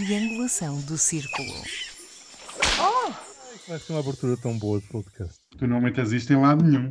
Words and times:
Triangulação 0.00 0.80
do 0.80 0.96
Círculo. 0.96 1.52
Vai 3.68 3.78
ser 3.78 3.92
uma 3.92 4.00
abertura 4.00 4.34
tão 4.34 4.58
boa 4.58 4.80
de 4.80 4.86
podcast. 4.86 5.34
Tu 5.58 5.66
não 5.66 5.78
metas 5.78 6.10
isto 6.10 6.32
em 6.32 6.40
lado 6.40 6.64
nenhum. 6.64 6.90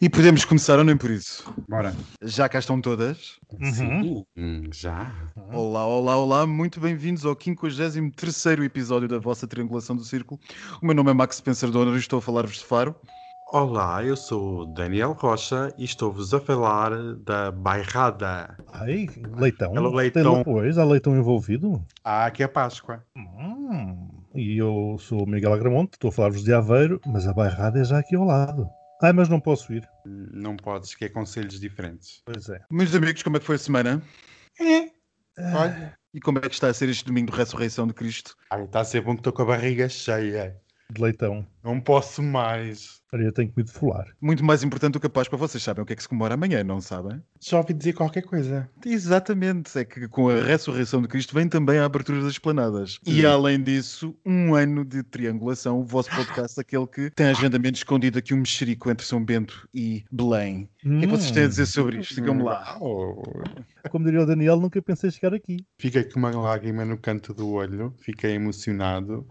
E 0.00 0.08
podemos 0.08 0.44
começar 0.44 0.78
ou 0.78 0.84
nem 0.84 0.96
por 0.96 1.10
isso? 1.10 1.52
Bora. 1.68 1.92
Já 2.22 2.48
cá 2.48 2.60
estão 2.60 2.80
todas. 2.80 3.40
Uhum. 3.50 4.24
Hum, 4.36 4.62
já. 4.72 5.12
Olá, 5.52 5.84
olá, 5.84 6.16
olá, 6.16 6.46
muito 6.46 6.78
bem-vindos 6.78 7.26
ao 7.26 7.36
53 7.36 8.60
episódio 8.64 9.08
da 9.08 9.18
vossa 9.18 9.44
Triangulação 9.48 9.96
do 9.96 10.04
Círculo. 10.04 10.40
O 10.80 10.86
meu 10.86 10.94
nome 10.94 11.10
é 11.10 11.14
Max 11.14 11.38
Spencer 11.38 11.70
Donner 11.70 11.94
e 11.94 11.98
estou 11.98 12.20
a 12.20 12.22
falar-vos 12.22 12.58
de 12.58 12.64
Faro. 12.64 12.94
Olá, 13.48 14.02
eu 14.02 14.16
sou 14.16 14.66
Daniel 14.66 15.12
Rocha 15.12 15.72
e 15.78 15.84
estou-vos 15.84 16.34
a 16.34 16.40
falar 16.40 16.90
da 17.18 17.52
Bairrada. 17.52 18.56
Ai, 18.72 19.06
leitão. 19.36 19.72
Ela 19.76 19.88
Tem 19.88 19.96
leitão. 19.96 20.42
Pois, 20.42 20.76
há 20.76 20.84
leitão 20.84 21.16
envolvido. 21.16 21.80
Ah, 22.02 22.26
aqui 22.26 22.42
é 22.42 22.48
Páscoa. 22.48 23.04
Hum. 23.16 24.08
E 24.34 24.58
eu 24.58 24.96
sou 24.98 25.22
o 25.22 25.28
Miguel 25.28 25.52
Agramonte, 25.52 25.92
estou 25.92 26.08
a 26.08 26.12
falar-vos 26.12 26.42
de 26.42 26.52
Aveiro, 26.52 27.00
mas 27.06 27.28
a 27.28 27.32
bairrada 27.32 27.78
é 27.78 27.84
já 27.84 28.00
aqui 28.00 28.16
ao 28.16 28.24
lado. 28.24 28.68
Ai, 29.00 29.12
mas 29.12 29.28
não 29.28 29.38
posso 29.38 29.72
ir. 29.72 29.88
Não 30.04 30.56
podes, 30.56 30.96
que 30.96 31.04
é 31.04 31.08
conselhos 31.08 31.60
diferentes. 31.60 32.22
Pois 32.24 32.48
é. 32.48 32.60
Meus 32.68 32.92
amigos, 32.96 33.22
como 33.22 33.36
é 33.36 33.40
que 33.40 33.46
foi 33.46 33.54
a 33.54 33.60
semana? 33.60 34.02
Olha. 35.38 35.96
E 36.12 36.20
como 36.20 36.38
é 36.38 36.42
que 36.42 36.54
está 36.54 36.66
a 36.66 36.74
ser 36.74 36.88
este 36.88 37.04
domingo 37.04 37.30
de 37.30 37.36
ressurreição 37.36 37.86
de 37.86 37.94
Cristo? 37.94 38.34
Ai, 38.50 38.64
está 38.64 38.80
a 38.80 38.84
ser 38.84 39.02
bom 39.02 39.12
que 39.12 39.20
estou 39.20 39.32
com 39.32 39.42
a 39.42 39.46
barriga 39.46 39.88
cheia. 39.88 40.60
De 40.92 41.02
leitão. 41.02 41.46
Não 41.64 41.80
posso 41.80 42.22
mais. 42.22 43.00
Olha, 43.12 43.24
eu 43.24 43.32
tenho 43.32 43.50
que 43.50 43.54
me 43.56 43.64
defolar. 43.64 44.06
Muito 44.20 44.44
mais 44.44 44.62
importante 44.62 44.92
do 44.92 45.00
que 45.00 45.06
a 45.06 45.10
Páscoa, 45.10 45.36
vocês 45.36 45.62
sabem 45.62 45.82
o 45.82 45.86
que 45.86 45.92
é 45.92 45.96
que 45.96 46.02
se 46.02 46.08
comemora 46.08 46.34
amanhã, 46.34 46.62
não 46.62 46.80
sabem? 46.80 47.20
Já 47.40 47.58
ouvi 47.58 47.74
dizer 47.74 47.92
qualquer 47.92 48.22
coisa. 48.22 48.70
Exatamente, 48.84 49.76
é 49.76 49.84
que 49.84 50.06
com 50.06 50.28
a 50.28 50.40
ressurreição 50.40 51.02
de 51.02 51.08
Cristo 51.08 51.34
vem 51.34 51.48
também 51.48 51.78
a 51.78 51.84
abertura 51.84 52.20
das 52.20 52.32
esplanadas. 52.32 53.00
E 53.04 53.26
além 53.26 53.60
disso, 53.60 54.16
um 54.24 54.54
ano 54.54 54.84
de 54.84 55.02
triangulação, 55.02 55.80
o 55.80 55.84
vosso 55.84 56.10
podcast, 56.10 56.60
aquele 56.60 56.86
que 56.86 57.10
tem 57.10 57.26
agendamento 57.26 57.78
escondido 57.78 58.18
aqui 58.18 58.32
um 58.32 58.38
mexerico 58.38 58.88
entre 58.88 59.04
São 59.04 59.24
Bento 59.24 59.68
e 59.74 60.04
Belém. 60.10 60.68
O 60.84 60.88
que 60.88 60.96
é 60.96 61.00
que 61.00 61.06
vocês 61.06 61.32
têm 61.32 61.44
a 61.44 61.48
dizer 61.48 61.66
sobre 61.66 61.98
isto? 61.98 62.14
Digam-me 62.14 62.44
lá. 62.44 62.78
Como 63.90 64.04
diria 64.04 64.22
o 64.22 64.26
Daniel, 64.26 64.60
nunca 64.60 64.80
pensei 64.80 65.10
chegar 65.10 65.34
aqui. 65.34 65.64
Fiquei 65.78 66.04
com 66.04 66.20
uma 66.20 66.30
lágrima 66.30 66.84
no 66.84 66.96
canto 66.96 67.34
do 67.34 67.50
olho, 67.50 67.92
fiquei 67.98 68.32
emocionado, 68.32 69.26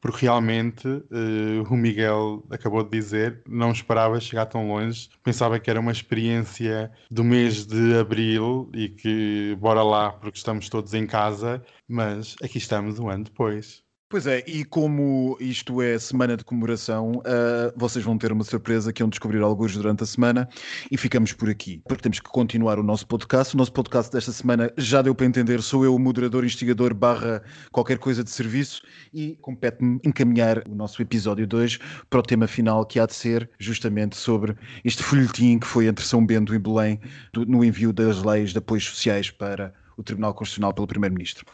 porque 0.00 0.26
realmente 0.26 0.86
eh, 0.88 1.62
o 1.70 1.76
Miguel 1.76 2.44
acabou 2.50 2.82
de 2.82 2.90
dizer, 2.90 3.42
não 3.46 3.70
esperava 3.72 4.20
chegar 4.20 4.46
tão 4.46 4.68
longe, 4.68 5.08
pensava 5.22 5.58
que 5.60 5.70
era 5.70 5.80
uma 5.80 5.92
experiência 5.92 6.90
do 7.10 7.22
mês 7.24 7.66
de 7.66 7.96
abril 7.98 8.70
e 8.74 8.88
que 8.88 9.56
bora 9.60 9.82
lá 9.82 10.12
porque 10.12 10.38
estamos 10.38 10.68
todos 10.68 10.94
em 10.94 11.06
casa, 11.06 11.62
mas 11.88 12.36
aqui 12.42 12.58
estamos 12.58 12.98
um 12.98 13.08
ano 13.08 13.24
depois. 13.24 13.82
Pois 14.12 14.26
é, 14.26 14.42
e 14.44 14.64
como 14.64 15.36
isto 15.38 15.80
é 15.80 15.96
semana 15.96 16.36
de 16.36 16.42
comemoração, 16.42 17.22
ah, 17.24 17.72
vocês 17.76 18.04
vão 18.04 18.18
ter 18.18 18.32
uma 18.32 18.42
surpresa 18.42 18.92
que 18.92 19.00
vão 19.04 19.08
descobrir 19.08 19.40
alguns 19.40 19.76
durante 19.76 20.02
a 20.02 20.06
semana 20.06 20.48
e 20.90 20.96
ficamos 20.96 21.32
por 21.32 21.48
aqui, 21.48 21.80
porque 21.86 22.02
temos 22.02 22.18
que 22.18 22.28
continuar 22.28 22.80
o 22.80 22.82
nosso 22.82 23.06
podcast. 23.06 23.54
O 23.54 23.56
nosso 23.56 23.72
podcast 23.72 24.10
desta 24.12 24.32
semana 24.32 24.72
já 24.76 25.00
deu 25.00 25.14
para 25.14 25.26
entender, 25.26 25.62
sou 25.62 25.84
eu 25.84 25.94
o 25.94 25.98
moderador, 26.00 26.44
instigador, 26.44 26.92
barra 26.92 27.40
qualquer 27.70 27.98
coisa 27.98 28.24
de 28.24 28.30
serviço. 28.30 28.82
E 29.14 29.38
compete-me 29.40 30.00
encaminhar 30.04 30.64
o 30.68 30.74
nosso 30.74 31.00
episódio 31.00 31.46
2 31.46 31.78
para 32.10 32.18
o 32.18 32.22
tema 32.24 32.48
final 32.48 32.84
que 32.84 32.98
há 32.98 33.06
de 33.06 33.14
ser 33.14 33.48
justamente 33.60 34.16
sobre 34.16 34.56
este 34.84 35.04
folhetim 35.04 35.56
que 35.60 35.68
foi 35.68 35.86
entre 35.86 36.04
São 36.04 36.26
Bento 36.26 36.52
e 36.52 36.58
Belém 36.58 37.00
do- 37.32 37.46
no 37.46 37.64
envio 37.64 37.92
das 37.92 38.24
leis 38.24 38.50
de 38.50 38.58
apoios 38.58 38.86
sociais 38.86 39.30
para 39.30 39.72
o 40.00 40.04
Tribunal 40.04 40.34
Constitucional 40.34 40.72
pelo 40.72 40.86
Primeiro-Ministro. 40.86 41.44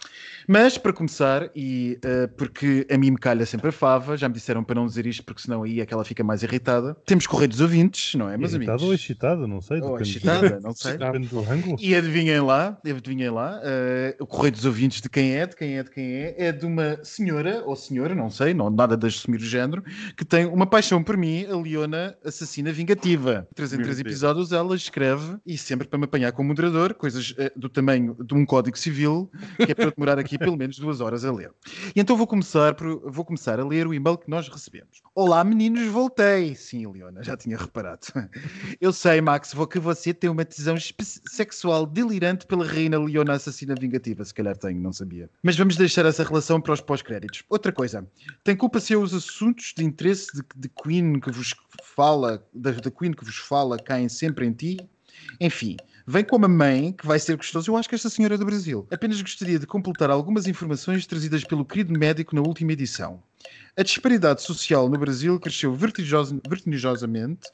Mas, 0.48 0.78
para 0.78 0.92
começar, 0.92 1.50
e 1.54 1.98
eh, 2.04 2.28
porque 2.28 2.86
a 2.90 2.96
mim 2.96 3.10
me 3.10 3.18
calha 3.18 3.44
sempre 3.44 3.68
a 3.68 3.72
fava, 3.72 4.16
já 4.16 4.28
me 4.28 4.34
disseram 4.34 4.62
para 4.62 4.76
não 4.76 4.86
dizer 4.86 5.06
isto, 5.06 5.24
porque 5.24 5.42
senão 5.42 5.64
aí 5.64 5.80
é 5.80 5.86
que 5.86 5.92
ela 5.92 6.04
fica 6.04 6.22
mais 6.22 6.42
irritada. 6.42 6.96
Temos 7.04 7.26
correio 7.26 7.48
dos 7.48 7.60
ouvintes, 7.60 8.14
não 8.14 8.30
é, 8.30 8.36
meus 8.36 8.52
Irritado 8.52 8.84
ou 8.84 8.90
amigos? 8.90 9.04
excitada, 9.04 9.46
não 9.46 9.60
sei. 9.60 9.80
Ou 9.80 10.00
excitada, 10.00 10.60
não 10.62 10.72
sei. 10.72 10.96
Depende 10.96 11.28
do 11.28 11.40
ângulo. 11.40 11.76
E 11.80 11.94
adivinhem 11.94 12.40
lá, 12.40 12.78
adivinhem 12.84 13.30
lá, 13.30 13.60
eh, 13.64 14.16
o 14.20 14.26
correio 14.26 14.52
dos 14.52 14.64
ouvintes 14.64 15.00
de 15.00 15.08
quem 15.08 15.34
é, 15.34 15.46
de 15.46 15.56
quem 15.56 15.78
é, 15.78 15.82
de 15.82 15.90
quem 15.90 16.14
é, 16.14 16.34
é 16.38 16.52
de 16.52 16.64
uma 16.64 17.02
senhora, 17.02 17.62
ou 17.66 17.74
senhora, 17.74 18.14
não 18.14 18.30
sei, 18.30 18.54
não, 18.54 18.70
nada 18.70 18.96
de 18.96 19.06
assumir 19.06 19.38
o 19.38 19.44
género, 19.44 19.82
que 20.16 20.24
tem 20.24 20.46
uma 20.46 20.66
paixão 20.66 21.02
por 21.02 21.16
mim, 21.16 21.44
a 21.46 21.56
Leona 21.56 22.16
Assassina 22.24 22.72
Vingativa. 22.72 23.48
Três 23.54 23.72
em 23.72 23.78
três 23.78 23.98
episódios 23.98 24.52
ela 24.52 24.76
escreve, 24.76 25.36
e 25.44 25.58
sempre 25.58 25.88
para 25.88 25.98
me 25.98 26.04
apanhar 26.04 26.30
como 26.30 26.48
moderador, 26.48 26.94
coisas 26.94 27.34
eh, 27.36 27.50
do 27.56 27.68
tamanho 27.68 28.16
de 28.20 28.34
um 28.36 28.46
código 28.46 28.78
civil, 28.78 29.30
que 29.56 29.70
é 29.70 29.74
para 29.74 29.86
eu 29.86 29.92
demorar 29.92 30.18
aqui 30.18 30.38
pelo 30.38 30.56
menos 30.56 30.78
duas 30.78 31.00
horas 31.00 31.24
a 31.24 31.32
ler. 31.32 31.50
E 31.94 32.00
então 32.00 32.16
vou 32.16 32.26
começar, 32.26 32.74
por, 32.74 33.10
vou 33.10 33.24
começar 33.24 33.58
a 33.58 33.64
ler 33.64 33.86
o 33.86 33.94
e-mail 33.94 34.18
que 34.18 34.28
nós 34.30 34.48
recebemos. 34.48 35.02
Olá 35.14 35.42
meninos, 35.42 35.86
voltei. 35.88 36.54
Sim, 36.54 36.86
Leona, 36.86 37.22
já 37.22 37.36
tinha 37.36 37.56
reparado. 37.56 38.06
Eu 38.80 38.92
sei, 38.92 39.20
Max, 39.20 39.54
vou 39.54 39.66
que 39.66 39.78
você 39.78 40.12
tem 40.12 40.28
uma 40.30 40.44
tesão 40.44 40.76
sexual 41.26 41.86
delirante 41.86 42.46
pela 42.46 42.66
reina 42.66 42.98
Leona 42.98 43.34
assassina 43.34 43.74
vingativa. 43.74 44.24
Se 44.24 44.34
calhar 44.34 44.56
tenho, 44.56 44.80
não 44.80 44.92
sabia. 44.92 45.30
Mas 45.42 45.56
vamos 45.56 45.76
deixar 45.76 46.04
essa 46.04 46.22
relação 46.22 46.60
para 46.60 46.74
os 46.74 46.80
pós-créditos. 46.80 47.42
Outra 47.48 47.72
coisa, 47.72 48.06
tem 48.44 48.56
culpa 48.56 48.80
se 48.80 48.94
os 48.94 49.14
assuntos 49.14 49.72
de 49.76 49.84
interesse 49.84 50.28
de, 50.34 50.42
de 50.56 50.68
Queen 50.68 51.18
que 51.20 51.30
vos 51.30 51.54
fala, 51.82 52.44
da, 52.52 52.72
da 52.72 52.90
Queen 52.90 53.12
que 53.12 53.24
vos 53.24 53.36
fala, 53.36 53.78
caem 53.78 54.08
sempre 54.08 54.46
em 54.46 54.52
ti? 54.52 54.88
Enfim, 55.40 55.76
vem 56.06 56.24
com 56.24 56.36
uma 56.36 56.48
mãe 56.48 56.92
que 56.92 57.06
vai 57.06 57.18
ser 57.18 57.36
gostoso. 57.36 57.70
Eu 57.70 57.76
acho 57.76 57.88
que 57.88 57.94
esta 57.94 58.08
senhora 58.08 58.34
é 58.34 58.38
do 58.38 58.44
Brasil. 58.44 58.86
Apenas 58.90 59.20
gostaria 59.20 59.58
de 59.58 59.66
completar 59.66 60.10
algumas 60.10 60.46
informações 60.46 61.06
trazidas 61.06 61.44
pelo 61.44 61.64
querido 61.64 61.98
médico 61.98 62.34
na 62.34 62.42
última 62.42 62.72
edição. 62.72 63.22
A 63.76 63.82
disparidade 63.82 64.42
social 64.42 64.88
no 64.88 64.98
Brasil 64.98 65.38
cresceu 65.38 65.74
vertiginosa- 65.74 66.40
vertiginosamente 66.48 67.50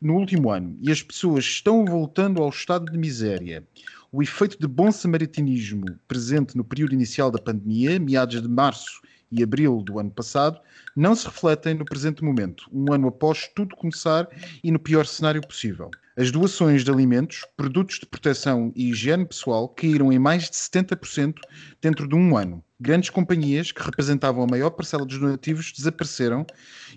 no 0.00 0.14
último 0.14 0.50
ano 0.50 0.78
e 0.80 0.90
as 0.90 1.02
pessoas 1.02 1.44
estão 1.44 1.84
voltando 1.84 2.42
ao 2.42 2.48
estado 2.48 2.90
de 2.90 2.96
miséria. 2.96 3.66
O 4.10 4.22
efeito 4.22 4.58
de 4.58 4.66
bom 4.66 4.90
samaritanismo 4.90 5.84
presente 6.08 6.56
no 6.56 6.64
período 6.64 6.94
inicial 6.94 7.30
da 7.30 7.38
pandemia, 7.38 7.98
meados 7.98 8.40
de 8.40 8.48
março 8.48 9.02
e 9.30 9.42
abril 9.42 9.82
do 9.82 9.98
ano 9.98 10.10
passado, 10.10 10.60
não 10.96 11.14
se 11.14 11.26
refletem 11.26 11.74
no 11.74 11.84
presente 11.84 12.24
momento, 12.24 12.68
um 12.72 12.92
ano 12.92 13.08
após 13.08 13.48
tudo 13.54 13.76
começar 13.76 14.28
e 14.62 14.70
no 14.70 14.78
pior 14.78 15.06
cenário 15.06 15.40
possível. 15.40 15.90
As 16.16 16.32
doações 16.32 16.82
de 16.82 16.90
alimentos, 16.90 17.46
produtos 17.56 18.00
de 18.00 18.06
proteção 18.06 18.72
e 18.74 18.90
higiene 18.90 19.24
pessoal 19.24 19.68
caíram 19.68 20.12
em 20.12 20.18
mais 20.18 20.50
de 20.50 20.56
70% 20.56 21.36
dentro 21.80 22.08
de 22.08 22.14
um 22.16 22.36
ano. 22.36 22.60
Grandes 22.80 23.08
companhias 23.08 23.70
que 23.70 23.80
representavam 23.80 24.42
a 24.42 24.46
maior 24.46 24.70
parcela 24.70 25.06
dos 25.06 25.18
donativos 25.18 25.72
desapareceram 25.72 26.44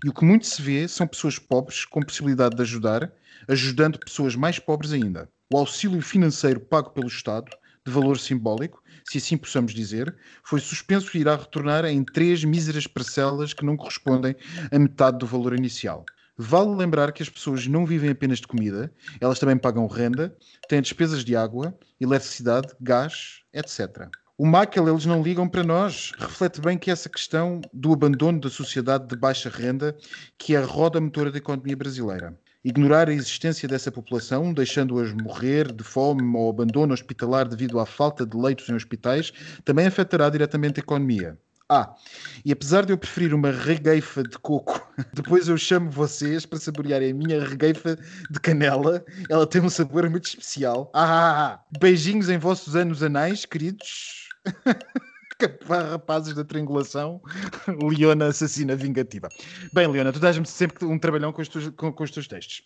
e 0.04 0.10
o 0.10 0.14
que 0.14 0.26
muito 0.26 0.48
se 0.48 0.60
vê 0.60 0.88
são 0.88 1.06
pessoas 1.06 1.38
pobres 1.38 1.86
com 1.86 2.02
possibilidade 2.02 2.56
de 2.56 2.62
ajudar, 2.64 3.14
ajudando 3.48 4.00
pessoas 4.00 4.36
mais 4.36 4.58
pobres 4.58 4.92
ainda. 4.92 5.30
O 5.54 5.58
auxílio 5.58 6.02
financeiro 6.02 6.60
pago 6.60 6.90
pelo 6.90 7.08
Estado, 7.08 7.52
de 7.86 7.92
valor 7.92 8.20
simbólico, 8.20 8.82
se 9.04 9.18
assim 9.18 9.38
possamos 9.38 9.74
dizer, 9.74 10.16
foi 10.44 10.60
suspenso 10.60 11.16
e 11.16 11.22
irá 11.22 11.36
retornar 11.36 11.86
em 11.86 12.04
três 12.04 12.44
míseras 12.44 12.86
parcelas 12.88 13.54
que 13.54 13.66
não 13.66 13.76
correspondem 13.76 14.36
a 14.72 14.80
metade 14.80 15.18
do 15.18 15.26
valor 15.26 15.58
inicial. 15.58 16.06
Vale 16.38 16.76
lembrar 16.76 17.12
que 17.12 17.22
as 17.22 17.30
pessoas 17.30 17.68
não 17.68 17.86
vivem 17.86 18.10
apenas 18.10 18.40
de 18.40 18.48
comida, 18.48 18.92
elas 19.20 19.40
também 19.40 19.58
pagam 19.58 19.86
renda, 19.88 20.36
têm 20.68 20.82
despesas 20.82 21.24
de 21.24 21.36
água, 21.36 21.78
eletricidade, 22.00 22.70
gás, 22.80 23.42
etc. 23.54 24.10
O 24.38 24.46
Michael, 24.46 24.90
eles 24.90 25.06
não 25.06 25.22
ligam 25.22 25.48
para 25.48 25.64
nós. 25.64 26.14
Reflete 26.18 26.60
bem 26.60 26.76
que 26.76 26.90
essa 26.90 27.08
questão 27.08 27.62
do 27.72 27.94
abandono 27.94 28.40
da 28.40 28.50
sociedade 28.50 29.08
de 29.08 29.16
baixa 29.16 29.50
renda, 29.50 29.96
que 30.36 30.56
é 30.56 30.58
a 30.58 30.66
roda 30.66 31.00
motora 31.00 31.32
da 31.32 31.38
economia 31.38 31.78
brasileira. 31.78 32.36
Ignorar 32.64 33.10
a 33.10 33.14
existência 33.14 33.68
dessa 33.68 33.92
população, 33.92 34.54
deixando-as 34.54 35.12
morrer 35.14 35.72
de 35.72 35.84
fome 35.84 36.22
ou 36.38 36.50
abandono 36.50 36.94
hospitalar 36.94 37.48
devido 37.48 37.80
à 37.80 37.86
falta 37.86 38.26
de 38.26 38.38
leitos 38.38 38.70
em 38.70 38.76
hospitais, 38.76 39.34
também 39.66 39.88
afetará 39.88 40.30
diretamente 40.30 40.80
a 40.80 40.84
economia. 40.84 41.38
Ah, 41.68 41.96
e 42.44 42.52
apesar 42.52 42.86
de 42.86 42.92
eu 42.92 42.98
preferir 42.98 43.34
uma 43.34 43.50
regueifa 43.50 44.22
de 44.22 44.38
coco, 44.38 44.86
depois 45.14 45.48
eu 45.48 45.58
chamo 45.58 45.90
vocês 45.90 46.46
para 46.46 46.60
saborearem 46.60 47.12
a 47.12 47.16
minha 47.16 47.44
regueifa 47.44 47.98
de 48.30 48.40
canela. 48.42 49.04
Ela 49.30 49.48
tem 49.48 49.62
um 49.62 49.70
sabor 49.70 50.08
muito 50.10 50.26
especial. 50.26 50.92
Ah, 50.94 51.62
beijinhos 51.80 52.30
em 52.30 52.38
vossos 52.38 52.76
anos 52.76 53.02
anais, 53.02 53.46
queridos. 53.46 54.30
Rapazes 55.68 56.34
da 56.34 56.44
triangulação, 56.44 57.22
Leona 57.82 58.28
assassina 58.28 58.76
vingativa. 58.76 59.30
Bem, 59.74 59.88
Leona, 59.88 60.12
tu 60.12 60.20
dás-me 60.20 60.46
sempre 60.46 60.86
um 60.86 60.98
trabalhão 60.98 61.32
com 61.32 61.42
os, 61.42 61.48
teus, 61.48 61.70
com, 61.70 61.92
com 61.92 62.04
os 62.04 62.12
teus 62.12 62.28
textos. 62.28 62.64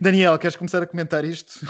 Daniel, 0.00 0.38
queres 0.38 0.56
começar 0.56 0.82
a 0.82 0.86
comentar 0.86 1.24
isto? 1.24 1.60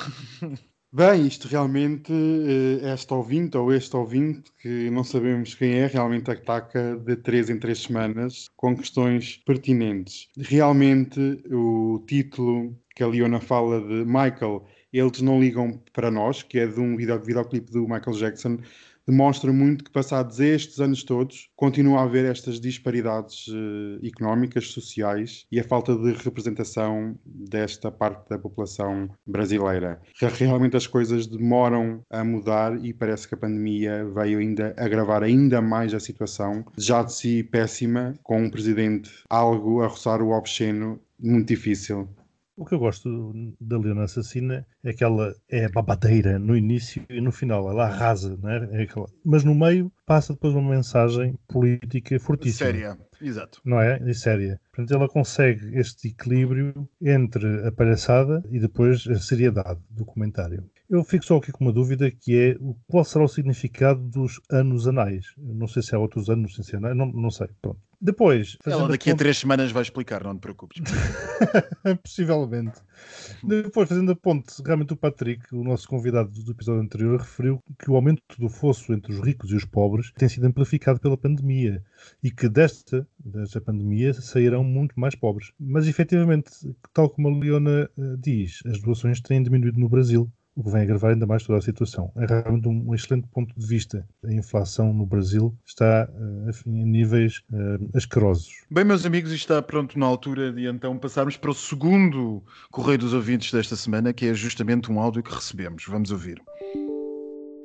Bem, 0.93 1.27
isto 1.27 1.47
realmente, 1.49 2.11
eh, 2.11 2.89
esta 2.89 3.15
ouvinte 3.15 3.57
ou 3.59 3.73
este 3.73 3.95
ouvinte, 3.97 4.51
que 4.63 4.89
não 4.89 5.05
sabemos 5.05 5.55
quem 5.55 5.75
é, 5.75 5.87
realmente 5.87 6.31
ataca 6.31 6.97
de 6.97 7.17
três 7.17 7.51
em 7.51 7.59
três 7.59 7.81
semanas 7.83 8.49
com 8.57 8.75
questões 8.75 9.37
pertinentes. 9.45 10.29
Realmente, 10.39 11.21
o 11.51 12.03
título 12.07 12.75
que 12.95 13.03
a 13.03 13.09
Leona 13.09 13.41
fala 13.41 13.81
de 13.81 14.07
Michael, 14.07 14.65
eles 14.91 15.21
não 15.21 15.39
ligam 15.39 15.83
para 15.93 16.11
nós, 16.11 16.43
que 16.43 16.59
é 16.59 16.67
de 16.67 16.81
um 16.81 16.97
video, 16.97 17.21
videoclipe 17.21 17.71
do 17.71 17.83
Michael 17.83 18.17
Jackson, 18.17 18.59
demonstra 19.07 19.53
muito 19.53 19.85
que, 19.85 19.91
passados 19.91 20.41
estes 20.41 20.81
anos 20.81 21.05
todos, 21.05 21.49
continua 21.55 22.01
a 22.01 22.03
haver 22.05 22.25
estas 22.25 22.61
disparidades 22.61 23.47
uh, 23.49 24.05
económicas, 24.05 24.69
sociais 24.69 25.47
e 25.51 25.61
a 25.61 25.65
falta 25.65 25.97
de 25.97 26.13
representação 26.13 27.17
desta 27.25 27.91
parte 27.91 28.29
da 28.29 28.39
população 28.39 29.09
brasileira. 29.27 30.01
Realmente 30.21 30.77
as 30.77 30.87
coisas 30.87 31.27
demoram 31.27 32.03
a 32.11 32.25
mudar 32.25 32.85
e 32.85 32.93
parece 32.93 33.29
que 33.29 33.35
a 33.35 33.39
pandemia 33.39 34.05
veio 34.05 34.39
ainda 34.39 34.75
agravar 34.77 35.23
ainda 35.23 35.61
mais 35.61 35.95
a 35.95 36.01
situação, 36.01 36.65
já 36.77 37.03
de 37.03 37.13
si 37.13 37.43
péssima, 37.43 38.15
com 38.23 38.43
um 38.43 38.51
presidente 38.51 39.11
algo 39.31 39.83
a 39.83 39.87
roçar 39.87 40.21
o 40.21 40.31
obsceno, 40.31 41.01
muito 41.19 41.49
difícil. 41.49 42.09
O 42.57 42.65
que 42.65 42.75
eu 42.75 42.79
gosto 42.79 43.35
da 43.61 43.79
Leona 43.79 44.05
Assassina 44.05 44.67
é 44.83 44.93
que 44.93 45.05
ela 45.05 45.35
é 45.47 45.69
babadeira 45.69 46.39
no 46.39 46.57
início 46.57 47.05
e 47.11 47.21
no 47.21 47.31
final, 47.31 47.69
ela 47.71 47.85
arrasa, 47.85 48.35
não 48.41 48.49
é? 48.49 48.81
é 48.81 48.83
aquela... 48.85 49.07
mas 49.23 49.45
no 49.45 49.55
meio 49.55 49.93
passa 50.07 50.33
depois 50.33 50.55
uma 50.55 50.71
mensagem 50.71 51.39
política 51.47 52.19
fortíssima. 52.19 52.71
Séria, 52.71 52.99
exato. 53.21 53.61
Não 53.63 53.79
é? 53.79 54.01
E 54.09 54.15
séria. 54.15 54.59
Portanto, 54.73 54.95
ela 54.95 55.07
consegue 55.07 55.79
este 55.79 56.09
equilíbrio 56.09 56.89
entre 57.03 57.67
a 57.67 57.73
palhaçada 57.73 58.43
e 58.51 58.59
depois 58.59 59.07
a 59.07 59.19
seriedade 59.19 59.81
do 59.91 60.07
comentário. 60.07 60.65
Eu 60.89 61.03
fico 61.03 61.25
só 61.25 61.37
aqui 61.37 61.51
com 61.51 61.65
uma 61.65 61.73
dúvida 61.73 62.11
que 62.11 62.37
é 62.37 62.57
qual 62.87 63.05
será 63.05 63.25
o 63.25 63.29
significado 63.29 64.01
dos 64.01 64.41
anos 64.51 64.87
anais. 64.87 65.27
não 65.37 65.67
sei 65.67 65.83
se 65.83 65.95
há 65.95 65.99
outros 65.99 66.31
anos 66.31 66.55
sem 66.55 66.65
ser 66.65 66.77
anais, 66.77 66.97
não, 66.97 67.07
não 67.07 67.31
sei. 67.31 67.49
Pronto. 67.61 67.81
Depois. 68.01 68.57
Ela 68.65 68.89
daqui 68.89 69.11
a, 69.11 69.15
a 69.15 69.17
três 69.17 69.39
semanas 69.39 69.73
vai 69.73 69.83
explicar, 69.83 70.23
não 70.23 70.37
te 70.37 70.41
preocupes. 70.41 70.81
Possivelmente. 72.05 72.79
Depois, 73.43 73.89
fazendo 73.89 74.13
a 74.13 74.17
ponte, 74.17 74.63
realmente 74.65 74.93
o 74.93 74.97
Patrick, 74.97 75.43
o 75.55 75.65
nosso 75.65 75.89
convidado 75.89 76.31
do 76.31 76.53
episódio 76.53 76.83
anterior, 76.83 77.21
referiu 77.21 77.63
que 77.79 77.91
o 77.91 77.97
aumento 77.97 78.23
do 78.39 78.49
fosso 78.49 78.93
entre 78.93 79.13
os 79.13 79.21
ricos 79.21 79.51
e 79.51 79.57
os 79.57 79.65
pobres 79.65 80.13
tem 80.17 80.29
sido 80.29 80.47
amplificado 80.47 81.01
pela 81.01 81.17
pandemia 81.17 81.83
e 82.23 82.31
que 82.31 82.49
desta, 82.49 83.09
desta 83.19 83.61
pandemia 83.61 84.13
sairão 84.15 84.63
muito 84.63 84.99
mais 85.01 85.15
pobres. 85.15 85.53
Mas, 85.59 85.89
efetivamente, 85.89 86.51
tal 86.93 87.09
como 87.09 87.29
a 87.29 87.39
Leona 87.39 87.91
uh, 87.97 88.17
diz, 88.19 88.61
as 88.67 88.81
doações 88.81 89.21
têm 89.21 89.43
diminuído 89.43 89.81
no 89.81 89.89
Brasil 89.89 90.31
o 90.57 90.65
que 90.65 90.71
vem 90.71 90.83
agravar 90.83 91.13
ainda 91.13 91.27
mais 91.27 91.43
toda 91.43 91.59
a 91.59 91.63
situação. 91.63 92.11
É 92.17 92.25
realmente 92.25 92.67
um 92.67 92.95
excelente 92.95 93.29
ponto 93.29 93.55
de 93.55 93.67
vista. 93.67 94.09
A 94.25 94.33
inflação 94.33 94.93
no 94.93 95.05
Brasil 95.05 95.55
está 95.65 96.09
eh, 96.11 96.51
enfim, 96.51 96.81
em 96.81 96.87
níveis 96.87 97.43
uh, 97.53 97.97
asquerosos. 97.97 98.65
Bem, 98.71 98.85
meus 98.85 99.05
amigos, 99.05 99.33
está 99.33 99.61
pronto 99.61 99.99
na 99.99 100.07
altura 100.07 100.51
de 100.53 100.67
então 100.67 100.97
passarmos 100.97 101.37
para 101.37 101.51
o 101.51 101.55
segundo 101.55 102.43
Correio 102.71 102.99
dos 102.99 103.13
Ouvintes 103.13 103.53
desta 103.53 103.77
semana, 103.77 104.15
que 104.15 104.27
é 104.27 104.35
justamente 104.35 104.91
um 104.91 104.99
áudio 104.99 105.23
que 105.23 105.35
recebemos. 105.35 105.85
Vamos 105.87 106.11
ouvir. 106.11 106.41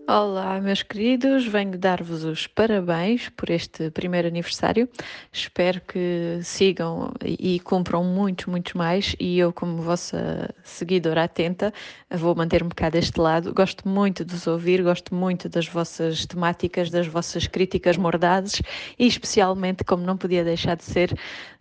Olá, 0.08 0.60
meus 0.60 0.84
queridos, 0.84 1.46
venho 1.46 1.78
dar-vos 1.78 2.24
os 2.26 2.46
parabéns 2.48 3.30
por 3.30 3.50
este 3.50 3.90
primeiro 3.92 4.28
aniversário. 4.28 4.90
Espero 5.32 5.80
que 5.82 6.40
sigam 6.44 7.14
e 7.24 7.60
cumpram 7.62 8.04
muitos, 8.04 8.48
muitos 8.48 8.74
mais. 8.74 9.16
E 9.20 9.40
eu, 9.40 9.54
como 9.54 9.82
vossa 9.82 10.54
seguidora 10.64 11.24
atenta, 11.24 11.72
vou 12.10 12.36
manter 12.36 12.64
um 12.64 12.68
bocado 12.68 12.98
este 12.98 13.22
lado. 13.22 13.54
Gosto 13.54 13.88
muito 13.88 14.26
de 14.26 14.34
vos 14.34 14.48
ouvir, 14.48 14.82
gosto 14.84 15.16
muito 15.16 15.48
das 15.48 15.68
vossas 15.68 16.26
temáticas, 16.26 16.90
das 16.90 17.08
vossas 17.08 17.48
críticas 17.48 17.96
mordazes 17.96 18.62
e, 19.00 19.08
especialmente, 19.08 19.84
como 19.86 20.04
não 20.04 20.18
podia 20.18 20.44
deixar 20.44 20.76
de 20.76 20.84
ser, 20.84 21.14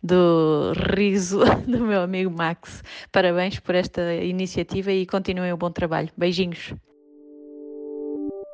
do 0.02 0.72
riso 0.96 1.40
do 1.68 1.80
meu 1.80 2.02
amigo 2.02 2.30
Max. 2.30 2.82
Parabéns 3.12 3.60
por 3.60 3.74
esta 3.74 4.14
iniciativa 4.14 4.90
e 4.90 5.06
continuem 5.06 5.52
o 5.52 5.56
bom 5.56 5.70
trabalho. 5.70 6.08
Beijinhos. 6.16 6.74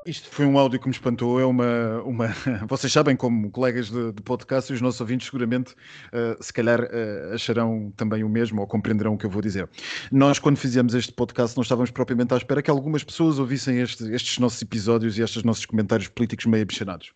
Isto 0.06 0.29
foi 0.31 0.47
um 0.47 0.56
áudio 0.56 0.79
que 0.79 0.87
me 0.87 0.93
espantou. 0.93 1.41
É 1.41 1.44
uma. 1.44 2.00
uma... 2.03 2.29
Vocês 2.69 2.93
sabem, 2.93 3.17
como 3.17 3.50
colegas 3.50 3.91
de, 3.91 4.12
de 4.12 4.23
podcast, 4.23 4.73
e 4.73 4.75
os 4.76 4.81
nossos 4.81 5.00
ouvintes 5.00 5.26
seguramente, 5.26 5.73
uh, 5.73 6.41
se 6.41 6.53
calhar, 6.53 6.81
uh, 6.81 7.35
acharão 7.35 7.93
também 7.97 8.23
o 8.23 8.29
mesmo 8.29 8.61
ou 8.61 8.69
compreenderão 8.69 9.14
o 9.14 9.19
que 9.19 9.26
eu 9.26 9.31
vou 9.31 9.43
dizer. 9.43 9.69
Nós, 10.12 10.38
quando 10.38 10.58
fizemos 10.58 10.94
este 10.94 11.12
podcast, 11.12 11.56
não 11.56 11.62
estávamos 11.62 11.91
propriamente 11.91 12.32
à 12.32 12.37
espera 12.37 12.62
que 12.62 12.70
algumas 12.70 13.03
pessoas 13.03 13.41
ouvissem 13.41 13.81
este, 13.81 14.05
estes 14.12 14.38
nossos 14.38 14.62
episódios 14.62 15.19
e 15.19 15.23
estes 15.23 15.43
nossos 15.43 15.67
comentários 15.67 16.06
políticos 16.06 16.47
meio 16.47 16.62
abichanados. 16.62 17.12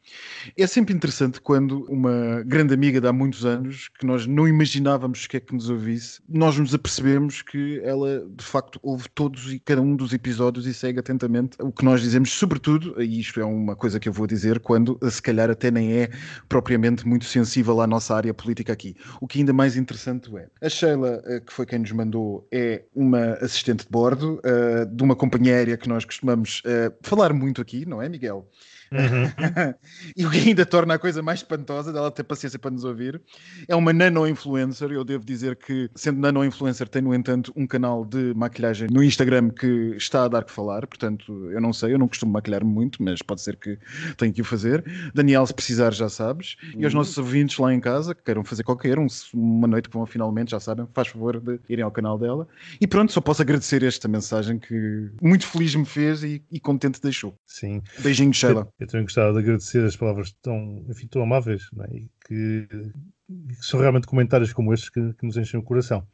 É 0.57 0.67
sempre 0.67 0.93
interessante 0.93 1.41
quando 1.41 1.85
uma 1.89 2.43
grande 2.45 2.75
amiga 2.75 3.01
de 3.01 3.07
há 3.07 3.13
muitos 3.13 3.47
anos, 3.47 3.89
que 4.01 4.05
nós 4.05 4.27
não 4.27 4.49
imaginávamos 4.49 5.29
que 5.29 5.37
é 5.37 5.41
que 5.41 5.55
nos 5.55 5.71
ouvisse, 5.71 6.21
nós 6.29 6.59
nos 6.59 6.75
apercebemos 6.75 7.41
que 7.41 7.81
ela, 7.85 8.27
de 8.37 8.45
facto, 8.45 8.81
ouve 8.83 9.09
todos 9.15 9.53
e 9.53 9.61
cada 9.61 9.81
um 9.81 9.95
dos 9.95 10.13
episódios 10.13 10.67
e 10.67 10.75
segue 10.75 10.99
atentamente 10.99 11.57
o 11.61 11.71
que 11.71 11.85
nós 11.85 12.01
dizemos, 12.01 12.33
sobretudo 12.33 12.80
tudo, 12.81 13.03
e 13.03 13.21
isto 13.21 13.41
é 13.41 13.45
uma 13.45 13.77
coisa 13.77 14.01
que 14.01 14.09
eu 14.09 14.13
vou 14.13 14.27
dizer, 14.27 14.59
quando 14.61 14.99
se 15.11 15.21
calhar 15.21 15.51
até 15.51 15.71
nem 15.71 15.93
é 15.93 16.11
propriamente 16.49 17.07
muito 17.07 17.25
sensível 17.27 17.81
à 17.81 17.87
nossa 17.87 18.15
área 18.15 18.33
política 18.33 18.73
aqui. 18.73 18.97
O 19.21 19.27
que 19.27 19.39
ainda 19.39 19.53
mais 19.53 19.77
interessante 19.77 20.31
é, 20.37 20.49
a 20.61 20.69
Sheila, 20.69 21.23
eh, 21.27 21.41
que 21.41 21.53
foi 21.53 21.67
quem 21.67 21.81
nos 21.81 21.93
mandou, 21.93 22.47
é 22.51 22.85
uma 22.95 23.35
assistente 23.35 23.85
de 23.85 23.91
bordo 23.91 24.41
uh, 24.45 24.87
de 24.87 25.03
uma 25.03 25.15
companhia 25.15 25.55
aérea 25.55 25.77
que 25.77 25.89
nós 25.89 26.05
costumamos 26.05 26.63
uh, 26.65 26.93
falar 27.03 27.33
muito 27.33 27.61
aqui, 27.61 27.85
não 27.85 28.01
é, 28.01 28.09
Miguel? 28.09 28.49
Uhum. 28.93 29.75
e 30.17 30.27
o 30.27 30.31
que 30.31 30.49
ainda 30.49 30.67
torna 30.67 30.95
a 30.95 30.99
coisa 30.99 31.23
mais 31.23 31.41
espantosa 31.41 31.93
dela 31.93 32.11
ter 32.11 32.25
paciência 32.25 32.59
para 32.59 32.73
nos 32.73 32.85
ouvir 32.85 33.21
é 33.69 33.77
uma 33.77 33.93
nano-influencer. 33.93 34.91
Eu 34.91 35.05
devo 35.05 35.25
dizer 35.25 35.57
que, 35.57 35.89
sendo 35.95 36.19
nano-influencer, 36.19 36.89
tem, 36.89 37.01
no 37.01 37.15
entanto, 37.15 37.53
um 37.55 37.67
canal 37.67 38.05
de 38.05 38.35
maquilhagem 38.35 38.89
no 38.91 39.03
Instagram 39.03 39.51
que 39.51 39.95
está 39.97 40.25
a 40.25 40.29
dar 40.29 40.45
que 40.45 40.53
falar. 40.53 40.87
Portanto, 40.87 41.51
eu 41.51 41.61
não 41.61 41.73
sei, 41.73 41.95
eu 41.95 41.99
não 41.99 42.09
costumo 42.09 42.33
maquilhar 42.33 42.65
muito, 42.65 43.03
mas 43.03 43.23
pode 43.23 43.43
ser 43.43 43.57
que 43.57 43.79
tenha 44.17 44.33
que 44.33 44.41
o 44.41 44.45
fazer. 44.45 44.85
Daniel, 45.15 45.47
se 45.47 45.55
precisar, 45.55 45.93
já 45.93 46.09
sabes. 46.09 46.57
E 46.77 46.85
aos 46.85 46.93
uhum. 46.93 46.99
nossos 46.99 47.17
ouvintes 47.17 47.59
lá 47.59 47.73
em 47.73 47.81
casa, 47.81 48.15
que 48.15 48.23
queiram 48.25 48.45
fazer 48.45 48.65
qualquer 48.65 48.99
um, 48.99 49.07
uma 49.33 49.69
noite 49.69 49.89
que 49.89 49.97
vão 49.97 50.05
finalmente, 50.05 50.51
já 50.51 50.59
sabem, 50.59 50.87
faz 50.93 51.09
favor 51.09 51.41
de 51.41 51.61
irem 51.69 51.85
ao 51.85 51.91
canal 51.93 52.19
dela. 52.19 52.49
E 52.81 52.87
pronto, 52.87 53.13
só 53.13 53.21
posso 53.21 53.43
agradecer 53.43 53.85
esta 53.85 54.09
mensagem 54.09 54.59
que 54.59 55.11
muito 55.23 55.47
feliz 55.47 55.75
me 55.77 55.85
fez 55.85 56.25
e, 56.25 56.43
e 56.51 56.59
contente 56.59 57.01
deixou. 57.01 57.39
Sim. 57.47 57.83
Beijinhos, 58.01 58.37
Sheila. 58.37 58.69
Eu 58.81 58.87
também 58.87 59.05
gostava 59.05 59.33
de 59.35 59.39
agradecer 59.41 59.85
as 59.85 59.95
palavras 59.95 60.33
tão, 60.41 60.83
enfim, 60.89 61.07
tão 61.07 61.23
amáveis 61.23 61.69
é? 61.81 61.97
e 61.97 62.11
que, 62.27 62.67
que, 62.67 63.67
são 63.67 63.79
realmente 63.79 64.07
comentários 64.07 64.55
como 64.55 64.73
estes 64.73 64.89
que, 64.89 65.13
que, 65.13 65.27
nos 65.27 65.37
enchem 65.37 65.61
o 65.61 65.63
coração. 65.63 66.07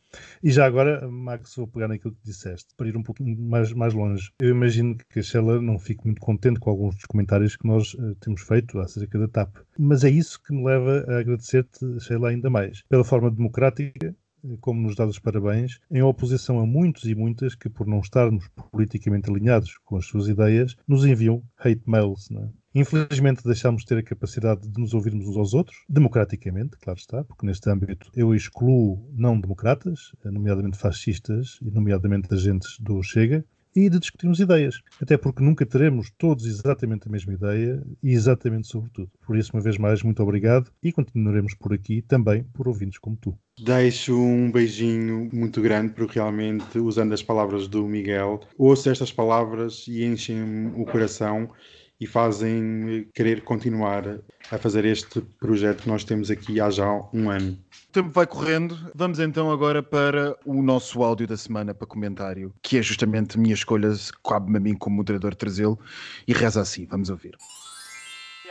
E 0.43 0.51
já 0.51 0.67
agora, 0.67 1.07
Max, 1.09 1.55
vou 1.55 1.69
pegar 1.69 1.87
naquilo 1.87 2.15
que 2.15 2.25
disseste, 2.25 2.75
para 2.77 2.89
ir 2.89 2.97
um 2.97 3.05
pouco 3.05 3.23
mais, 3.25 3.73
mais 3.73 3.95
longe. 3.95 4.33
Eu 4.41 4.51
imagino 4.51 4.97
que 5.09 5.21
a 5.21 5.23
Sheila 5.23 5.63
não 5.63 5.79
fique 5.79 6.05
muito 6.05 6.21
contente 6.21 6.59
com 6.59 6.69
alguns 6.69 6.97
dos 6.97 7.05
comentários 7.05 7.55
que 7.55 7.69
nós 7.69 7.95
uh, 7.95 8.17
temos 8.17 8.43
feito 8.43 8.81
acerca 8.81 9.17
da 9.17 9.29
TAP. 9.29 9.57
Mas 9.79 10.03
é 10.03 10.11
isso 10.11 10.43
que 10.43 10.53
me 10.53 10.65
leva 10.65 11.05
a 11.07 11.21
agradecer-te, 11.21 12.01
Sheila, 12.01 12.31
ainda 12.31 12.51
mais. 12.51 12.83
Pela 12.89 13.05
forma 13.05 13.31
democrática 13.31 14.13
como 14.61 14.81
nos 14.81 14.97
dá 14.97 15.07
os 15.07 15.19
parabéns, 15.19 15.79
em 15.91 16.03
oposição 16.03 16.61
a 16.61 16.67
muitos 16.67 17.05
e 17.05 17.15
muitas 17.15 17.55
que, 17.55 17.69
por 17.69 17.87
não 17.87 18.01
estarmos 18.01 18.49
politicamente 18.71 19.31
alinhados 19.31 19.79
com 19.85 19.97
as 19.97 20.07
suas 20.07 20.29
ideias, 20.29 20.77
nos 20.87 21.05
enviam 21.05 21.43
hate 21.59 21.83
mails. 21.87 22.31
É? 22.31 22.49
Infelizmente 22.75 23.43
deixamos 23.43 23.83
de 23.83 23.89
ter 23.89 23.99
a 23.99 24.03
capacidade 24.03 24.69
de 24.69 24.79
nos 24.79 24.93
ouvirmos 24.93 25.27
uns 25.27 25.37
aos 25.39 25.55
outros, 25.55 25.79
democraticamente, 25.89 26.77
claro 26.77 26.99
está, 26.99 27.25
porque 27.25 27.47
neste 27.47 27.71
âmbito 27.71 28.11
eu 28.15 28.35
excluo 28.35 29.09
não 29.15 29.41
democratas, 29.41 30.13
nomeadamente 30.23 30.77
fascistas 30.77 31.59
e 31.63 31.71
nomeadamente 31.71 32.33
agentes 32.35 32.79
do 32.79 33.03
Chega, 33.03 33.47
e 33.77 33.91
de 33.91 33.99
discutirmos 33.99 34.41
ideias. 34.41 34.81
Até 35.01 35.19
porque 35.19 35.45
nunca 35.45 35.67
teremos 35.67 36.11
todos 36.17 36.47
exatamente 36.47 37.07
a 37.07 37.11
mesma 37.11 37.35
ideia 37.35 37.83
e 38.03 38.13
exatamente 38.13 38.67
sobre 38.67 38.91
tudo. 38.91 39.11
Por 39.27 39.37
isso, 39.37 39.51
uma 39.55 39.63
vez 39.63 39.77
mais, 39.77 40.03
muito 40.03 40.23
obrigado 40.23 40.71
e 40.83 40.91
continuaremos 40.91 41.55
por 41.55 41.75
aqui 41.75 42.01
também 42.01 42.45
por 42.55 42.67
ouvintes 42.67 42.99
como 42.99 43.17
tu. 43.17 43.39
Deixo 43.61 44.19
um 44.19 44.51
beijinho 44.51 45.29
muito 45.33 45.61
grande, 45.61 45.93
porque 45.93 46.19
realmente, 46.19 46.79
usando 46.79 47.13
as 47.13 47.23
palavras 47.23 47.69
do 47.69 47.87
Miguel, 47.87 48.41
ouço 48.57 48.89
estas 48.89 49.13
palavras 49.13 49.87
e 49.87 50.05
enchem 50.05 50.73
o 50.75 50.85
coração 50.87 51.51
e 52.01 52.07
fazem 52.07 53.09
querer 53.15 53.43
continuar 53.43 54.19
a 54.51 54.59
fazer 54.59 54.85
este 54.85 55.21
projeto 55.21 55.83
que 55.83 55.89
nós 55.89 56.05
temos 56.05 56.31
aqui 56.31 56.61
há 56.61 56.71
já 56.71 56.87
um 57.13 57.31
ano. 57.31 57.59
O 57.89 57.93
tempo 57.93 58.11
vai 58.11 58.27
correndo. 58.27 58.79
Vamos 58.95 59.19
então 59.19 59.51
agora 59.51 59.83
para 59.83 60.37
o 60.45 60.63
nosso 60.63 61.03
áudio 61.03 61.27
da 61.27 61.37
semana 61.37 61.75
para 61.75 61.87
comentário, 61.87 62.55
que 62.63 62.79
é 62.79 62.83
justamente 62.83 63.37
a 63.37 63.41
minha 63.41 63.55
escolha, 63.55 63.89
cabe-me 64.25 64.59
a 64.59 64.61
mim 64.61 64.75
como 64.75 64.97
moderador 64.97 65.35
trazê-lo, 65.35 65.79
e 66.29 66.33
reza 66.33 66.61
assim. 66.61 66.87
Vamos 66.87 67.09
ouvir. 67.09 67.37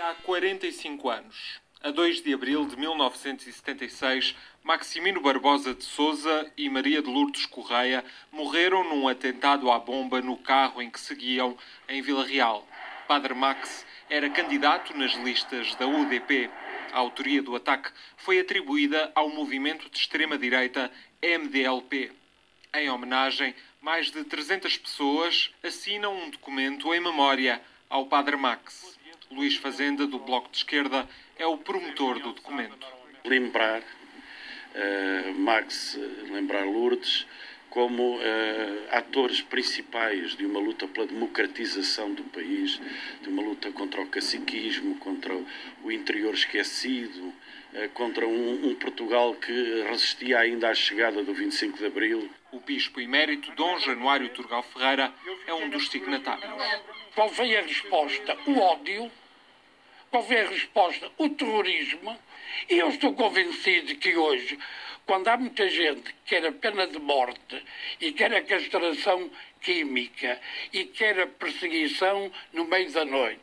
Há 0.01 0.15
45 0.23 1.09
anos, 1.09 1.59
a 1.85 1.91
2 1.91 2.23
de 2.23 2.33
abril 2.33 2.67
de 2.67 2.75
1976, 2.77 4.35
Maximino 4.63 5.21
Barbosa 5.21 5.75
de 5.75 5.83
Souza 5.83 6.51
e 6.57 6.67
Maria 6.67 6.99
de 6.99 7.07
Lourdes 7.07 7.45
Correia 7.45 8.03
morreram 8.31 8.83
num 8.83 9.07
atentado 9.07 9.69
à 9.69 9.77
bomba 9.77 10.19
no 10.21 10.35
carro 10.37 10.81
em 10.81 10.89
que 10.89 10.99
seguiam 10.99 11.55
em 11.87 12.01
Vila 12.01 12.25
Real. 12.25 12.67
Padre 13.07 13.33
Max 13.35 13.85
era 14.09 14.29
candidato 14.29 14.95
nas 14.97 15.13
listas 15.13 15.75
da 15.75 15.87
UDP. 15.87 16.49
A 16.91 16.99
autoria 16.99 17.41
do 17.41 17.55
ataque 17.55 17.91
foi 18.17 18.39
atribuída 18.39 19.11
ao 19.13 19.29
movimento 19.29 19.89
de 19.89 19.97
extrema-direita 19.97 20.91
MDLP. 21.21 22.11
Em 22.73 22.89
homenagem, 22.89 23.53
mais 23.81 24.09
de 24.11 24.23
300 24.23 24.77
pessoas 24.77 25.51
assinam 25.63 26.15
um 26.15 26.29
documento 26.29 26.93
em 26.93 26.99
memória 26.99 27.61
ao 27.89 28.07
Padre 28.07 28.35
Max. 28.35 28.97
Luís 29.31 29.55
Fazenda, 29.55 30.07
do 30.07 30.19
Bloco 30.19 30.49
de 30.49 30.57
Esquerda, 30.57 31.07
é 31.37 31.45
o 31.45 31.57
promotor 31.57 32.19
do 32.19 32.31
documento. 32.31 32.87
Lembrar, 33.23 33.81
uh, 33.81 35.33
Max, 35.35 35.97
lembrar 36.29 36.65
Lourdes, 36.65 37.25
como 37.75 38.15
uh, 38.15 38.21
atores 38.89 39.41
principais 39.41 40.33
de 40.37 40.45
uma 40.45 40.61
luta 40.61 40.87
pela 40.87 41.05
democratização 41.05 42.13
do 42.13 42.23
país, 42.23 42.79
de 43.21 43.27
uma 43.27 43.41
luta 43.43 43.69
contra 43.73 44.01
o 44.01 44.07
caciquismo, 44.07 44.95
contra 44.95 45.35
o 45.83 45.91
interior 45.91 46.33
esquecido, 46.33 47.33
uh, 47.73 47.89
contra 47.93 48.25
um, 48.25 48.69
um, 48.69 48.75
Portugal 48.75 49.35
que 49.35 49.83
resistia 49.89 50.39
ainda 50.39 50.69
à 50.69 50.73
chegada 50.73 51.21
do 51.21 51.33
25 51.33 51.77
de 51.77 51.85
Abril. 51.87 52.29
O 52.49 52.61
bispo 52.61 53.01
emérito 53.01 53.51
Dom 53.57 53.77
Januário 53.79 54.29
Turgal 54.29 54.63
Ferreira 54.63 55.13
é 55.45 55.53
um 55.53 55.69
dos 55.69 55.89
signatários. 55.89 56.49
Qual 57.13 57.27
foi 57.27 57.57
a 57.57 57.61
resposta? 57.61 58.37
O 58.47 58.57
ódio. 58.57 59.11
Qual 60.09 60.23
foi 60.23 60.39
a 60.39 60.47
resposta? 60.47 61.11
O 61.17 61.27
terrorismo. 61.27 62.17
E 62.69 62.77
eu 62.77 62.87
estou 62.87 63.13
convencido 63.13 63.93
que 63.95 64.15
hoje 64.15 64.57
quando 65.05 65.27
há 65.27 65.37
muita 65.37 65.69
gente 65.69 66.01
que 66.01 66.15
quer 66.25 66.45
a 66.45 66.51
pena 66.51 66.87
de 66.87 66.99
morte 66.99 67.63
e 68.01 68.11
quer 68.11 68.33
a 68.33 68.43
castração 68.43 69.29
química 69.61 70.39
e 70.73 70.85
quer 70.85 71.19
a 71.19 71.27
perseguição 71.27 72.31
no 72.53 72.65
meio 72.65 72.91
da 72.91 73.05
noite, 73.05 73.41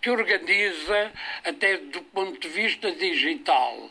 que 0.00 0.10
organiza, 0.10 1.12
até 1.44 1.78
do 1.78 2.02
ponto 2.02 2.38
de 2.38 2.48
vista 2.48 2.92
digital, 2.92 3.90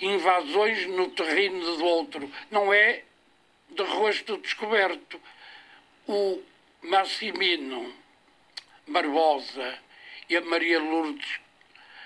invasões 0.00 0.86
no 0.86 1.10
terreno 1.10 1.76
do 1.76 1.84
outro, 1.84 2.30
não 2.50 2.72
é 2.72 3.04
de 3.70 3.82
rosto 3.82 4.36
descoberto. 4.38 5.20
O 6.06 6.42
Massimino 6.82 7.94
Barbosa 8.86 9.78
e 10.28 10.36
a 10.36 10.40
Maria 10.40 10.80
Lourdes 10.80 11.40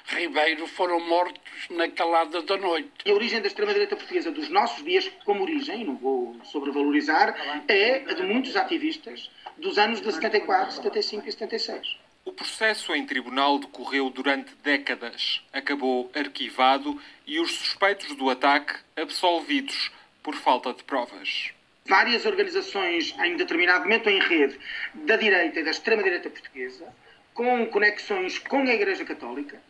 Ribeiro 0.06 0.66
foram 0.66 1.00
mortos 1.00 1.40
na 1.70 1.88
calada 1.88 2.42
da 2.42 2.56
noite. 2.58 2.90
A 3.06 3.12
origem 3.12 3.40
da 3.40 3.46
extrema-direita 3.46 3.96
portuguesa 3.96 4.30
dos 4.30 4.48
nossos 4.50 4.84
dias, 4.84 5.10
como 5.24 5.42
origem, 5.42 5.84
não 5.84 5.96
vou 5.96 6.36
sobrevalorizar, 6.44 7.34
é 7.66 8.04
a 8.08 8.12
de 8.12 8.22
muitos 8.22 8.54
ativistas 8.54 9.30
dos 9.56 9.78
anos 9.78 10.00
de 10.02 10.12
74, 10.12 10.74
75 10.74 11.28
e 11.28 11.32
76. 11.32 11.96
O 12.24 12.32
processo 12.32 12.94
em 12.94 13.06
tribunal 13.06 13.58
decorreu 13.58 14.10
durante 14.10 14.54
décadas, 14.62 15.42
acabou 15.52 16.10
arquivado 16.14 17.00
e 17.26 17.40
os 17.40 17.52
suspeitos 17.52 18.14
do 18.14 18.28
ataque 18.28 18.74
absolvidos 18.96 19.90
por 20.22 20.34
falta 20.34 20.72
de 20.72 20.84
provas. 20.84 21.50
Várias 21.86 22.24
organizações, 22.24 23.14
em 23.22 23.36
determinado 23.36 23.84
momento 23.84 24.08
em 24.08 24.18
rede, 24.20 24.58
da 24.94 25.16
direita 25.16 25.60
e 25.60 25.64
da 25.64 25.70
extrema-direita 25.70 26.30
portuguesa, 26.30 26.86
com 27.34 27.66
conexões 27.66 28.38
com 28.38 28.62
a 28.62 28.72
Igreja 28.72 29.04
Católica, 29.04 29.60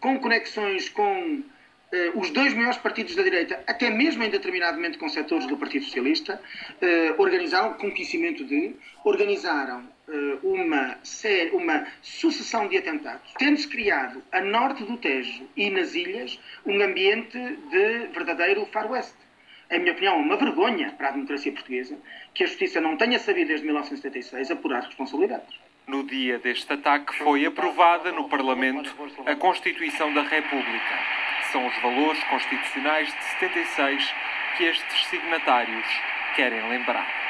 com 0.00 0.18
conexões 0.18 0.88
com 0.88 1.42
eh, 1.92 2.10
os 2.14 2.30
dois 2.30 2.52
maiores 2.52 2.78
partidos 2.78 3.14
da 3.14 3.22
direita, 3.22 3.62
até 3.66 3.90
mesmo 3.90 4.22
em 4.24 4.30
determinado 4.30 4.76
momento 4.76 4.98
com 4.98 5.08
setores 5.08 5.46
do 5.46 5.56
Partido 5.56 5.84
Socialista, 5.84 6.40
eh, 6.80 7.14
organizaram, 7.16 7.74
com 7.74 7.90
conhecimento 7.90 8.44
de, 8.44 8.74
organizaram 9.04 9.88
eh, 10.08 10.38
uma, 10.42 10.98
série, 11.04 11.50
uma 11.50 11.86
sucessão 12.02 12.66
de 12.66 12.76
atentados, 12.76 13.32
tendo-se 13.38 13.68
criado 13.68 14.22
a 14.32 14.40
norte 14.40 14.82
do 14.84 14.96
Tejo 14.96 15.48
e 15.56 15.70
nas 15.70 15.94
ilhas 15.94 16.40
um 16.64 16.80
ambiente 16.82 17.38
de 17.38 18.06
verdadeiro 18.12 18.66
far 18.66 18.90
west. 18.90 19.14
Em 19.70 19.80
minha 19.80 19.92
opinião, 19.92 20.18
uma 20.18 20.36
vergonha 20.36 20.92
para 20.96 21.08
a 21.08 21.12
democracia 21.12 21.52
portuguesa 21.52 21.96
que 22.34 22.44
a 22.44 22.46
justiça 22.46 22.80
não 22.80 22.96
tenha 22.96 23.18
sabido 23.18 23.48
desde 23.48 23.64
1976 23.64 24.50
apurar 24.50 24.82
responsabilidades. 24.82 25.65
No 25.86 26.02
dia 26.02 26.40
deste 26.40 26.72
ataque 26.72 27.16
foi 27.18 27.46
aprovada 27.46 28.10
no 28.10 28.28
Parlamento 28.28 28.92
a 29.24 29.36
Constituição 29.36 30.12
da 30.12 30.22
República. 30.22 30.98
São 31.52 31.64
os 31.64 31.76
valores 31.80 32.22
constitucionais 32.24 33.06
de 33.06 33.24
76 33.38 34.14
que 34.56 34.64
estes 34.64 35.06
signatários 35.06 35.86
querem 36.34 36.68
lembrar. 36.68 37.25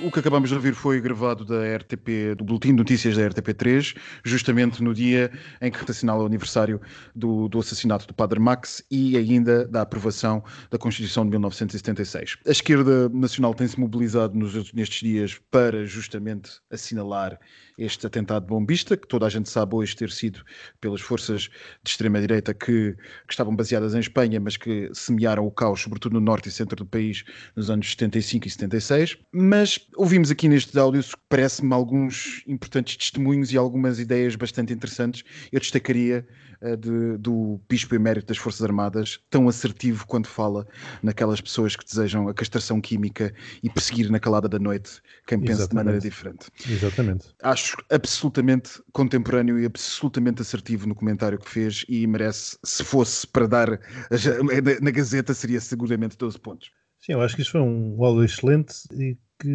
O 0.00 0.12
que 0.12 0.20
acabamos 0.20 0.48
de 0.48 0.54
ouvir 0.54 0.74
foi 0.74 1.00
gravado 1.00 1.44
da 1.44 1.76
RTP, 1.76 2.36
do 2.36 2.44
Boletim 2.44 2.68
de 2.68 2.74
Notícias 2.74 3.16
da 3.16 3.28
RTP3, 3.28 3.96
justamente 4.24 4.80
no 4.80 4.94
dia 4.94 5.28
em 5.60 5.72
que 5.72 5.90
assinala 5.90 6.22
o 6.22 6.26
aniversário 6.26 6.80
do, 7.16 7.48
do, 7.48 7.58
assassinato 7.58 8.06
do 8.06 8.14
Padre 8.14 8.38
Max 8.38 8.80
e 8.88 9.16
ainda 9.16 9.66
da 9.66 9.82
aprovação 9.82 10.44
da 10.70 10.78
Constituição 10.78 11.24
de 11.24 11.30
1976. 11.30 12.36
A 12.46 12.50
esquerda 12.52 13.08
nacional 13.08 13.52
tem-se 13.52 13.80
mobilizado 13.80 14.38
nos, 14.38 14.72
nestes 14.72 15.00
dias 15.00 15.40
para 15.50 15.84
justamente 15.84 16.60
assinalar 16.70 17.36
este 17.78 18.06
atentado 18.06 18.44
bombista, 18.46 18.96
que 18.96 19.06
toda 19.06 19.26
a 19.26 19.28
gente 19.28 19.48
sabe 19.48 19.76
hoje 19.76 19.96
ter 19.96 20.10
sido 20.10 20.44
pelas 20.80 21.00
forças 21.00 21.42
de 21.82 21.90
extrema-direita 21.90 22.52
que, 22.52 22.94
que, 23.26 23.30
estavam 23.30 23.54
baseadas 23.54 23.94
em 23.94 24.00
Espanha, 24.00 24.40
mas 24.40 24.56
que 24.56 24.90
semearam 24.92 25.46
o 25.46 25.50
caos, 25.50 25.80
sobretudo 25.80 26.14
no 26.14 26.20
norte 26.20 26.48
e 26.48 26.52
centro 26.52 26.76
do 26.76 26.86
país, 26.86 27.24
nos 27.54 27.70
anos 27.70 27.90
75 27.90 28.46
e 28.46 28.50
76. 28.50 29.16
Mas 29.32 29.78
ouvimos 29.96 30.30
aqui 30.30 30.48
nestes 30.48 30.76
áudios, 30.76 31.14
parece-me, 31.28 31.72
alguns 31.72 32.42
importantes 32.46 32.96
testemunhos 32.96 33.52
e 33.52 33.56
algumas 33.56 34.00
ideias 34.00 34.34
bastante 34.34 34.72
interessantes. 34.72 35.22
Eu 35.52 35.60
destacaria 35.60 36.26
uh, 36.62 36.76
de, 36.76 37.16
do 37.18 37.60
Bispo 37.68 37.94
Emérito 37.94 38.26
das 38.26 38.38
Forças 38.38 38.62
Armadas, 38.62 39.20
tão 39.30 39.48
assertivo 39.48 40.06
quando 40.06 40.26
fala 40.26 40.66
naquelas 41.02 41.40
pessoas 41.40 41.76
que 41.76 41.84
desejam 41.84 42.28
a 42.28 42.34
castração 42.34 42.80
química 42.80 43.32
e 43.62 43.70
perseguir 43.70 44.10
na 44.10 44.18
calada 44.18 44.48
da 44.48 44.58
noite 44.58 45.00
quem 45.26 45.38
pensa 45.38 45.62
Exatamente. 45.62 45.68
de 45.68 45.74
maneira 45.74 46.00
diferente. 46.00 46.46
Exatamente. 46.68 47.26
Acho 47.42 47.67
absolutamente 47.90 48.82
contemporâneo 48.92 49.58
e 49.58 49.66
absolutamente 49.66 50.42
assertivo 50.42 50.86
no 50.86 50.94
comentário 50.94 51.38
que 51.38 51.48
fez 51.48 51.84
e 51.88 52.06
merece, 52.06 52.58
se 52.64 52.84
fosse 52.84 53.26
para 53.26 53.46
dar 53.46 53.68
na 54.82 54.90
Gazeta, 54.90 55.34
seria 55.34 55.60
seguramente 55.60 56.16
12 56.16 56.38
pontos. 56.38 56.70
Sim, 57.00 57.12
eu 57.12 57.22
acho 57.22 57.36
que 57.36 57.42
isto 57.42 57.52
foi 57.52 57.60
um 57.60 58.02
áudio 58.04 58.24
excelente 58.24 58.74
e 58.92 59.16
que 59.40 59.48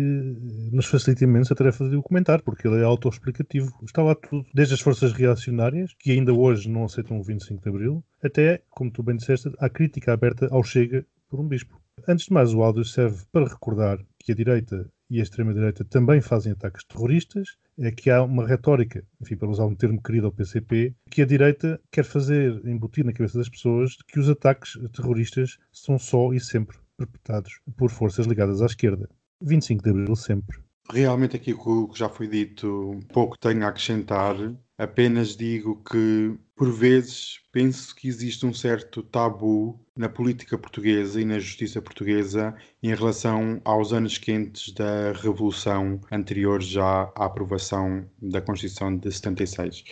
nos 0.71 0.85
facilita 0.85 1.25
imenso 1.25 1.51
a 1.51 1.55
tarefa 1.55 1.87
de 1.89 1.95
o 1.97 2.01
comentar, 2.01 2.41
porque 2.41 2.67
ele 2.67 2.79
é 2.79 2.83
autoexplicativo. 2.83 3.69
Está 3.83 4.01
lá 4.01 4.15
tudo, 4.15 4.45
desde 4.53 4.73
as 4.73 4.79
forças 4.79 5.11
reacionárias, 5.11 5.93
que 5.99 6.11
ainda 6.11 6.33
hoje 6.33 6.69
não 6.69 6.85
aceitam 6.85 7.19
o 7.19 7.23
25 7.23 7.61
de 7.61 7.69
Abril, 7.69 8.03
até, 8.23 8.63
como 8.69 8.89
tu 8.89 9.03
bem 9.03 9.17
disseste, 9.17 9.51
à 9.59 9.69
crítica 9.69 10.13
aberta 10.13 10.47
ao 10.51 10.63
Chega 10.63 11.05
por 11.29 11.39
um 11.39 11.47
bispo. 11.47 11.81
Antes 12.07 12.25
de 12.25 12.33
mais, 12.33 12.53
o 12.53 12.63
áudio 12.63 12.85
serve 12.85 13.23
para 13.31 13.47
recordar 13.47 13.99
que 14.19 14.31
a 14.31 14.35
direita 14.35 14.89
e 15.09 15.19
a 15.19 15.23
extrema-direita 15.23 15.83
também 15.85 16.21
fazem 16.21 16.53
ataques 16.53 16.83
terroristas, 16.85 17.49
é 17.79 17.91
que 17.91 18.09
há 18.09 18.23
uma 18.23 18.45
retórica, 18.47 19.03
enfim, 19.21 19.35
para 19.35 19.49
usar 19.49 19.65
um 19.65 19.75
termo 19.75 20.01
querido 20.01 20.27
ao 20.27 20.31
PCP, 20.31 20.93
que 21.09 21.21
a 21.21 21.25
direita 21.25 21.79
quer 21.91 22.03
fazer 22.03 22.61
embutir 22.65 23.05
na 23.05 23.13
cabeça 23.13 23.37
das 23.37 23.49
pessoas 23.49 23.97
que 24.07 24.19
os 24.19 24.29
ataques 24.29 24.73
terroristas 24.93 25.57
são 25.71 25.97
só 25.97 26.33
e 26.33 26.39
sempre 26.39 26.77
perpetrados 26.97 27.59
por 27.77 27.89
forças 27.89 28.25
ligadas 28.25 28.61
à 28.61 28.65
esquerda. 28.65 29.09
25 29.41 29.83
de 29.83 29.89
Abril 29.89 30.15
sempre. 30.15 30.59
Realmente 30.91 31.35
aqui 31.35 31.53
o 31.53 31.87
que 31.87 31.97
já 31.97 32.09
foi 32.09 32.27
dito 32.27 32.99
pouco 33.11 33.37
tenho 33.37 33.65
a 33.65 33.69
acrescentar. 33.69 34.35
Apenas 34.83 35.35
digo 35.37 35.81
que, 35.89 36.35
por 36.55 36.69
vezes, 36.69 37.39
penso 37.53 37.95
que 37.95 38.07
existe 38.07 38.45
um 38.45 38.53
certo 38.53 39.01
tabu 39.01 39.79
na 39.95 40.09
política 40.09 40.57
portuguesa 40.57 41.21
e 41.21 41.25
na 41.25 41.39
justiça 41.39 41.81
portuguesa 41.81 42.53
em 42.81 42.93
relação 42.93 43.61
aos 43.63 43.93
anos 43.93 44.17
quentes 44.17 44.73
da 44.73 45.13
Revolução 45.13 46.01
anterior 46.11 46.61
já 46.61 47.11
à 47.15 47.25
aprovação 47.25 48.05
da 48.21 48.41
Constituição 48.41 48.97
de 48.97 49.09
76. 49.09 49.85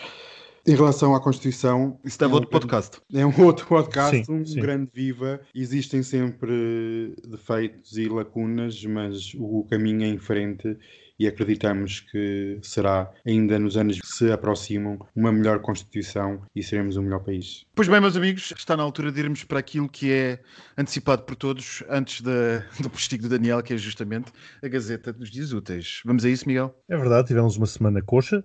Em 0.67 0.75
relação 0.75 1.15
à 1.15 1.21
Constituição. 1.21 1.97
Isso 2.03 2.19
deve 2.19 2.33
é 2.33 2.35
outro 2.35 2.49
podcast. 2.49 3.01
É 3.13 3.25
um 3.25 3.43
outro 3.43 3.65
podcast, 3.65 4.25
sim, 4.25 4.31
um 4.31 4.45
sim. 4.45 4.59
grande 4.59 4.91
viva. 4.93 5.39
Existem 5.55 6.03
sempre 6.03 7.15
defeitos 7.27 7.97
e 7.97 8.09
lacunas, 8.09 8.83
mas 8.85 9.33
o 9.35 9.65
caminho 9.69 10.03
é 10.03 10.07
em 10.07 10.19
frente 10.19 10.77
e 11.21 11.27
acreditamos 11.27 11.99
que 11.99 12.57
será, 12.63 13.11
ainda 13.23 13.59
nos 13.59 13.77
anos 13.77 14.01
que 14.01 14.07
se 14.07 14.31
aproximam, 14.31 14.97
uma 15.15 15.31
melhor 15.31 15.59
Constituição 15.59 16.41
e 16.55 16.63
seremos 16.63 16.97
um 16.97 17.03
melhor 17.03 17.19
país. 17.19 17.63
Pois 17.75 17.87
bem, 17.87 18.01
meus 18.01 18.17
amigos, 18.17 18.51
está 18.57 18.75
na 18.75 18.81
altura 18.81 19.11
de 19.11 19.19
irmos 19.19 19.43
para 19.43 19.59
aquilo 19.59 19.87
que 19.87 20.11
é 20.11 20.39
antecipado 20.75 21.21
por 21.21 21.35
todos 21.35 21.83
antes 21.87 22.21
da, 22.21 22.65
do 22.81 22.89
postigo 22.89 23.21
do 23.21 23.29
Daniel, 23.29 23.61
que 23.61 23.71
é 23.71 23.77
justamente 23.77 24.31
a 24.63 24.67
Gazeta 24.67 25.13
dos 25.13 25.29
Dias 25.29 25.53
Úteis. 25.53 26.01
Vamos 26.03 26.25
a 26.25 26.29
isso, 26.29 26.47
Miguel? 26.47 26.75
É 26.89 26.97
verdade, 26.97 27.27
tivemos 27.27 27.55
uma 27.55 27.67
semana 27.67 28.01
coxa, 28.01 28.43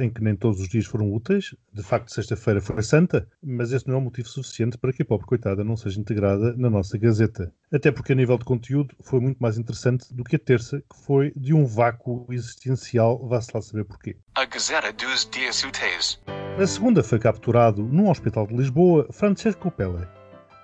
em 0.00 0.10
que 0.10 0.22
nem 0.22 0.34
todos 0.34 0.60
os 0.60 0.68
dias 0.68 0.86
foram 0.86 1.12
úteis. 1.12 1.54
De 1.72 1.82
facto, 1.82 2.12
sexta-feira 2.12 2.60
foi 2.60 2.82
santa, 2.82 3.28
mas 3.42 3.72
esse 3.72 3.86
não 3.86 3.94
é 3.94 3.98
um 3.98 4.02
motivo 4.02 4.28
suficiente 4.28 4.78
para 4.78 4.92
que 4.92 5.02
a 5.02 5.04
pobre 5.04 5.26
coitada 5.26 5.64
não 5.64 5.76
seja 5.76 6.00
integrada 6.00 6.54
na 6.56 6.70
nossa 6.70 6.96
Gazeta. 6.96 7.52
Até 7.72 7.90
porque, 7.90 8.12
a 8.12 8.16
nível 8.16 8.38
de 8.38 8.44
conteúdo, 8.44 8.94
foi 9.02 9.20
muito 9.20 9.38
mais 9.38 9.58
interessante 9.58 10.12
do 10.14 10.24
que 10.24 10.36
a 10.36 10.38
terça, 10.38 10.80
que 10.80 11.04
foi 11.04 11.32
de 11.36 11.52
um 11.52 11.66
vácuo 11.66 12.26
existencial, 12.30 13.26
vá-se 13.28 13.50
lá 13.54 13.60
saber 13.60 13.84
porquê. 13.84 14.16
A 14.34 14.44
Gazeta 14.44 14.92
dos 14.92 15.28
Dias 15.30 15.62
Úteis. 15.62 16.20
Na 16.58 16.66
segunda 16.66 17.02
foi 17.02 17.18
capturado, 17.18 17.82
num 17.82 18.10
hospital 18.10 18.46
de 18.46 18.56
Lisboa, 18.56 19.06
Francesco 19.12 19.70
Pelle. 19.70 20.06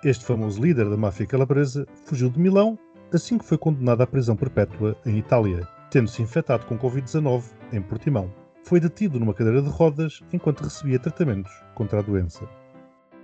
Este 0.02 0.24
famoso 0.24 0.62
líder 0.62 0.88
da 0.88 0.96
máfia 0.96 1.26
calabresa 1.26 1.86
fugiu 2.04 2.30
de 2.30 2.38
Milão 2.38 2.78
assim 3.14 3.38
que 3.38 3.44
foi 3.44 3.58
condenado 3.58 4.02
à 4.02 4.06
prisão 4.06 4.36
perpétua 4.36 4.96
em 5.06 5.18
Itália, 5.18 5.66
tendo-se 5.90 6.22
infectado 6.22 6.66
com 6.66 6.78
Covid-19 6.78 7.44
em 7.72 7.80
Portimão. 7.80 8.32
Foi 8.64 8.80
detido 8.80 9.20
numa 9.20 9.34
cadeira 9.34 9.62
de 9.62 9.68
rodas 9.68 10.22
enquanto 10.32 10.62
recebia 10.64 10.98
tratamentos 10.98 11.52
contra 11.74 12.00
a 12.00 12.02
doença. 12.02 12.48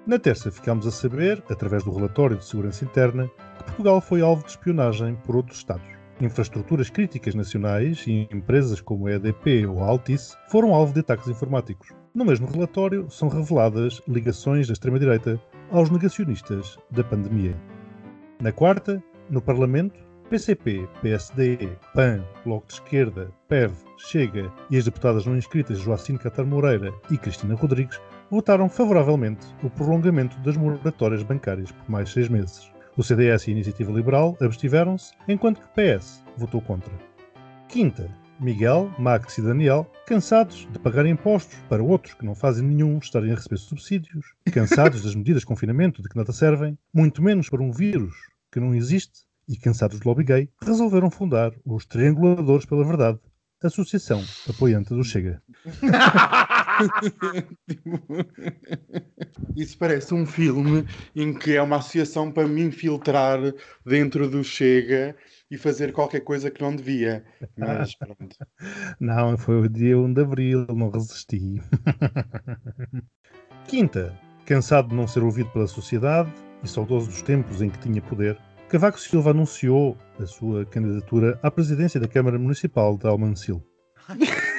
Na 0.07 0.19
terça, 0.19 0.51
ficámos 0.51 0.87
a 0.87 0.91
saber, 0.91 1.43
através 1.51 1.85
do 1.85 1.93
relatório 1.93 2.37
de 2.37 2.45
segurança 2.45 2.85
interna, 2.85 3.31
que 3.59 3.65
Portugal 3.65 4.01
foi 4.01 4.23
alvo 4.23 4.43
de 4.45 4.51
espionagem 4.51 5.15
por 5.25 5.37
outros 5.37 5.59
Estados. 5.59 5.87
Infraestruturas 6.21 6.91
críticas 6.91 7.35
nacionais 7.35 8.05
e 8.07 8.29
empresas 8.33 8.81
como 8.81 9.07
a 9.07 9.13
EDP 9.13 9.67
ou 9.67 9.83
a 9.83 9.87
Altice 9.87 10.37
foram 10.49 10.75
alvo 10.75 10.93
de 10.93 11.01
ataques 11.01 11.29
informáticos. 11.29 11.89
No 12.15 12.25
mesmo 12.25 12.47
relatório, 12.47 13.11
são 13.11 13.29
reveladas 13.29 14.03
ligações 14.09 14.67
da 14.67 14.73
extrema-direita 14.73 15.41
aos 15.71 15.91
negacionistas 15.91 16.79
da 16.91 17.05
pandemia. 17.05 17.57
Na 18.41 18.53
quarta, 18.53 19.03
no 19.31 19.41
Parlamento, 19.41 20.01
PCP, 20.31 20.89
PSD, 21.03 21.59
PAN, 21.93 22.25
Bloco 22.45 22.69
de 22.69 22.75
Esquerda, 22.75 23.33
PEV, 23.49 23.73
Chega 23.99 24.49
e 24.71 24.77
as 24.77 24.85
deputadas 24.85 25.27
não 25.27 25.37
inscritas 25.37 25.81
Joacine 25.81 26.21
Catar 26.21 26.45
Moreira 26.45 26.95
e 27.11 27.19
Cristina 27.19 27.57
Rodrigues 27.57 28.01
votaram 28.31 28.69
favoravelmente 28.69 29.45
o 29.61 29.69
prolongamento 29.69 30.39
das 30.39 30.57
moratórias 30.57 31.25
bancárias 31.25 31.73
por 31.73 31.91
mais 31.91 32.11
seis 32.11 32.29
meses. 32.29 32.71
O 32.97 33.03
CDS 33.03 33.49
e 33.49 33.51
a 33.51 33.55
Iniciativa 33.55 33.91
Liberal 33.91 34.37
abstiveram-se, 34.41 35.13
enquanto 35.27 35.61
que 35.61 35.67
o 35.67 35.99
PS 35.99 36.23
votou 36.37 36.61
contra. 36.61 36.93
Quinta, 37.69 38.09
Miguel, 38.39 38.89
Max 39.01 39.37
e 39.37 39.43
Daniel, 39.43 39.91
cansados 40.07 40.69
de 40.71 40.79
pagar 40.79 41.07
impostos 41.07 41.59
para 41.69 41.83
outros 41.83 42.15
que 42.15 42.25
não 42.25 42.37
fazem 42.37 42.65
nenhum 42.65 42.99
estarem 42.99 43.33
a 43.33 43.35
receber 43.35 43.59
subsídios, 43.59 44.33
cansados 44.53 45.03
das 45.03 45.17
medidas 45.17 45.41
de 45.41 45.47
confinamento 45.47 46.01
de 46.01 46.09
que 46.09 46.17
nada 46.17 46.33
servem, 46.33 46.79
muito 46.95 47.21
menos 47.21 47.49
para 47.49 47.61
um 47.61 47.73
vírus 47.73 48.15
que 48.53 48.61
não 48.61 48.75
existe, 48.77 49.29
e 49.51 49.57
cansados 49.57 49.99
do 49.99 50.09
lobby 50.09 50.23
gay, 50.23 50.49
resolveram 50.63 51.11
fundar 51.11 51.53
os 51.67 51.85
Trianguladores 51.85 52.65
pela 52.65 52.85
Verdade, 52.85 53.19
associação 53.63 54.23
apoiante 54.49 54.95
do 54.95 55.03
Chega. 55.03 55.43
Isso 59.57 59.77
parece 59.77 60.15
um 60.15 60.25
filme 60.25 60.87
em 61.15 61.35
que 61.35 61.57
é 61.57 61.63
uma 61.63 61.77
associação 61.77 62.31
para 62.31 62.47
me 62.47 62.63
infiltrar 62.63 63.39
dentro 63.85 64.31
do 64.31 64.45
Chega 64.45 65.17
e 65.51 65.59
fazer 65.59 65.93
qualquer 65.93 66.21
coisa 66.21 66.51
que 66.51 66.63
não 66.63 66.75
devia. 66.75 67.25
Mas 67.57 67.95
pronto. 67.97 68.37
Não, 69.01 69.37
foi 69.37 69.61
o 69.61 69.69
dia 69.69 69.99
1 69.99 70.15
de 70.15 70.23
Abril, 70.23 70.67
não 70.69 70.91
resisti. 70.91 71.61
Quinta, 73.67 74.17
cansado 74.47 74.89
de 74.89 74.95
não 74.95 75.09
ser 75.09 75.23
ouvido 75.23 75.51
pela 75.51 75.67
sociedade 75.67 76.33
e 76.63 76.69
saudoso 76.69 77.09
dos 77.09 77.23
tempos 77.23 77.61
em 77.61 77.69
que 77.69 77.79
tinha 77.79 78.01
poder, 78.03 78.39
Cavaco 78.71 78.99
Silva 79.01 79.31
anunciou 79.31 79.99
a 80.21 80.27
sua 80.27 80.65
candidatura 80.65 81.37
à 81.43 81.51
presidência 81.51 81.99
da 81.99 82.07
Câmara 82.07 82.39
Municipal 82.39 82.97
de 82.97 83.05
Almancil. 83.05 83.61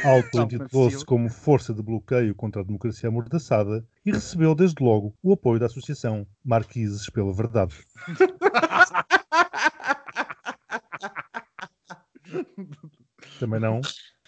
Auto-intitulou-se 0.03 1.05
como 1.07 1.29
força 1.29 1.73
de 1.73 1.81
bloqueio 1.81 2.35
contra 2.35 2.61
a 2.61 2.65
democracia 2.65 3.07
amordaçada 3.07 3.87
e 4.05 4.11
recebeu 4.11 4.53
desde 4.53 4.83
logo 4.83 5.15
o 5.23 5.31
apoio 5.31 5.61
da 5.61 5.67
Associação 5.67 6.27
Marquises 6.43 7.09
pela 7.09 7.33
Verdade. 7.33 7.73
Também 13.39 13.61
não. 13.61 13.79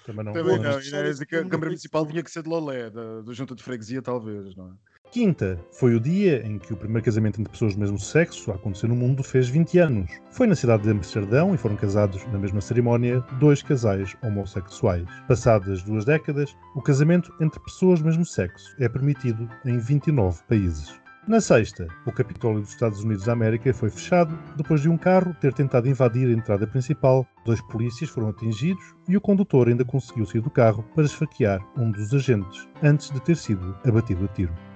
Também 0.06 0.24
não. 0.24 0.32
Também 0.32 0.60
não. 0.60 0.78
A 0.78 1.26
Câmara 1.26 1.66
Municipal 1.66 2.08
tinha 2.08 2.24
que 2.24 2.32
ser 2.32 2.44
de 2.44 2.48
Lolé, 2.48 2.90
da, 2.90 3.20
do 3.20 3.34
Junta 3.34 3.54
de 3.54 3.62
Freguesia, 3.62 4.02
talvez, 4.02 4.56
não 4.56 4.70
é? 4.70 4.72
Quinta 5.14 5.60
foi 5.72 5.94
o 5.94 6.00
dia 6.00 6.44
em 6.44 6.58
que 6.58 6.74
o 6.74 6.76
primeiro 6.76 7.06
casamento 7.06 7.40
entre 7.40 7.52
pessoas 7.52 7.76
do 7.76 7.80
mesmo 7.80 8.00
sexo 8.00 8.52
a 8.52 8.56
acontecer 8.56 8.88
no 8.88 8.96
mundo 8.96 9.24
fez 9.24 9.48
20 9.48 9.78
anos. 9.78 10.10
Foi 10.32 10.48
na 10.48 10.56
cidade 10.56 10.82
de 10.82 10.90
Amsterdão 10.90 11.54
e 11.54 11.58
foram 11.58 11.76
casados 11.76 12.26
na 12.32 12.40
mesma 12.40 12.60
cerimónia 12.60 13.24
dois 13.40 13.62
casais 13.62 14.18
homossexuais. 14.24 15.06
Passadas 15.28 15.84
duas 15.84 16.04
décadas, 16.04 16.58
o 16.76 16.82
casamento 16.82 17.32
entre 17.40 17.60
pessoas 17.60 18.00
do 18.00 18.06
mesmo 18.06 18.26
sexo 18.26 18.76
é 18.80 18.90
permitido 18.90 19.48
em 19.64 19.78
29 19.78 20.42
países. 20.50 21.00
Na 21.28 21.40
sexta, 21.40 21.88
o 22.08 22.12
Capitólio 22.12 22.62
dos 22.62 22.72
Estados 22.72 23.04
Unidos 23.04 23.26
da 23.26 23.34
América 23.34 23.72
foi 23.72 23.92
fechado 23.92 24.36
depois 24.58 24.82
de 24.82 24.90
um 24.90 24.98
carro 24.98 25.36
ter 25.40 25.54
tentado 25.54 25.88
invadir 25.88 26.28
a 26.28 26.34
entrada 26.34 26.66
principal. 26.66 27.24
Dois 27.46 27.62
polícias 27.62 28.10
foram 28.10 28.30
atingidos 28.30 28.84
e 29.08 29.16
o 29.16 29.22
condutor 29.22 29.68
ainda 29.68 29.86
conseguiu 29.86 30.26
sair 30.26 30.42
do 30.42 30.50
carro 30.50 30.84
para 30.96 31.06
esfaquear 31.06 31.64
um 31.78 31.92
dos 31.92 32.12
agentes 32.16 32.68
antes 32.82 33.12
de 33.12 33.22
ter 33.22 33.38
sido 33.38 33.78
abatido 33.86 34.26
a 34.26 34.28
tiro. 34.30 34.73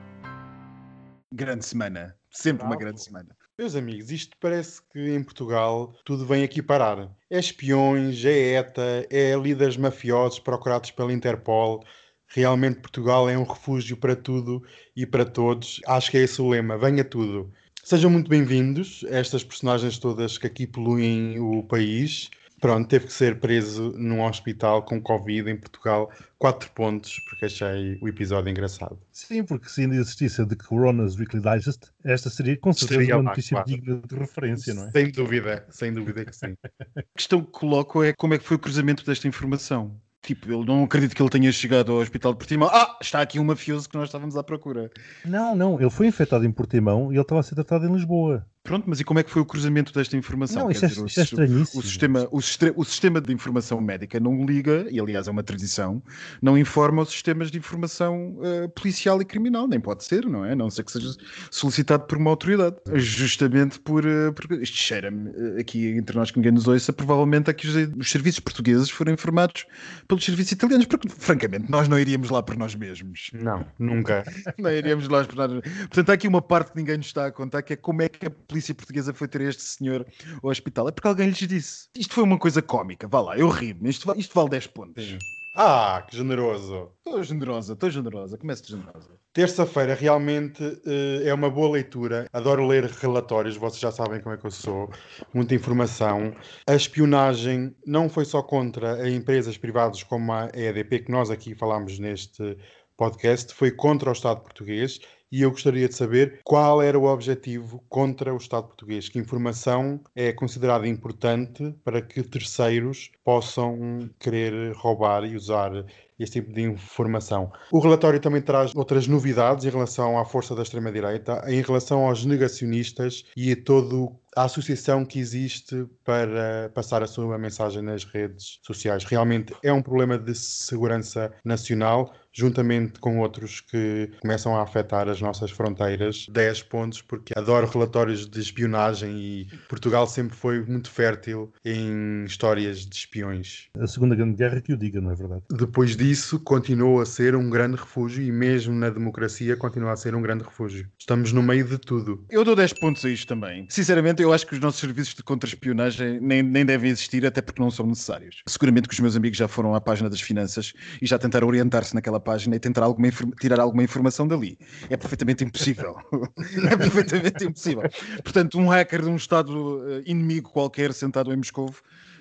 Grande 1.33 1.65
semana. 1.65 2.15
Sempre 2.31 2.65
uma 2.65 2.77
grande 2.77 3.03
semana. 3.03 3.35
Meus 3.59 3.75
amigos, 3.75 4.11
isto 4.11 4.37
parece 4.39 4.81
que 4.93 5.13
em 5.13 5.21
Portugal 5.21 5.93
tudo 6.05 6.25
vem 6.25 6.41
aqui 6.41 6.61
parar. 6.61 7.11
É 7.29 7.37
espiões, 7.37 8.23
é 8.23 8.55
ETA, 8.55 9.05
é 9.09 9.35
líderes 9.35 9.75
mafiosos 9.75 10.39
procurados 10.39 10.89
pela 10.91 11.11
Interpol. 11.11 11.83
Realmente 12.27 12.79
Portugal 12.79 13.29
é 13.29 13.37
um 13.37 13.43
refúgio 13.43 13.97
para 13.97 14.15
tudo 14.15 14.63
e 14.95 15.05
para 15.05 15.25
todos. 15.25 15.81
Acho 15.85 16.11
que 16.11 16.17
é 16.17 16.21
esse 16.21 16.41
o 16.41 16.47
lema. 16.47 16.77
Venha 16.77 17.03
tudo. 17.03 17.51
Sejam 17.83 18.09
muito 18.09 18.29
bem-vindos 18.29 19.03
a 19.09 19.17
estas 19.17 19.43
personagens 19.43 19.97
todas 19.97 20.37
que 20.37 20.47
aqui 20.47 20.65
poluem 20.65 21.39
o 21.39 21.61
país. 21.63 22.29
Pronto, 22.59 22.87
teve 22.87 23.05
que 23.05 23.13
ser 23.13 23.39
preso 23.39 23.93
num 23.97 24.23
hospital 24.23 24.81
com 24.83 24.99
Covid 24.99 25.49
em 25.49 25.55
Portugal. 25.55 26.11
Quatro 26.39 26.69
pontos, 26.71 27.19
porque 27.27 27.45
achei 27.45 27.99
o 28.01 28.07
episódio 28.07 28.49
engraçado. 28.49 28.99
Sim, 29.11 29.43
porque 29.43 29.69
se 29.69 29.81
ainda 29.81 29.95
existisse 29.95 30.41
a 30.41 30.45
The 30.45 30.55
Corona's 30.55 31.15
Weekly 31.17 31.41
Digest, 31.41 31.91
esta 32.03 32.29
seria 32.29 32.57
com 32.57 32.73
certeza 32.73 33.01
Seria 33.01 33.15
uma 33.15 33.23
lá, 33.23 33.29
notícia 33.29 33.55
claro. 33.55 33.69
digna 33.69 34.01
de 34.07 34.15
referência, 34.15 34.73
não 34.73 34.87
é? 34.87 34.91
Sem 34.91 35.11
dúvida, 35.11 35.65
sem 35.69 35.93
dúvida 35.93 36.25
que 36.25 36.35
sim. 36.35 36.55
A 36.97 37.03
questão 37.15 37.43
que 37.43 37.51
coloco 37.51 38.03
é 38.03 38.13
como 38.13 38.33
é 38.33 38.37
que 38.39 38.45
foi 38.45 38.57
o 38.57 38.59
cruzamento 38.59 39.05
desta 39.05 39.27
informação. 39.27 39.99
Tipo, 40.21 40.51
eu 40.51 40.65
não 40.65 40.83
acredito 40.83 41.15
que 41.15 41.21
ele 41.21 41.29
tenha 41.29 41.51
chegado 41.51 41.91
ao 41.91 41.99
hospital 41.99 42.33
de 42.33 42.39
Portimão. 42.39 42.69
Ah, 42.69 42.97
está 43.01 43.21
aqui 43.21 43.39
um 43.39 43.45
mafioso 43.45 43.87
que 43.87 43.95
nós 43.95 44.09
estávamos 44.09 44.35
à 44.35 44.43
procura. 44.43 44.91
Não, 45.23 45.55
não, 45.55 45.79
ele 45.79 45.89
foi 45.89 46.07
infectado 46.07 46.43
em 46.43 46.51
Portimão 46.51 47.13
e 47.13 47.15
ele 47.15 47.21
estava 47.21 47.39
a 47.39 47.43
ser 47.43 47.55
tratado 47.55 47.87
em 47.87 47.93
Lisboa. 47.93 48.45
Pronto, 48.67 48.83
mas 48.87 48.99
e 48.99 49.03
como 49.03 49.19
é 49.19 49.23
que 49.23 49.29
foi 49.31 49.41
o 49.41 49.45
cruzamento 49.45 49.93
desta 49.93 50.17
informação? 50.17 50.63
Não, 50.63 50.67
Quer 50.67 50.75
isso 50.75 50.85
é- 50.85 50.87
dizer, 50.89 51.01
o 51.01 51.05
isso 51.07 51.19
é 51.19 51.23
sis- 51.23 51.31
estranhíssimo. 51.31 51.79
O 51.79 51.83
sistema, 51.83 52.27
o, 52.31 52.41
sistema, 52.41 52.73
o 52.75 52.83
sistema 52.85 53.21
de 53.21 53.33
informação 53.33 53.79
médica 53.79 54.19
não 54.19 54.45
liga, 54.45 54.85
e 54.91 54.99
aliás 54.99 55.27
é 55.27 55.31
uma 55.31 55.41
tradição, 55.43 56.03
não 56.41 56.57
informa 56.57 57.01
os 57.01 57.09
sistemas 57.09 57.49
de 57.49 57.57
informação 57.57 58.37
eh, 58.43 58.67
policial 58.67 59.21
e 59.21 59.25
criminal, 59.25 59.67
nem 59.67 59.79
pode 59.79 60.03
ser, 60.03 60.25
não 60.25 60.43
é? 60.45 60.51
A 60.51 60.55
Não 60.55 60.69
ser 60.69 60.83
que 60.83 60.91
seja 60.91 61.15
solicitado 61.49 62.03
por 62.05 62.17
uma 62.17 62.29
autoridade. 62.29 62.75
Justamente 62.93 63.79
por. 63.79 64.05
eh, 64.05 64.31
porque 64.31 64.55
isto 64.55 64.75
cheira-me 64.77 65.29
eh, 65.57 65.61
aqui 65.61 65.87
entre 65.87 66.15
nós 66.17 66.29
que 66.29 66.37
ninguém 66.37 66.51
nos 66.51 66.67
ouça, 66.67 66.91
provavelmente 66.91 67.49
a 67.49 67.53
que 67.53 67.67
os, 67.67 67.75
os 67.97 68.11
serviços 68.11 68.39
portugueses 68.41 68.89
foram 68.89 69.13
informados 69.13 69.65
pelos 70.07 70.25
serviços 70.25 70.51
italianos, 70.51 70.85
porque 70.85 71.07
francamente 71.09 71.69
nós 71.71 71.87
não 71.87 71.97
iríamos 71.97 72.29
lá 72.29 72.43
por 72.43 72.57
nós 72.57 72.75
mesmos. 72.75 73.29
Não, 73.33 73.65
nunca. 73.79 74.23
Não 74.59 74.71
iríamos 74.71 75.07
lá 75.07 75.21
esperar. 75.21 75.49
Portanto, 75.49 76.09
há 76.09 76.13
aqui 76.13 76.27
uma 76.27 76.41
parte 76.41 76.71
que 76.71 76.77
ninguém 76.77 76.97
nos 76.97 77.05
está 77.07 77.27
a 77.27 77.31
contar, 77.31 77.61
que 77.61 77.73
é 77.73 77.75
como 77.75 78.01
é 78.01 78.09
que 78.09 78.25
a 78.25 78.29
polícia 78.29 78.56
portuguesa 78.73 79.13
foi 79.13 79.27
ter 79.27 79.41
este 79.41 79.63
senhor 79.63 80.05
ao 80.43 80.49
hospital. 80.49 80.87
É 80.89 80.91
porque 80.91 81.07
alguém 81.07 81.27
lhes 81.27 81.37
disse. 81.37 81.87
Isto 81.95 82.13
foi 82.13 82.23
uma 82.23 82.37
coisa 82.37 82.61
cómica, 82.61 83.07
vá 83.07 83.21
lá, 83.21 83.37
eu 83.37 83.49
ri-me. 83.49 83.89
Isto, 83.89 84.13
isto 84.17 84.33
vale 84.33 84.49
10 84.49 84.67
pontos. 84.67 85.17
Ah, 85.59 86.05
que 86.07 86.15
generoso. 86.15 86.91
Estou 86.97 87.23
generosa, 87.23 87.73
estou 87.73 87.89
generosa, 87.89 88.37
começo 88.37 88.63
generosa. 88.67 89.09
Terça-feira 89.33 89.95
realmente 89.95 90.63
eh, 90.85 91.27
é 91.27 91.33
uma 91.33 91.49
boa 91.49 91.71
leitura. 91.71 92.27
Adoro 92.31 92.67
ler 92.67 92.83
relatórios, 92.85 93.57
vocês 93.57 93.79
já 93.79 93.91
sabem 93.91 94.21
como 94.21 94.35
é 94.35 94.37
que 94.37 94.45
eu 94.45 94.51
sou. 94.51 94.87
Muita 95.33 95.55
informação. 95.55 96.31
A 96.67 96.75
espionagem 96.75 97.75
não 97.87 98.07
foi 98.07 98.23
só 98.23 98.43
contra 98.43 99.09
empresas 99.09 99.57
privadas 99.57 100.03
como 100.03 100.31
a 100.31 100.51
EDP, 100.53 100.99
que 100.99 101.11
nós 101.11 101.31
aqui 101.31 101.55
falámos 101.55 101.97
neste 101.97 102.55
podcast, 102.95 103.51
foi 103.51 103.71
contra 103.71 104.09
o 104.09 104.13
Estado 104.13 104.41
português. 104.41 104.99
E 105.29 105.41
eu 105.41 105.51
gostaria 105.51 105.89
de 105.89 105.95
saber 105.95 106.39
qual 106.43 106.81
era 106.81 106.97
o 106.97 107.05
objetivo 107.05 107.83
contra 107.89 108.33
o 108.33 108.37
Estado 108.37 108.67
português. 108.67 109.09
Que 109.09 109.19
informação 109.19 110.01
é 110.15 110.31
considerada 110.31 110.87
importante 110.87 111.75
para 111.83 112.01
que 112.01 112.23
terceiros 112.23 113.11
possam 113.25 114.09
querer 114.19 114.73
roubar 114.73 115.25
e 115.25 115.35
usar 115.35 115.85
este 116.19 116.41
tipo 116.41 116.53
de 116.53 116.61
informação. 116.61 117.51
O 117.71 117.79
relatório 117.79 118.19
também 118.19 118.41
traz 118.41 118.75
outras 118.75 119.07
novidades 119.07 119.65
em 119.65 119.69
relação 119.69 120.17
à 120.17 120.25
força 120.25 120.55
da 120.55 120.63
extrema-direita, 120.63 121.43
em 121.47 121.61
relação 121.61 122.07
aos 122.07 122.25
negacionistas 122.25 123.25
e 123.35 123.51
a 123.51 123.63
toda 123.63 124.11
a 124.37 124.43
associação 124.43 125.03
que 125.03 125.19
existe 125.19 125.87
para 126.05 126.69
passar 126.73 127.01
a 127.01 127.07
sua 127.07 127.37
mensagem 127.39 127.81
nas 127.81 128.03
redes 128.03 128.59
sociais. 128.61 129.03
Realmente 129.03 129.55
é 129.63 129.73
um 129.73 129.81
problema 129.81 130.17
de 130.17 130.35
segurança 130.35 131.33
nacional, 131.43 132.13
juntamente 132.31 132.99
com 132.99 133.19
outros 133.19 133.61
que 133.61 134.11
começam 134.21 134.55
a 134.55 134.61
afetar 134.61 135.09
as 135.09 135.19
nossas 135.19 135.49
fronteiras. 135.49 136.27
10 136.29 136.63
pontos, 136.63 137.01
porque 137.01 137.33
adoro 137.35 137.67
relatórios 137.67 138.27
de 138.27 138.39
espionagem 138.39 139.17
e 139.17 139.47
Portugal 139.67 140.05
sempre 140.05 140.35
foi 140.35 140.63
muito 140.63 140.91
fértil 140.91 141.51
em 141.65 142.23
histórias 142.25 142.85
de 142.85 142.95
espiões. 142.95 143.69
A 143.79 143.87
Segunda 143.87 144.15
Grande 144.15 144.35
Guerra 144.35 144.61
que 144.61 144.71
o 144.71 144.77
diga, 144.77 145.01
não 145.01 145.11
é 145.11 145.15
verdade? 145.15 145.41
Depois 145.49 145.97
disso, 145.97 146.06
isso 146.11 146.39
continua 146.39 147.03
a 147.03 147.05
ser 147.05 147.35
um 147.35 147.49
grande 147.49 147.77
refúgio 147.77 148.23
e 148.23 148.31
mesmo 148.31 148.73
na 148.73 148.89
democracia 148.89 149.55
continua 149.57 149.91
a 149.91 149.95
ser 149.97 150.15
um 150.15 150.21
grande 150.21 150.43
refúgio. 150.43 150.87
Estamos 150.97 151.31
no 151.31 151.43
meio 151.43 151.65
de 151.65 151.77
tudo. 151.77 152.25
Eu 152.29 152.43
dou 152.43 152.55
10 152.55 152.73
pontos 152.73 153.03
a 153.05 153.09
isto 153.09 153.27
também. 153.27 153.67
Sinceramente, 153.69 154.21
eu 154.21 154.31
acho 154.31 154.45
que 154.45 154.53
os 154.53 154.59
nossos 154.59 154.79
serviços 154.79 155.13
de 155.15 155.23
contra-espionagem 155.23 156.19
nem, 156.21 156.41
nem 156.41 156.65
devem 156.65 156.89
existir, 156.89 157.25
até 157.25 157.41
porque 157.41 157.61
não 157.61 157.69
são 157.69 157.85
necessários. 157.85 158.41
Seguramente 158.47 158.87
que 158.87 158.93
os 158.93 158.99
meus 158.99 159.15
amigos 159.15 159.37
já 159.37 159.47
foram 159.47 159.75
à 159.75 159.81
página 159.81 160.09
das 160.09 160.21
finanças 160.21 160.73
e 161.01 161.05
já 161.05 161.17
tentaram 161.17 161.47
orientar-se 161.47 161.93
naquela 161.93 162.19
página 162.19 162.55
e 162.55 162.59
tentar 162.59 162.83
alguma 162.83 163.09
tirar 163.39 163.59
alguma 163.59 163.83
informação 163.83 164.27
dali. 164.27 164.57
É 164.89 164.97
perfeitamente 164.97 165.43
impossível. 165.43 165.95
é 166.71 166.77
perfeitamente 166.77 167.45
impossível. 167.45 167.83
Portanto, 168.23 168.57
um 168.59 168.67
hacker 168.67 169.01
de 169.01 169.09
um 169.09 169.15
Estado 169.15 169.83
eh, 169.89 170.03
inimigo 170.05 170.51
qualquer 170.51 170.93
sentado 170.93 171.33
em 171.33 171.37
Moscou 171.37 171.73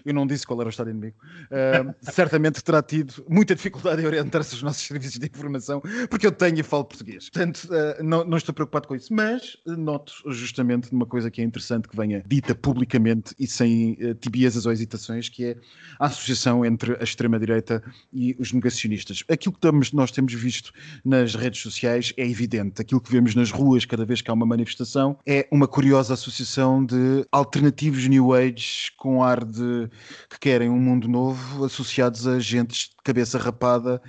eu 0.07 0.15
não 0.15 0.27
disse 0.27 0.47
qual 0.47 0.61
era 0.61 0.69
o 0.69 0.71
Estado 0.71 0.91
inimigo, 0.91 1.17
uh, 1.51 1.95
certamente 2.01 2.63
terá 2.63 2.81
tido 2.83 3.25
muita 3.29 3.55
dificuldade 3.55 4.01
em 4.01 4.07
orientar-se 4.07 4.55
aos 4.55 4.63
nossos 4.63 4.83
serviços 4.87 5.19
de 5.19 5.27
informação, 5.27 5.83
porque 6.09 6.27
eu 6.27 6.33
tenho 6.33 6.61
e 6.61 6.63
falo 6.63 6.85
português. 6.85 7.29
Portanto, 7.29 7.65
uh, 7.65 8.03
não, 8.03 8.25
não, 8.25 8.37
estou 8.37 8.55
preocupado 8.55 8.87
com 8.87 8.95
isso. 8.95 9.13
Mas 9.13 9.57
noto 9.67 10.13
justamente 10.29 10.93
uma 10.93 11.07
coisa 11.07 11.31
que 11.31 11.41
é 11.41 11.45
interessante 11.45 11.89
que 11.89 11.97
venha 11.97 12.23
dita 12.27 12.55
publicamente 12.55 13.35
e 13.39 13.47
sem 13.47 13.93
uh, 13.95 14.15
tibiezas 14.15 14.65
ou 14.65 14.73
hesitações, 14.73 15.29
que 15.29 15.45
é 15.45 15.57
a 15.99 16.07
associação 16.07 16.65
entre 16.65 16.97
a 17.01 17.03
extrema-direita 17.03 17.83
e 18.13 18.37
os 18.39 18.53
negacionistas. 18.53 19.25
Aquilo 19.29 19.53
que 19.53 19.59
estamos, 19.59 19.93
nós 19.93 20.11
temos 20.13 20.33
visto 20.33 20.73
nas 21.05 21.35
redes 21.35 21.61
sociais 21.61 22.13
é 22.17 22.27
evidente. 22.27 22.81
Aquilo 22.81 23.01
que 23.01 23.11
vemos 23.11 23.35
nas 23.35 23.51
ruas 23.51 23.85
cada 23.85 24.05
vez 24.05 24.21
que 24.21 24.31
há 24.31 24.35
uma 24.35 24.47
manifestação 24.47 25.19
é 25.27 25.49
uma 25.51 25.67
curiosa 25.67 26.15
associação 26.15 26.85
de 26.85 27.27
alternativos 27.33 28.07
New 28.07 28.33
Age 28.33 28.93
com 28.97 29.23
ar 29.23 29.45
de 29.45 29.89
que 30.29 30.39
querem 30.39 30.69
um 30.69 30.79
mundo 30.79 31.09
novo 31.09 31.65
associados 31.65 32.27
a 32.27 32.39
gentes 32.39 32.89
de 32.89 32.97
cabeça 33.05 33.39
rapada 33.39 34.01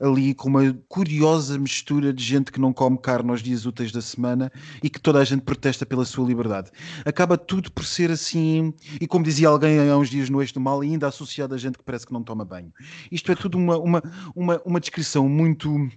ali 0.00 0.34
com 0.34 0.48
uma 0.48 0.72
curiosa 0.88 1.58
mistura 1.58 2.12
de 2.12 2.22
gente 2.22 2.52
que 2.52 2.60
não 2.60 2.72
come 2.72 2.98
carne 2.98 3.30
aos 3.30 3.42
dias 3.42 3.66
úteis 3.66 3.92
da 3.92 4.00
semana 4.00 4.50
e 4.82 4.90
que 4.90 5.00
toda 5.00 5.18
a 5.18 5.24
gente 5.24 5.42
protesta 5.42 5.86
pela 5.86 6.04
sua 6.04 6.26
liberdade. 6.26 6.70
Acaba 7.04 7.36
tudo 7.36 7.70
por 7.72 7.84
ser 7.84 8.10
assim, 8.10 8.72
e 9.00 9.06
como 9.06 9.24
dizia 9.24 9.48
alguém 9.48 9.78
há 9.88 9.96
uns 9.96 10.10
dias 10.10 10.28
no 10.30 10.40
Eixo 10.40 10.54
do 10.54 10.60
Mal, 10.60 10.80
ainda 10.80 11.06
associado 11.06 11.54
a 11.54 11.58
gente 11.58 11.78
que 11.78 11.84
parece 11.84 12.06
que 12.06 12.12
não 12.12 12.22
toma 12.22 12.44
banho. 12.44 12.72
Isto 13.10 13.32
é 13.32 13.34
tudo 13.34 13.58
uma, 13.58 13.78
uma, 13.78 14.02
uma, 14.34 14.62
uma 14.64 14.80
descrição 14.80 15.28
muito 15.28 15.88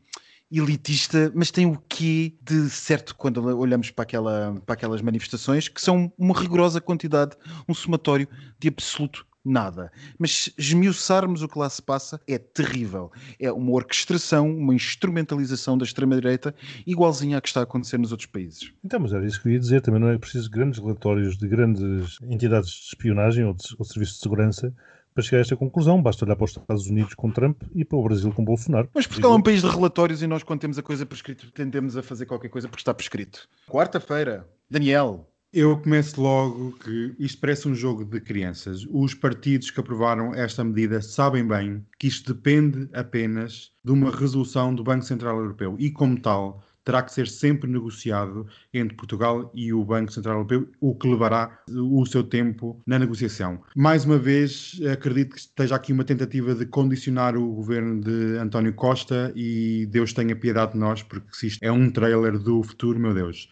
elitista, 0.52 1.32
mas 1.36 1.52
tem 1.52 1.66
o 1.66 1.78
quê 1.90 2.34
de 2.42 2.70
certo 2.70 3.16
quando 3.16 3.44
olhamos 3.58 3.92
para, 3.92 4.04
aquela, 4.04 4.62
para 4.66 4.74
aquelas 4.74 5.02
manifestações, 5.02 5.68
que 5.68 5.82
são 5.82 6.12
uma 6.18 6.40
rigorosa 6.40 6.80
quantidade, 6.80 7.36
um 7.68 7.74
somatório 7.74 8.28
de 8.58 8.70
absoluto 8.70 9.26
nada. 9.48 9.92
Mas 10.20 10.54
esmiuçarmos 10.58 11.42
o 11.42 11.48
que 11.48 11.58
lá 11.58 11.70
se 11.70 11.82
passa 11.82 12.20
é 12.28 12.38
terrível. 12.38 13.12
É 13.40 13.52
uma 13.52 13.72
orquestração, 13.72 14.50
uma 14.50 14.74
instrumentalização 14.74 15.78
da 15.78 15.86
extrema-direita 15.86 16.54
igualzinha 16.86 17.38
à 17.38 17.42
que 17.42 17.48
está 17.48 17.62
a 17.62 17.64
acontecer 17.64 17.98
nos 17.98 18.12
outros 18.12 18.28
países. 18.28 18.72
Então, 18.84 19.00
mas 19.00 19.14
era 19.14 19.26
isso 19.26 19.42
que 19.42 19.48
eu 19.48 19.54
ia 19.54 19.60
dizer. 19.60 19.82
Também 19.82 20.02
não 20.02 20.10
é 20.10 20.18
preciso 20.18 20.50
grandes 20.50 20.80
relatórios 20.80 21.38
de 21.38 21.48
grandes 21.48 22.20
entidades 22.24 22.70
de 22.70 22.88
espionagem 22.88 23.46
ou, 23.46 23.54
de, 23.54 23.64
ou 23.78 23.86
serviços 23.86 24.16
de 24.18 24.22
segurança 24.22 24.74
para 25.14 25.24
chegar 25.24 25.40
a 25.40 25.42
esta 25.42 25.56
conclusão. 25.56 26.02
Basta 26.02 26.26
olhar 26.26 26.36
para 26.36 26.46
os 26.46 26.52
Estados 26.52 26.88
Unidos 26.88 27.16
com 27.16 27.32
Trump 27.32 27.64
e 27.74 27.84
para 27.84 27.98
o 27.98 28.04
Brasil 28.04 28.32
com 28.32 28.46
Bolsonaro. 28.46 28.90
Mas 28.94 29.08
Portugal 29.08 29.34
é 29.34 29.36
um 29.36 29.42
país 29.42 29.62
de 29.62 29.68
relatórios 29.68 30.22
e 30.22 30.28
nós, 30.28 30.44
quando 30.44 30.60
temos 30.60 30.78
a 30.78 30.84
coisa 30.84 31.06
prescrita, 31.06 31.46
tendemos 31.54 31.98
a 31.98 32.04
fazer 32.04 32.26
qualquer 32.28 32.50
coisa 32.50 32.68
porque 32.68 32.82
está 32.82 32.94
prescrito. 32.94 33.48
Quarta-feira, 33.68 34.48
Daniel, 34.70 35.28
eu 35.54 35.78
começo 35.78 36.22
logo 36.22 36.74
que 36.74 37.16
isto 37.18 37.40
parece 37.40 37.68
um 37.68 37.76
jogo 37.76 38.04
de 38.04 38.20
crianças. 38.20 38.86
Os 38.90 39.14
partidos 39.14 39.72
que 39.72 39.80
aprovaram 39.80 40.34
esta 40.34 40.64
medida 40.64 41.02
sabem 41.02 41.48
bem 41.48 41.86
que 41.98 42.08
isto 42.08 42.34
depende 42.34 42.90
apenas 42.94 43.72
de 43.84 43.92
uma 43.92 44.12
resolução 44.12 44.76
do 44.76 44.84
Banco 44.84 45.06
Central 45.06 45.38
Europeu 45.40 45.76
e, 45.80 45.90
como 45.90 46.20
tal, 46.20 46.64
terá 46.84 47.02
que 47.02 47.14
ser 47.14 47.28
sempre 47.28 47.70
negociado 47.70 48.46
entre 48.74 48.96
Portugal 48.96 49.52
e 49.54 49.74
o 49.74 49.84
Banco 49.84 50.12
Central 50.12 50.36
Europeu, 50.36 50.70
o 50.80 50.96
que 50.96 51.08
levará 51.08 51.60
o 51.70 52.06
seu 52.06 52.24
tempo 52.24 52.82
na 52.86 53.00
negociação. 53.00 53.62
Mais 53.76 54.06
uma 54.06 54.18
vez, 54.18 54.80
acredito 54.92 55.36
que 55.36 55.40
esteja 55.40 55.76
aqui 55.76 55.92
uma 55.92 56.06
tentativa 56.06 56.56
de 56.56 56.66
condicionar 56.66 57.36
o 57.36 57.56
governo 57.56 58.00
de 58.00 58.38
António 58.38 58.74
Costa 58.74 59.34
e 59.36 59.86
Deus 59.88 60.14
tenha 60.14 60.36
piedade 60.36 60.74
de 60.74 60.78
nós, 60.78 61.04
porque 61.04 61.28
se 61.32 61.48
isto 61.48 61.64
é 61.64 61.72
um 61.72 61.90
trailer 61.90 62.38
do 62.38 62.64
futuro, 62.64 63.00
meu 63.00 63.14
Deus. 63.14 63.50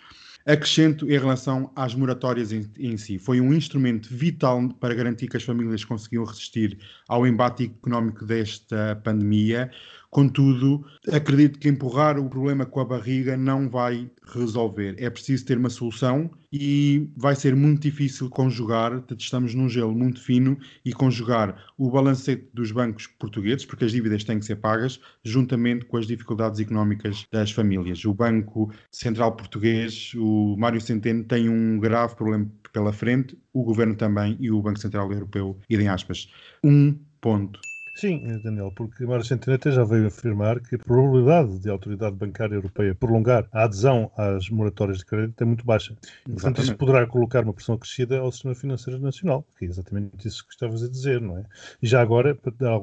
Acrescento 0.48 1.10
em 1.10 1.18
relação 1.18 1.72
às 1.76 1.96
moratórias 1.96 2.52
em, 2.52 2.70
em, 2.78 2.98
si. 2.98 3.18
Foi 3.18 3.42
um 3.42 3.52
instrumento 3.52 4.10
vital 4.14 4.70
para 4.80 4.94
garantir 4.94 5.28
que 5.28 5.38
as 5.38 5.44
famílias 5.44 5.84
conseguiam 5.84 6.24
resistir 6.24 6.78
ao 7.08 7.26
embate 7.26 7.64
económico 7.66 8.24
desta 8.26 9.02
pandemia. 9.04 9.72
Contudo, 10.16 10.82
acredito 11.12 11.60
que 11.60 11.68
empurrar 11.68 12.18
o 12.18 12.30
problema 12.30 12.66
com 12.66 12.80
a 12.80 12.86
barriga 12.86 13.36
não 13.36 13.70
vai 13.70 14.10
resolver. 14.34 14.96
É 14.98 15.10
preciso 15.10 15.46
ter 15.46 15.58
uma 15.58 15.70
solução 15.70 16.32
e 16.54 17.12
vai 17.18 17.36
ser 17.36 17.54
muito 17.54 17.82
difícil 17.82 18.30
conjugar. 18.30 19.04
Estamos 19.20 19.54
num 19.54 19.68
gelo 19.68 19.94
muito 19.94 20.22
fino 20.22 20.58
e 20.86 20.94
conjugar 20.94 21.66
o 21.78 21.92
balancete 21.92 22.48
dos 22.54 22.72
bancos 22.72 23.08
portugueses, 23.08 23.66
porque 23.66 23.84
as 23.84 23.92
dívidas 23.92 24.24
têm 24.24 24.40
que 24.40 24.46
ser 24.46 24.56
pagas, 24.56 25.02
juntamente 25.22 25.84
com 25.84 25.98
as 25.98 26.08
dificuldades 26.08 26.62
económicas 26.62 27.26
das 27.30 27.52
famílias. 27.52 28.06
O 28.06 28.14
Banco 28.14 28.74
Central 28.90 29.36
Português, 29.36 30.14
o 30.16 30.56
Mário 30.58 30.80
Centeno, 30.80 31.26
tem 31.26 31.50
um 31.50 31.78
grave 31.78 32.16
problema 32.16 32.50
pela 32.72 32.94
frente, 32.94 33.38
o 33.52 33.64
governo 33.64 33.96
também 33.98 34.38
e 34.40 34.50
o 34.50 34.62
Banco 34.62 34.80
Central 34.80 35.12
Europeu, 35.12 35.60
idem 35.70 35.90
aspas. 35.90 36.30
Um 36.64 36.98
ponto. 37.20 37.60
Sim, 37.96 38.42
Daniel, 38.44 38.74
porque 38.76 39.06
Mário 39.06 39.24
Centeno 39.24 39.56
até 39.56 39.72
já 39.72 39.86
veio 39.86 40.08
afirmar 40.08 40.60
que 40.60 40.76
a 40.76 40.78
probabilidade 40.78 41.60
de 41.60 41.70
a 41.70 41.72
Autoridade 41.72 42.14
Bancária 42.14 42.56
Europeia 42.56 42.94
prolongar 42.94 43.48
a 43.54 43.64
adesão 43.64 44.12
às 44.18 44.50
moratórias 44.50 44.98
de 44.98 45.06
crédito 45.06 45.42
é 45.42 45.46
muito 45.46 45.66
baixa. 45.66 45.96
E, 46.28 46.34
portanto, 46.34 46.62
isso 46.62 46.76
poderá 46.76 47.08
colocar 47.08 47.46
uma 47.46 47.54
pressão 47.54 47.76
acrescida 47.76 48.20
ao 48.20 48.34
sistema 48.34 48.54
financeiro 48.54 49.00
nacional, 49.00 49.46
que 49.58 49.64
é 49.64 49.70
exatamente 49.70 50.28
isso 50.28 50.46
que 50.46 50.54
estavas 50.54 50.84
a 50.84 50.90
dizer, 50.90 51.22
não 51.22 51.38
é? 51.38 51.46
E 51.82 51.88
já 51.88 52.02
agora, 52.02 52.36
para 52.36 52.52
dar, 52.60 52.82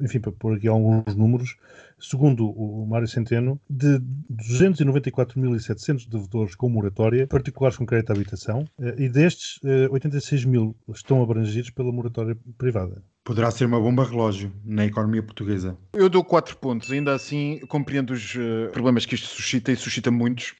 enfim, 0.00 0.18
para 0.18 0.32
pôr 0.32 0.56
aqui 0.56 0.66
alguns 0.66 1.14
números, 1.14 1.56
segundo 1.96 2.50
o 2.50 2.84
Mário 2.84 3.06
Centeno, 3.06 3.60
de 3.70 4.00
294.700 4.28 6.08
devedores 6.08 6.56
com 6.56 6.68
moratória, 6.68 7.28
particulares 7.28 7.76
com 7.76 7.86
crédito 7.86 8.10
à 8.10 8.14
habitação, 8.14 8.64
eh, 8.80 8.94
e 8.98 9.08
destes, 9.08 9.60
86 9.90 10.42
eh, 10.42 10.46
mil 10.48 10.76
estão 10.92 11.22
abrangidos 11.22 11.70
pela 11.70 11.92
moratória 11.92 12.36
privada. 12.56 13.00
Poderá 13.28 13.50
ser 13.50 13.66
uma 13.66 13.78
bomba 13.78 14.04
relógio 14.04 14.50
na 14.64 14.86
economia 14.86 15.22
portuguesa. 15.22 15.76
Eu 15.92 16.08
dou 16.08 16.24
quatro 16.24 16.56
pontos. 16.56 16.90
Ainda 16.90 17.12
assim, 17.12 17.60
compreendo 17.68 18.14
os 18.14 18.34
uh, 18.34 18.70
problemas 18.72 19.04
que 19.04 19.16
isto 19.16 19.26
suscita 19.26 19.70
e 19.70 19.76
suscita 19.76 20.10
muitos, 20.10 20.54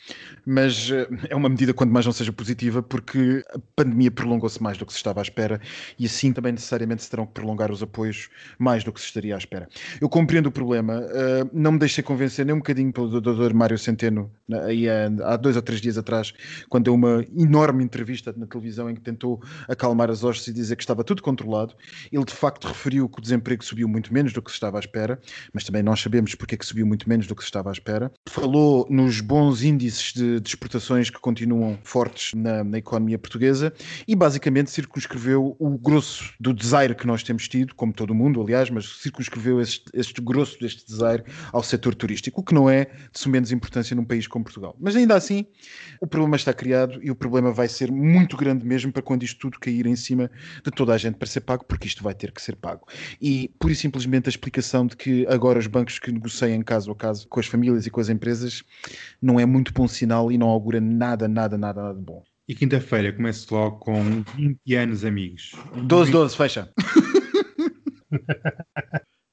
mas 0.45 0.91
uh, 0.91 1.09
é 1.31 1.35
uma 1.35 1.49
medida, 1.49 1.73
quanto 1.73 1.91
mais 1.91 2.05
não 2.05 2.13
seja 2.13 2.31
positiva, 2.31 2.83
porque 2.83 3.43
a 3.55 3.59
pandemia 3.75 4.11
prolongou-se 4.11 4.63
mais 4.63 4.77
do 4.77 4.85
que 4.85 4.93
se 4.93 4.99
estava 4.99 5.19
à 5.19 5.23
espera 5.23 5.59
e 5.99 6.05
assim 6.05 6.31
também 6.31 6.53
necessariamente 6.53 7.03
se 7.03 7.09
terão 7.09 7.25
que 7.25 7.33
prolongar 7.33 7.73
os 7.73 7.83
apoios 7.83 8.29
mais 8.59 8.85
do 8.85 8.93
que 8.93 9.01
se 9.01 9.07
estaria 9.07 9.35
à 9.35 9.39
espera. 9.39 9.67
Eu 9.99 10.11
compreendo 10.11 10.49
o 10.49 10.53
problema. 10.53 10.99
Uh, 10.99 11.49
não 11.51 11.73
me 11.73 11.79
deixei 11.79 12.05
convencer 12.05 12.45
nem 12.45 12.55
um 12.55 12.59
bocadinho 12.59 12.93
pelo 12.93 13.19
Dr. 13.19 13.55
Mário 13.55 13.79
Centeno, 13.79 14.31
há, 14.53 15.33
há 15.33 15.37
dois 15.39 15.57
ou 15.57 15.63
três 15.63 15.81
dias 15.81 15.97
atrás, 15.97 16.35
quando 16.69 16.85
deu 16.85 16.95
uma 16.95 17.25
enorme 17.35 17.83
entrevista 17.83 18.35
na 18.37 18.47
televisão 18.47 18.91
em 18.91 18.95
que 18.95 19.01
tentou 19.01 19.43
acalmar 19.67 20.11
as 20.11 20.23
hostes 20.23 20.49
e 20.49 20.53
dizer 20.53 20.77
que 20.77 20.83
estava 20.83 21.03
tudo 21.03 21.23
controlado. 21.23 21.73
Ele, 22.13 22.25
de 22.27 22.35
facto, 22.35 22.58
facto 22.59 22.69
referiu 22.69 23.09
que 23.09 23.19
o 23.19 23.23
desemprego 23.23 23.65
subiu 23.65 23.89
muito 23.89 24.13
menos 24.13 24.33
do 24.33 24.43
que 24.43 24.51
se 24.51 24.57
estava 24.57 24.79
à 24.79 24.81
espera, 24.81 25.21
mas 25.53 25.65
também 25.65 25.83
nós 25.83 26.01
sabemos 26.01 26.35
porque 26.35 26.57
é 26.57 26.59
que 26.59 26.67
subiu 26.67 26.87
muito 26.87 27.09
menos 27.09 27.27
do 27.27 27.35
que 27.35 27.43
se 27.43 27.47
estava 27.47 27.71
à 27.71 27.73
espera. 27.73 28.11
Falou 28.29 28.87
nos 28.91 29.21
bons 29.21 29.63
índices 29.63 30.13
de, 30.13 30.41
de 30.41 30.49
exportações 30.49 31.09
que 31.09 31.19
continuam 31.19 31.79
fortes 31.83 32.35
na, 32.35 32.65
na, 32.65 32.79
economia 32.79 33.19
portuguesa 33.19 33.73
e 34.07 34.17
basicamente 34.17 34.71
circunscreveu 34.71 35.57
o 35.59 35.79
grosso 35.79 36.33
do 36.41 36.53
desaire 36.53 36.95
que 36.95 37.07
nós 37.07 37.23
temos 37.23 37.47
tido, 37.49 37.75
como 37.75 37.93
todo 37.93 38.15
mundo, 38.15 38.41
aliás, 38.41 38.71
mas 38.71 38.89
circunscreveu 39.01 39.61
este, 39.61 39.85
este 39.95 40.21
grosso 40.21 40.59
deste 40.59 40.87
desaire 40.87 41.25
ao 41.53 41.63
setor 41.63 41.95
turístico, 41.95 42.41
o 42.41 42.45
que 42.45 42.55
não 42.55 42.69
é 42.69 42.87
de 42.87 43.29
menos 43.29 43.53
importância 43.53 43.95
num 43.95 44.05
país 44.05 44.27
como 44.27 44.45
Portugal. 44.45 44.77
Mas 44.81 44.97
ainda 44.97 45.15
assim, 45.15 45.47
o 46.01 46.07
problema 46.07 46.37
está 46.37 46.53
criado 46.53 46.99
e 47.03 47.11
o 47.11 47.15
problema 47.15 47.53
vai 47.53 47.69
ser 47.69 47.91
muito 47.93 48.37
grande 48.37 48.65
mesmo 48.65 48.93
para 48.93 49.03
quando 49.03 49.23
isto 49.23 49.39
tudo 49.39 49.59
cair 49.59 49.87
em 49.87 49.97
cima 49.97 50.31
de 50.65 50.71
toda 50.71 50.95
a 50.95 50.99
gente 50.99 51.17
para 51.17 51.29
ser 51.29 51.41
pago, 51.43 51.65
porque 51.65 51.87
isto 51.87 52.03
vai 52.03 52.15
ter 52.15 52.33
que 52.33 52.41
ser 52.41 52.48
ser 52.49 52.57
pago. 52.57 52.87
E 53.21 53.51
pura 53.59 53.73
e 53.73 53.77
simplesmente 53.77 54.29
a 54.29 54.31
explicação 54.31 54.87
de 54.87 54.97
que 54.97 55.27
agora 55.29 55.59
os 55.59 55.67
bancos 55.67 55.99
que 55.99 56.11
negociam 56.11 56.63
caso 56.63 56.91
a 56.91 56.97
caso 56.97 57.29
com 57.29 57.41
as 57.41 57.47
famílias 57.47 57.87
e 57.87 57.91
com 57.91 58.01
as 58.01 58.09
empresas 58.09 58.63
não 59.21 59.39
é 59.39 59.47
muito 59.47 59.73
bom 59.73 59.87
sinal 59.87 60.33
e 60.33 60.39
não 60.39 60.49
augura 60.49 60.81
nada, 60.81 61.29
nada, 61.29 61.59
nada, 61.59 61.83
nada 61.83 61.95
de 61.95 62.05
bom. 62.05 62.23
E 62.49 62.55
quinta-feira 62.55 63.13
começo 63.13 63.55
logo 63.55 63.79
com 63.79 64.23
20 64.37 64.75
anos, 64.75 65.05
amigos. 65.05 65.53
12, 65.85 66.11
12, 66.11 66.37
fecha. 66.37 66.73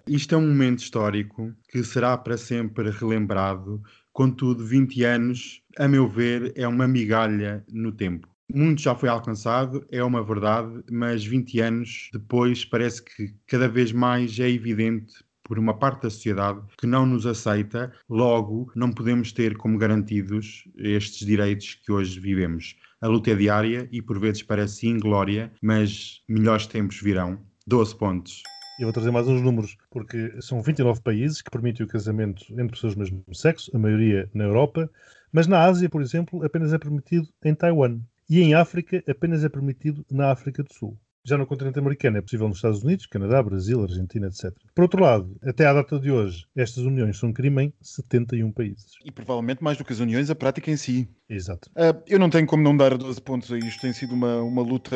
Isto 0.08 0.36
é 0.36 0.38
um 0.38 0.48
momento 0.48 0.80
histórico 0.80 1.54
que 1.70 1.84
será 1.84 2.18
para 2.18 2.38
sempre 2.38 2.92
relembrado. 2.92 3.82
Contudo, 4.12 4.66
20 4.66 5.04
anos, 5.04 5.62
a 5.78 5.88
meu 5.88 6.08
ver, 6.08 6.54
é 6.56 6.68
uma 6.68 6.88
migalha 6.88 7.66
no 7.72 7.92
tempo. 7.92 8.35
Muito 8.54 8.82
já 8.82 8.96
foi 8.96 9.10
alcançado, 9.10 9.86
é 9.92 10.04
uma 10.04 10.24
verdade, 10.24 10.84
mas 10.92 11.26
20 11.26 11.60
anos 11.60 12.10
depois 12.14 12.64
parece 12.64 13.04
que 13.04 13.34
cada 13.48 13.68
vez 13.68 13.92
mais 13.92 14.40
é 14.40 14.50
evidente 14.50 15.14
por 15.44 15.60
uma 15.60 15.78
parte 15.78 16.04
da 16.04 16.10
sociedade 16.10 16.62
que 16.78 16.88
não 16.88 17.06
nos 17.06 17.26
aceita, 17.26 17.92
logo 18.10 18.72
não 18.76 18.92
podemos 18.92 19.32
ter 19.32 19.56
como 19.58 19.78
garantidos 19.78 20.64
estes 20.78 21.26
direitos 21.26 21.76
que 21.76 21.92
hoje 21.92 22.20
vivemos. 22.20 22.76
A 23.00 23.08
luta 23.08 23.32
é 23.32 23.36
diária 23.36 23.88
e 23.92 24.02
por 24.02 24.20
vezes 24.20 24.42
parece 24.42 24.88
inglória, 24.88 25.52
mas 25.62 26.22
melhores 26.28 26.66
tempos 26.66 27.00
virão. 27.00 27.40
12 27.68 27.96
pontos. 27.98 28.42
Eu 28.80 28.88
vou 28.88 28.94
trazer 28.94 29.12
mais 29.12 29.28
uns 29.28 29.42
números, 29.42 29.78
porque 29.90 30.36
são 30.42 30.62
29 30.62 31.02
países 31.02 31.42
que 31.42 31.50
permitem 31.50 31.86
o 31.86 31.90
casamento 31.90 32.44
entre 32.52 32.70
pessoas 32.72 32.94
do 32.94 33.00
mesmo 33.00 33.24
sexo, 33.34 33.72
a 33.74 33.80
maioria 33.80 34.30
na 34.34 34.44
Europa, 34.44 34.90
mas 35.32 35.48
na 35.48 35.64
Ásia, 35.64 35.90
por 35.90 36.02
exemplo, 36.02 36.44
apenas 36.44 36.74
é 36.74 36.78
permitido 36.78 37.28
em 37.44 37.56
Taiwan. 37.56 38.00
E 38.30 38.42
em 38.42 38.54
África, 38.54 39.04
apenas 39.08 39.44
é 39.44 39.50
permitido 39.50 40.06
na 40.12 40.32
África 40.32 40.64
do 40.64 40.74
Sul. 40.74 40.98
Já 41.28 41.40
no 41.40 41.48
continente 41.48 41.80
americano 41.80 42.18
é 42.18 42.22
possível 42.22 42.48
nos 42.48 42.58
Estados 42.58 42.84
Unidos, 42.84 43.08
Canadá, 43.08 43.42
Brasil, 43.42 43.82
Argentina, 43.82 44.28
etc. 44.28 44.54
Por 44.76 44.84
outro 44.84 45.02
lado, 45.02 45.36
até 45.44 45.66
à 45.66 45.74
data 45.74 46.00
de 46.00 46.12
hoje, 46.12 46.46
estas 46.56 46.84
uniões 46.84 47.18
são 47.18 47.34
crime 47.34 47.64
em 47.64 47.74
71 47.82 48.52
países. 48.52 48.92
E 49.04 49.12
provavelmente 49.12 49.64
mais 49.64 49.76
do 49.76 49.84
que 49.84 49.92
as 49.92 50.00
uniões, 50.00 50.30
a 50.30 50.36
prática 50.36 50.70
em 50.70 50.78
si. 50.78 51.10
Exato. 51.28 51.68
Uh, 51.72 52.00
eu 52.06 52.20
não 52.20 52.30
tenho 52.30 52.46
como 52.46 52.62
não 52.62 52.78
dar 52.78 52.96
12 52.96 53.20
pontos 53.22 53.52
a 53.52 53.58
isto. 53.58 53.82
Tem 53.82 53.92
sido 53.92 54.14
uma, 54.14 54.44
uma 54.44 54.62
luta 54.62 54.96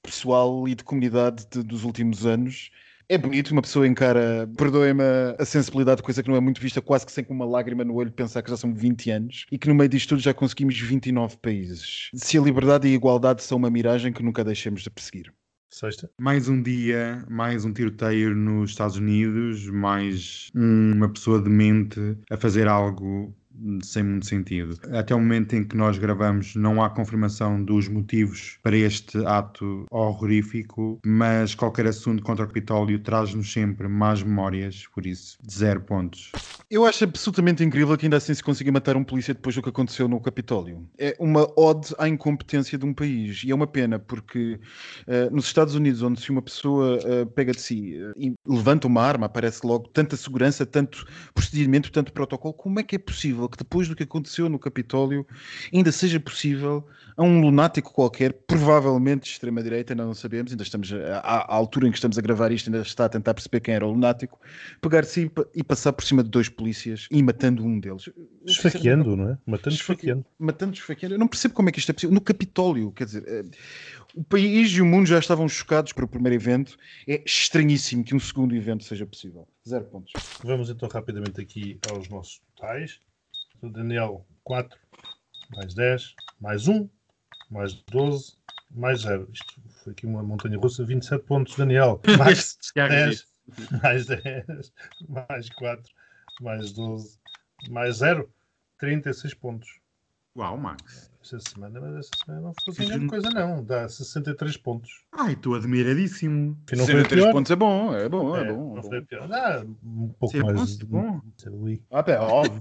pessoal 0.00 0.68
e 0.68 0.76
de 0.76 0.84
comunidade 0.84 1.44
de, 1.50 1.60
dos 1.64 1.82
últimos 1.82 2.24
anos. 2.24 2.70
É 3.08 3.18
bonito, 3.18 3.50
uma 3.50 3.60
pessoa 3.60 3.86
encara, 3.86 4.48
perdoem-me 4.56 5.02
a 5.38 5.44
sensibilidade, 5.44 6.02
coisa 6.02 6.22
que 6.22 6.28
não 6.28 6.36
é 6.36 6.40
muito 6.40 6.60
vista, 6.60 6.80
quase 6.80 7.04
que 7.04 7.12
sem 7.12 7.24
uma 7.28 7.44
lágrima 7.44 7.84
no 7.84 7.94
olho, 7.94 8.10
pensar 8.10 8.42
que 8.42 8.50
já 8.50 8.56
são 8.56 8.72
20 8.74 9.10
anos 9.10 9.46
e 9.52 9.58
que 9.58 9.68
no 9.68 9.74
meio 9.74 9.90
disto 9.90 10.10
tudo 10.10 10.20
já 10.20 10.32
conseguimos 10.32 10.78
29 10.78 11.36
países. 11.36 12.08
Se 12.14 12.38
a 12.38 12.40
liberdade 12.40 12.88
e 12.88 12.92
a 12.92 12.94
igualdade 12.94 13.42
são 13.42 13.58
uma 13.58 13.70
miragem 13.70 14.12
que 14.12 14.22
nunca 14.22 14.42
deixemos 14.42 14.82
de 14.82 14.90
perseguir. 14.90 15.32
Sexta. 15.68 16.08
Mais 16.20 16.48
um 16.48 16.62
dia, 16.62 17.24
mais 17.28 17.64
um 17.64 17.72
tiroteio 17.72 18.34
nos 18.34 18.70
Estados 18.70 18.96
Unidos, 18.96 19.68
mais 19.68 20.48
uma 20.54 21.08
pessoa 21.08 21.42
demente 21.42 21.98
a 22.30 22.36
fazer 22.36 22.68
algo 22.68 23.34
sem 23.82 24.02
muito 24.02 24.26
sentido. 24.26 24.78
Até 24.92 25.14
o 25.14 25.18
momento 25.18 25.54
em 25.54 25.64
que 25.64 25.76
nós 25.76 25.98
gravamos, 25.98 26.54
não 26.54 26.82
há 26.82 26.90
confirmação 26.90 27.62
dos 27.62 27.88
motivos 27.88 28.58
para 28.62 28.76
este 28.76 29.18
ato 29.26 29.86
horrorífico, 29.90 30.98
mas 31.04 31.54
qualquer 31.54 31.86
assunto 31.86 32.22
contra 32.22 32.44
o 32.44 32.48
Capitólio 32.48 32.98
traz-nos 32.98 33.52
sempre 33.52 33.88
mais 33.88 34.22
memórias, 34.22 34.86
por 34.94 35.06
isso, 35.06 35.38
zero 35.50 35.80
pontos. 35.80 36.32
Eu 36.70 36.84
acho 36.84 37.04
absolutamente 37.04 37.62
incrível 37.62 37.96
que 37.96 38.06
ainda 38.06 38.16
assim 38.16 38.34
se 38.34 38.42
consiga 38.42 38.72
matar 38.72 38.96
um 38.96 39.04
polícia 39.04 39.34
depois 39.34 39.54
do 39.54 39.62
que 39.62 39.68
aconteceu 39.68 40.08
no 40.08 40.20
Capitólio. 40.20 40.88
É 40.98 41.14
uma 41.18 41.48
ode 41.56 41.94
à 41.98 42.08
incompetência 42.08 42.76
de 42.76 42.84
um 42.84 42.92
país. 42.92 43.42
E 43.44 43.50
é 43.50 43.54
uma 43.54 43.66
pena, 43.66 43.98
porque 43.98 44.58
uh, 45.06 45.34
nos 45.34 45.46
Estados 45.46 45.74
Unidos, 45.74 46.02
onde 46.02 46.20
se 46.20 46.30
uma 46.30 46.42
pessoa 46.42 46.98
uh, 46.98 47.26
pega 47.26 47.52
de 47.52 47.60
si 47.60 47.96
uh, 47.98 48.12
e 48.16 48.34
levanta 48.46 48.86
uma 48.86 49.02
arma, 49.02 49.26
aparece 49.26 49.66
logo 49.66 49.88
tanta 49.88 50.16
segurança, 50.16 50.66
tanto 50.66 51.06
procedimento, 51.34 51.92
tanto 51.92 52.12
protocolo, 52.12 52.54
como 52.54 52.80
é 52.80 52.82
que 52.82 52.96
é 52.96 52.98
possível 52.98 53.43
que 53.48 53.58
depois 53.58 53.88
do 53.88 53.96
que 53.96 54.02
aconteceu 54.02 54.48
no 54.48 54.58
Capitólio 54.58 55.26
ainda 55.72 55.92
seja 55.92 56.18
possível 56.20 56.86
a 57.16 57.22
um 57.22 57.40
lunático 57.40 57.92
qualquer, 57.92 58.32
provavelmente 58.32 59.22
de 59.22 59.28
extrema-direita, 59.28 59.94
não 59.94 60.14
sabemos, 60.14 60.50
ainda 60.50 60.64
estamos, 60.64 60.92
à, 60.92 61.54
altura 61.54 61.86
em 61.86 61.90
que 61.90 61.96
estamos 61.96 62.18
a 62.18 62.20
gravar 62.20 62.50
isto, 62.50 62.68
ainda 62.68 62.82
está 62.82 63.04
a 63.04 63.08
tentar 63.08 63.34
perceber 63.34 63.60
quem 63.60 63.74
era 63.74 63.86
o 63.86 63.90
lunático, 63.90 64.40
pegar-se 64.80 65.26
e, 65.26 65.60
e 65.60 65.62
passar 65.62 65.92
por 65.92 66.04
cima 66.04 66.24
de 66.24 66.30
dois 66.30 66.48
polícias 66.48 67.06
e 67.10 67.22
matando 67.22 67.64
um 67.64 67.78
deles. 67.78 68.10
Esfaqueando, 68.44 69.16
não 69.16 69.30
é? 69.30 69.38
Matando 69.46 69.76
esfaqueando. 69.76 70.24
Matando 70.38 70.74
esfaqueando. 70.74 71.14
Eu 71.14 71.18
não 71.18 71.28
percebo 71.28 71.54
como 71.54 71.68
é 71.68 71.72
que 71.72 71.78
isto 71.78 71.90
é 71.90 71.92
possível. 71.92 72.14
No 72.14 72.20
Capitólio, 72.20 72.90
quer 72.90 73.04
dizer, 73.04 73.24
eh, 73.26 73.44
o 74.14 74.24
país 74.24 74.70
e 74.70 74.80
o 74.80 74.86
mundo 74.86 75.06
já 75.06 75.18
estavam 75.18 75.48
chocados 75.48 75.92
para 75.92 76.04
o 76.04 76.08
primeiro 76.08 76.34
evento. 76.34 76.76
É 77.06 77.22
estranhíssimo 77.24 78.04
que 78.04 78.14
um 78.14 78.20
segundo 78.20 78.54
evento 78.54 78.84
seja 78.84 79.06
possível. 79.06 79.46
Zero 79.68 79.84
pontos. 79.84 80.12
Vamos 80.42 80.68
então 80.68 80.88
rapidamente 80.88 81.40
aqui 81.40 81.78
aos 81.90 82.08
nossos 82.08 82.40
totais. 82.54 83.00
O 83.62 83.68
Daniel, 83.68 84.26
4, 84.44 84.78
mais 85.56 85.74
10, 85.74 86.14
mais 86.40 86.68
1, 86.68 86.88
mais 87.50 87.74
12, 87.90 88.36
mais 88.70 89.00
0. 89.02 89.28
Isto 89.32 89.62
foi 89.82 89.92
aqui 89.92 90.06
uma 90.06 90.22
montanha 90.22 90.58
russa, 90.58 90.84
27 90.84 91.24
pontos, 91.24 91.56
Daniel. 91.56 92.00
Mais 92.18 92.58
10, 92.74 93.26
mais 93.82 94.06
10, 94.06 94.72
mais 95.08 95.48
4, 95.50 95.90
mais 96.40 96.72
12, 96.72 97.20
mais 97.68 97.96
0, 97.96 98.28
36 98.78 99.34
pontos. 99.34 99.83
Uau, 100.36 100.56
Max. 100.58 101.10
Esta 101.22 101.38
semana, 101.38 101.80
mas 101.80 101.94
esta 101.96 102.18
semana 102.24 102.42
não 102.42 102.52
foi 102.74 102.86
grande 102.86 103.06
coisa, 103.06 103.30
não. 103.30 103.64
Dá 103.64 103.88
63 103.88 104.56
pontos. 104.58 104.90
Ai, 105.12 105.32
estou 105.34 105.54
admiradíssimo. 105.54 106.58
63 106.68 107.30
pontos 107.32 107.50
é 107.52 107.56
bom, 107.56 107.94
é 107.94 108.08
bom, 108.08 108.36
é, 108.36 108.40
É, 108.42 108.52
bom. 108.52 108.72
não 108.74 108.78
é 108.78 108.82
foi 108.82 109.00
bom. 109.00 109.06
pior. 109.06 109.28
Dá 109.28 109.64
um 109.84 110.08
pouco 110.18 110.36
é 110.36 110.40
bom, 110.42 110.52
mais. 110.54 110.70
sim, 110.70 110.84
bom. 110.86 111.20
Oui. 111.52 111.82
Ah, 111.90 112.02
pá, 112.02 112.18
óbvio. 112.18 112.58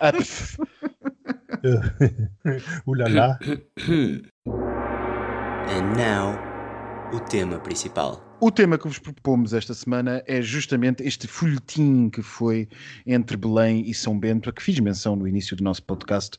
Ah. 0.00 0.12
Ulala. 2.86 3.38
And 5.70 5.96
now, 5.96 6.38
o 7.12 7.20
tema 7.20 7.58
principal. 7.58 8.22
O 8.46 8.50
tema 8.50 8.76
que 8.76 8.86
vos 8.86 8.98
propomos 8.98 9.54
esta 9.54 9.72
semana 9.72 10.22
é 10.26 10.42
justamente 10.42 11.02
este 11.02 11.26
folhetim 11.26 12.10
que 12.10 12.20
foi 12.20 12.68
entre 13.06 13.38
Belém 13.38 13.88
e 13.88 13.94
São 13.94 14.18
Bento, 14.18 14.50
a 14.50 14.52
que 14.52 14.62
fiz 14.62 14.78
menção 14.80 15.16
no 15.16 15.26
início 15.26 15.56
do 15.56 15.64
nosso 15.64 15.82
podcast, 15.82 16.36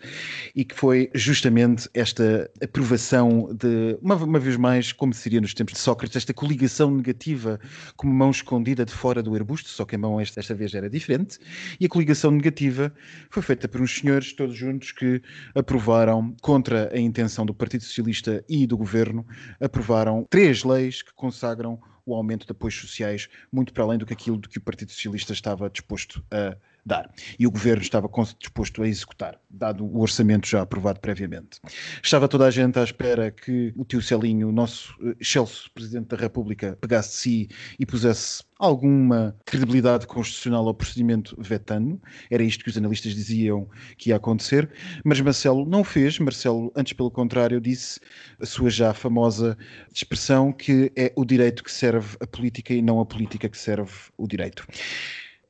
e 0.56 0.64
que 0.64 0.76
foi 0.76 1.10
justamente 1.16 1.90
esta 1.96 2.48
aprovação 2.62 3.50
de, 3.60 3.98
uma, 4.04 4.14
uma 4.18 4.38
vez 4.38 4.56
mais, 4.56 4.94
como 4.94 5.16
seria 5.16 5.42
nos 5.42 5.56
tempos 5.56 5.74
de 5.74 5.80
Sócrates, 5.80 6.16
esta 6.16 6.32
coligação 6.32 6.92
negativa 6.92 7.60
como 7.98 8.14
mão 8.14 8.30
escondida 8.30 8.86
de 8.86 8.94
fora 8.94 9.24
do 9.24 9.34
arbusto, 9.34 9.70
só 9.70 9.84
que 9.84 9.96
a 9.96 9.98
mão 9.98 10.22
esta, 10.22 10.40
esta 10.40 10.54
vez 10.54 10.76
era 10.76 10.88
diferente, 10.88 11.40
e 11.80 11.88
a 11.88 11.90
coligação 11.90 12.30
negativa 12.30 12.94
foi 13.32 13.42
feita 13.42 13.68
por 13.68 13.82
uns 13.82 13.98
senhores 13.98 14.32
todos 14.32 14.56
juntos 14.56 14.92
que 14.92 15.24
aprovaram, 15.56 16.36
contra 16.40 16.94
a 16.94 17.00
intenção 17.00 17.48
do 17.48 17.54
Partido 17.56 17.84
Socialista 17.84 18.46
e 18.48 18.68
do 18.68 18.78
Governo, 18.78 19.26
aprovaram 19.60 20.24
três 20.30 20.64
leis 20.64 21.02
que 21.02 21.12
consagram 21.12 21.80
o 22.06 22.14
aumento 22.14 22.46
de 22.46 22.52
apoios 22.52 22.76
sociais 22.76 23.28
muito 23.52 23.74
para 23.74 23.84
além 23.84 23.98
do 23.98 24.06
que 24.06 24.14
aquilo 24.14 24.38
do 24.38 24.48
que 24.48 24.58
o 24.58 24.62
Partido 24.62 24.92
Socialista 24.92 25.34
estava 25.34 25.70
disposto 25.70 26.24
a 26.32 26.56
dar. 26.86 27.10
E 27.40 27.48
o 27.48 27.52
governo 27.52 27.82
estava 27.82 28.08
disposto 28.40 28.84
a 28.84 28.88
executar, 28.88 29.40
dado 29.50 29.84
o 29.84 30.02
orçamento 30.02 30.48
já 30.48 30.62
aprovado 30.62 31.00
previamente. 31.00 31.60
Estava 32.04 32.28
toda 32.28 32.46
a 32.46 32.52
gente 32.52 32.78
à 32.78 32.84
espera 32.84 33.32
que 33.32 33.74
o 33.76 33.84
tio 33.84 34.02
Celinho, 34.02 34.50
o 34.50 34.52
nosso 34.52 34.96
eh, 35.02 35.16
excelso 35.20 35.72
Presidente 35.74 36.10
da 36.10 36.18
República, 36.18 36.78
pegasse 36.80 37.10
de 37.10 37.16
si 37.16 37.50
e 37.80 37.86
pusesse 37.86 38.44
alguma 38.60 39.36
credibilidade 39.46 40.06
constitucional 40.06 40.68
ao 40.68 40.74
procedimento 40.74 41.36
vetano. 41.40 42.00
Era 42.30 42.44
isto 42.44 42.64
que 42.64 42.70
os 42.70 42.78
analistas 42.78 43.16
diziam 43.16 43.68
que 43.98 44.10
ia 44.10 44.16
acontecer, 44.16 44.70
mas 45.04 45.20
Marcelo 45.20 45.66
não 45.66 45.84
fez. 45.84 46.20
Marcelo, 46.20 46.72
antes 46.76 46.94
pelo 46.94 47.12
contrário, 47.12 47.60
disse 47.60 48.00
a 48.40 48.46
sua 48.46 48.70
já 48.70 48.94
famosa 48.94 49.58
expressão 49.94 50.54
que 50.54 50.92
é 50.96 51.12
o 51.16 51.26
direito 51.26 51.64
que 51.64 51.72
serve 51.72 52.16
a 52.20 52.28
política 52.28 52.74
e 52.74 52.82
não 52.82 53.00
a 53.00 53.06
política 53.06 53.50
que 53.50 53.58
serve 53.58 53.92
o 54.18 54.28
direito. 54.28 54.66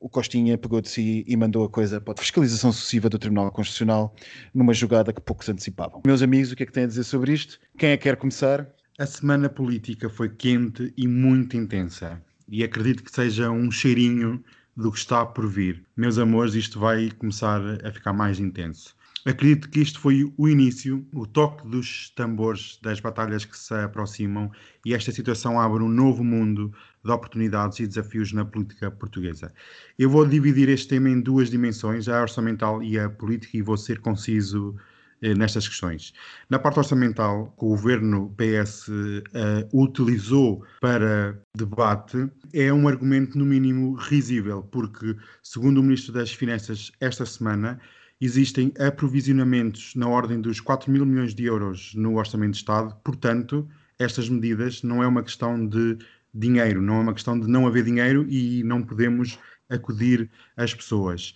O 0.06 0.08
Costinha 0.08 0.56
pegou 0.56 0.80
de 0.80 0.88
si 0.88 1.24
e 1.26 1.36
mandou 1.36 1.64
a 1.64 1.68
coisa 1.68 2.00
para 2.00 2.14
a 2.14 2.16
fiscalização 2.16 2.70
sucessiva 2.70 3.08
do 3.08 3.18
Tribunal 3.18 3.50
Constitucional 3.50 4.14
numa 4.54 4.72
jogada 4.72 5.12
que 5.12 5.20
poucos 5.20 5.48
antecipavam. 5.48 6.00
Meus 6.06 6.22
amigos, 6.22 6.52
o 6.52 6.54
que 6.54 6.62
é 6.62 6.66
que 6.66 6.70
têm 6.70 6.84
a 6.84 6.86
dizer 6.86 7.02
sobre 7.02 7.32
isto? 7.32 7.58
Quem 7.76 7.90
é 7.90 7.96
que 7.96 8.04
quer 8.04 8.14
começar? 8.14 8.68
A 9.00 9.04
semana 9.04 9.48
política 9.48 10.08
foi 10.08 10.28
quente 10.28 10.94
e 10.96 11.08
muito 11.08 11.56
intensa. 11.56 12.22
E 12.48 12.62
acredito 12.62 13.02
que 13.02 13.10
seja 13.10 13.50
um 13.50 13.68
cheirinho 13.68 14.44
do 14.76 14.92
que 14.92 14.98
está 14.98 15.26
por 15.26 15.48
vir. 15.48 15.82
Meus 15.96 16.18
amores, 16.18 16.54
isto 16.54 16.78
vai 16.78 17.10
começar 17.10 17.60
a 17.84 17.90
ficar 17.90 18.12
mais 18.12 18.38
intenso. 18.38 18.94
Acredito 19.26 19.68
que 19.68 19.80
isto 19.80 19.98
foi 19.98 20.32
o 20.36 20.48
início, 20.48 21.04
o 21.12 21.26
toque 21.26 21.66
dos 21.66 22.10
tambores 22.10 22.78
das 22.80 23.00
batalhas 23.00 23.44
que 23.44 23.58
se 23.58 23.74
aproximam 23.74 24.52
e 24.84 24.94
esta 24.94 25.10
situação 25.10 25.60
abre 25.60 25.82
um 25.82 25.88
novo 25.88 26.22
mundo 26.22 26.72
de 27.06 27.12
oportunidades 27.12 27.78
e 27.80 27.86
desafios 27.86 28.32
na 28.32 28.44
política 28.44 28.90
portuguesa. 28.90 29.52
Eu 29.98 30.10
vou 30.10 30.26
dividir 30.26 30.68
este 30.68 30.88
tema 30.88 31.08
em 31.08 31.20
duas 31.20 31.50
dimensões, 31.50 32.08
a 32.08 32.20
orçamental 32.20 32.82
e 32.82 32.98
a 32.98 33.08
política, 33.08 33.56
e 33.56 33.62
vou 33.62 33.76
ser 33.76 34.00
conciso 34.00 34.76
eh, 35.22 35.34
nestas 35.34 35.66
questões. 35.66 36.12
Na 36.50 36.58
parte 36.58 36.78
orçamental, 36.78 37.54
o 37.56 37.68
governo 37.70 38.34
PS 38.36 38.88
eh, 39.32 39.66
utilizou 39.72 40.62
para 40.80 41.40
debate, 41.56 42.30
é 42.52 42.70
um 42.72 42.86
argumento 42.86 43.38
no 43.38 43.46
mínimo 43.46 43.94
risível, 43.94 44.62
porque, 44.64 45.16
segundo 45.42 45.78
o 45.78 45.82
Ministro 45.82 46.12
das 46.12 46.32
Finanças 46.32 46.92
esta 47.00 47.24
semana, 47.24 47.80
existem 48.20 48.72
aprovisionamentos 48.78 49.94
na 49.94 50.08
ordem 50.08 50.40
dos 50.40 50.60
4 50.60 50.90
mil 50.90 51.06
milhões 51.06 51.34
de 51.34 51.44
euros 51.44 51.94
no 51.94 52.16
Orçamento 52.16 52.52
de 52.52 52.58
Estado, 52.58 52.94
portanto, 53.02 53.66
estas 53.98 54.28
medidas 54.28 54.82
não 54.82 55.02
é 55.02 55.06
uma 55.06 55.22
questão 55.22 55.66
de 55.66 55.96
dinheiro, 56.38 56.82
não 56.82 56.96
é 56.96 57.00
uma 57.00 57.14
questão 57.14 57.38
de 57.38 57.48
não 57.48 57.66
haver 57.66 57.84
dinheiro 57.84 58.26
e 58.28 58.62
não 58.62 58.82
podemos 58.82 59.38
acudir 59.68 60.30
às 60.56 60.74
pessoas. 60.74 61.34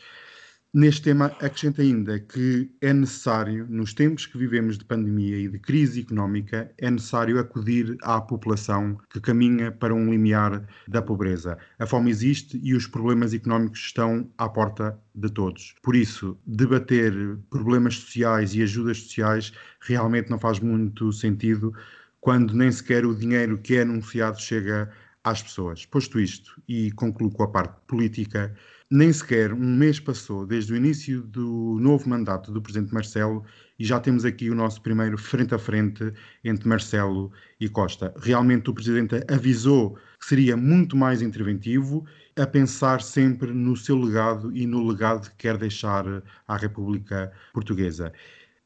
Neste 0.72 1.02
tema, 1.02 1.26
acrescenta 1.40 1.82
ainda 1.82 2.20
que 2.20 2.70
é 2.80 2.92
necessário, 2.92 3.66
nos 3.68 3.92
tempos 3.92 4.24
que 4.24 4.38
vivemos 4.38 4.78
de 4.78 4.84
pandemia 4.84 5.36
e 5.36 5.48
de 5.48 5.58
crise 5.58 6.00
económica, 6.00 6.72
é 6.78 6.88
necessário 6.88 7.40
acudir 7.40 7.96
à 8.02 8.20
população 8.20 8.96
que 9.12 9.20
caminha 9.20 9.72
para 9.72 9.92
um 9.92 10.08
limiar 10.08 10.64
da 10.86 11.02
pobreza. 11.02 11.58
A 11.76 11.86
fome 11.86 12.08
existe 12.08 12.60
e 12.62 12.72
os 12.72 12.86
problemas 12.86 13.34
económicos 13.34 13.80
estão 13.80 14.30
à 14.38 14.48
porta 14.48 14.96
de 15.12 15.28
todos. 15.28 15.74
Por 15.82 15.96
isso, 15.96 16.38
debater 16.46 17.12
problemas 17.50 17.96
sociais 17.96 18.54
e 18.54 18.62
ajudas 18.62 18.98
sociais 18.98 19.52
realmente 19.80 20.30
não 20.30 20.38
faz 20.38 20.60
muito 20.60 21.12
sentido 21.12 21.74
quando 22.20 22.54
nem 22.54 22.70
sequer 22.70 23.04
o 23.06 23.14
dinheiro 23.14 23.58
que 23.58 23.76
é 23.76 23.82
anunciado 23.82 24.40
chega 24.40 24.90
às 25.24 25.42
pessoas. 25.42 25.84
Posto 25.86 26.18
isto, 26.18 26.60
e 26.68 26.90
concluo 26.92 27.30
com 27.30 27.42
a 27.42 27.48
parte 27.48 27.76
política, 27.86 28.54
nem 28.90 29.12
sequer 29.12 29.52
um 29.52 29.76
mês 29.76 30.00
passou 30.00 30.44
desde 30.44 30.72
o 30.72 30.76
início 30.76 31.22
do 31.22 31.78
novo 31.80 32.08
mandato 32.08 32.50
do 32.50 32.60
Presidente 32.60 32.92
Marcelo 32.92 33.44
e 33.78 33.84
já 33.84 34.00
temos 34.00 34.24
aqui 34.24 34.50
o 34.50 34.54
nosso 34.54 34.82
primeiro 34.82 35.16
frente 35.16 35.54
a 35.54 35.58
frente 35.58 36.12
entre 36.42 36.68
Marcelo 36.68 37.30
e 37.60 37.68
Costa. 37.68 38.12
Realmente 38.20 38.68
o 38.68 38.74
Presidente 38.74 39.24
avisou 39.32 39.96
que 40.18 40.26
seria 40.26 40.56
muito 40.56 40.96
mais 40.96 41.22
interventivo, 41.22 42.04
a 42.36 42.46
pensar 42.46 43.00
sempre 43.00 43.52
no 43.52 43.76
seu 43.76 43.96
legado 43.98 44.54
e 44.54 44.66
no 44.66 44.86
legado 44.86 45.30
que 45.30 45.36
quer 45.36 45.56
deixar 45.56 46.04
à 46.48 46.56
República 46.56 47.32
Portuguesa. 47.52 48.12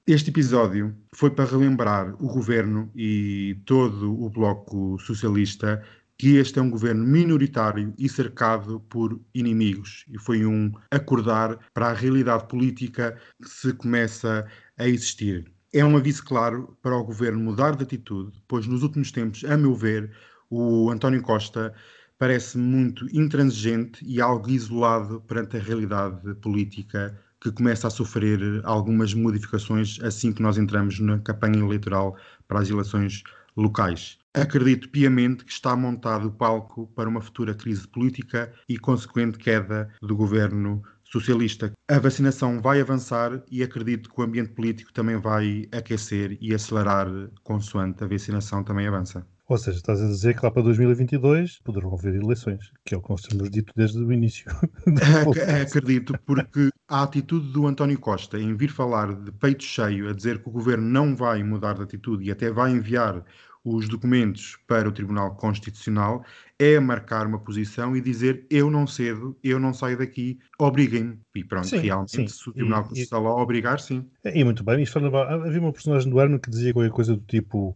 Este 0.07 0.29
episódio 0.29 0.95
foi 1.15 1.31
para 1.31 1.47
relembrar 1.47 2.15
o 2.23 2.29
governo 2.29 2.91
e 2.95 3.57
todo 3.65 4.13
o 4.23 4.29
Bloco 4.29 4.99
Socialista 4.99 5.83
que 6.19 6.37
este 6.37 6.59
é 6.59 6.63
um 6.63 6.69
governo 6.69 7.03
minoritário 7.07 7.95
e 7.97 8.07
cercado 8.07 8.81
por 8.81 9.19
inimigos. 9.35 10.05
E 10.11 10.19
foi 10.19 10.45
um 10.45 10.71
acordar 10.91 11.59
para 11.73 11.87
a 11.87 11.95
realidade 11.95 12.47
política 12.49 13.19
que 13.43 13.49
se 13.49 13.73
começa 13.73 14.47
a 14.77 14.87
existir. 14.87 15.51
É 15.73 15.83
um 15.83 15.97
aviso 15.97 16.23
claro 16.23 16.77
para 16.83 16.95
o 16.95 17.05
governo 17.05 17.41
mudar 17.41 17.75
de 17.75 17.85
atitude, 17.85 18.31
pois 18.47 18.67
nos 18.67 18.83
últimos 18.83 19.11
tempos, 19.11 19.43
a 19.47 19.57
meu 19.57 19.75
ver, 19.75 20.11
o 20.51 20.91
António 20.91 21.23
Costa 21.23 21.73
parece 22.19 22.59
muito 22.59 23.07
intransigente 23.11 24.05
e 24.05 24.21
algo 24.21 24.51
isolado 24.51 25.23
perante 25.23 25.57
a 25.57 25.61
realidade 25.61 26.35
política 26.43 27.19
que 27.45 27.53
começa 27.53 27.89
a 27.89 27.91
sofrer 27.91 28.41
algumas 28.65 29.13
modificações 29.13 30.01
assim 30.03 30.33
que 30.33 30.41
nós 30.41 30.57
entramos 30.57 30.99
na 30.99 31.19
campanha 31.19 31.59
eleitoral 31.59 32.17
para 32.49 32.61
as 32.61 32.71
eleições 32.71 33.23
locais. 33.55 34.19
Acredito 34.33 34.89
piamente 34.89 35.45
que 35.45 35.53
está 35.53 35.77
montado 35.77 36.29
o 36.29 36.33
palco 36.33 36.87
para 36.97 37.07
uma 37.07 37.21
futura 37.21 37.55
crise 37.55 37.87
política 37.87 38.51
e 38.67 38.79
consequente 38.79 39.37
queda 39.37 39.91
do 40.01 40.17
governo 40.17 40.83
socialista. 41.05 41.71
A 41.87 41.99
vacinação 41.99 42.63
vai 42.63 42.81
avançar 42.81 43.43
e 43.51 43.63
acredito 43.63 44.09
que 44.09 44.19
o 44.19 44.25
ambiente 44.25 44.53
político 44.55 44.91
também 44.95 45.19
vai 45.19 45.69
aquecer 45.71 46.39
e 46.41 46.55
acelerar 46.55 47.07
consoante 47.43 48.03
a 48.03 48.07
vacinação 48.07 48.65
também 48.65 48.89
avança. 48.89 49.25
Ou 49.47 49.59
seja, 49.59 49.77
estás 49.77 50.01
a 50.01 50.07
dizer 50.07 50.35
que 50.35 50.45
lá 50.45 50.51
para 50.51 50.63
2022 50.63 51.61
poderão 51.63 51.93
haver 51.93 52.15
eleições, 52.15 52.73
que 52.85 52.95
é 52.95 52.99
o 52.99 53.03
que 53.03 53.11
nós 53.11 53.23
temos 53.23 53.51
dito 53.51 53.73
desde 53.77 53.99
o 53.99 54.11
início. 54.11 54.47
Acredito, 55.63 56.19
porque 56.25 56.71
a 56.89 57.03
atitude 57.03 57.53
do 57.53 57.67
António 57.67 57.99
Costa 57.99 58.39
em 58.39 58.57
vir 58.57 58.71
falar 58.71 59.15
de 59.15 59.31
peito 59.33 59.63
cheio, 59.63 60.09
a 60.09 60.13
dizer 60.15 60.43
que 60.43 60.49
o 60.49 60.53
governo 60.53 60.89
não 60.89 61.15
vai 61.15 61.43
mudar 61.43 61.75
de 61.75 61.83
atitude 61.83 62.25
e 62.25 62.31
até 62.31 62.51
vai 62.51 62.71
enviar 62.71 63.23
os 63.65 63.89
documentos 63.89 64.59
para 64.67 64.89
o 64.89 64.93
Tribunal 64.93 65.35
Constitucional 65.37 66.23
é 66.59 66.79
marcar 66.79 67.27
uma 67.27 67.39
posição 67.39 67.97
e 67.97 68.01
dizer 68.01 68.47
eu 68.51 68.71
não 68.71 68.87
cedo, 68.87 69.37
eu 69.43 69.59
não 69.59 69.73
saio 69.73 69.97
daqui, 69.97 70.39
obriguem-me. 70.59 71.19
E 71.35 71.43
pronto, 71.43 71.67
sim, 71.67 71.79
realmente, 71.79 72.11
sim. 72.11 72.29
se 72.29 72.49
o 72.49 72.53
Tribunal 72.53 72.85
Constitucional 72.85 73.39
e, 73.39 73.43
obrigar, 73.43 73.81
sim. 73.81 74.07
E 74.23 74.45
muito 74.45 74.63
bem, 74.63 74.83
isto 74.83 74.99
havia 74.99 75.61
uma 75.61 75.73
personagem 75.73 76.11
do 76.11 76.21
Arno 76.21 76.39
que 76.39 76.51
dizia 76.51 76.73
qualquer 76.75 76.93
coisa 76.93 77.15
do 77.15 77.23
tipo 77.23 77.75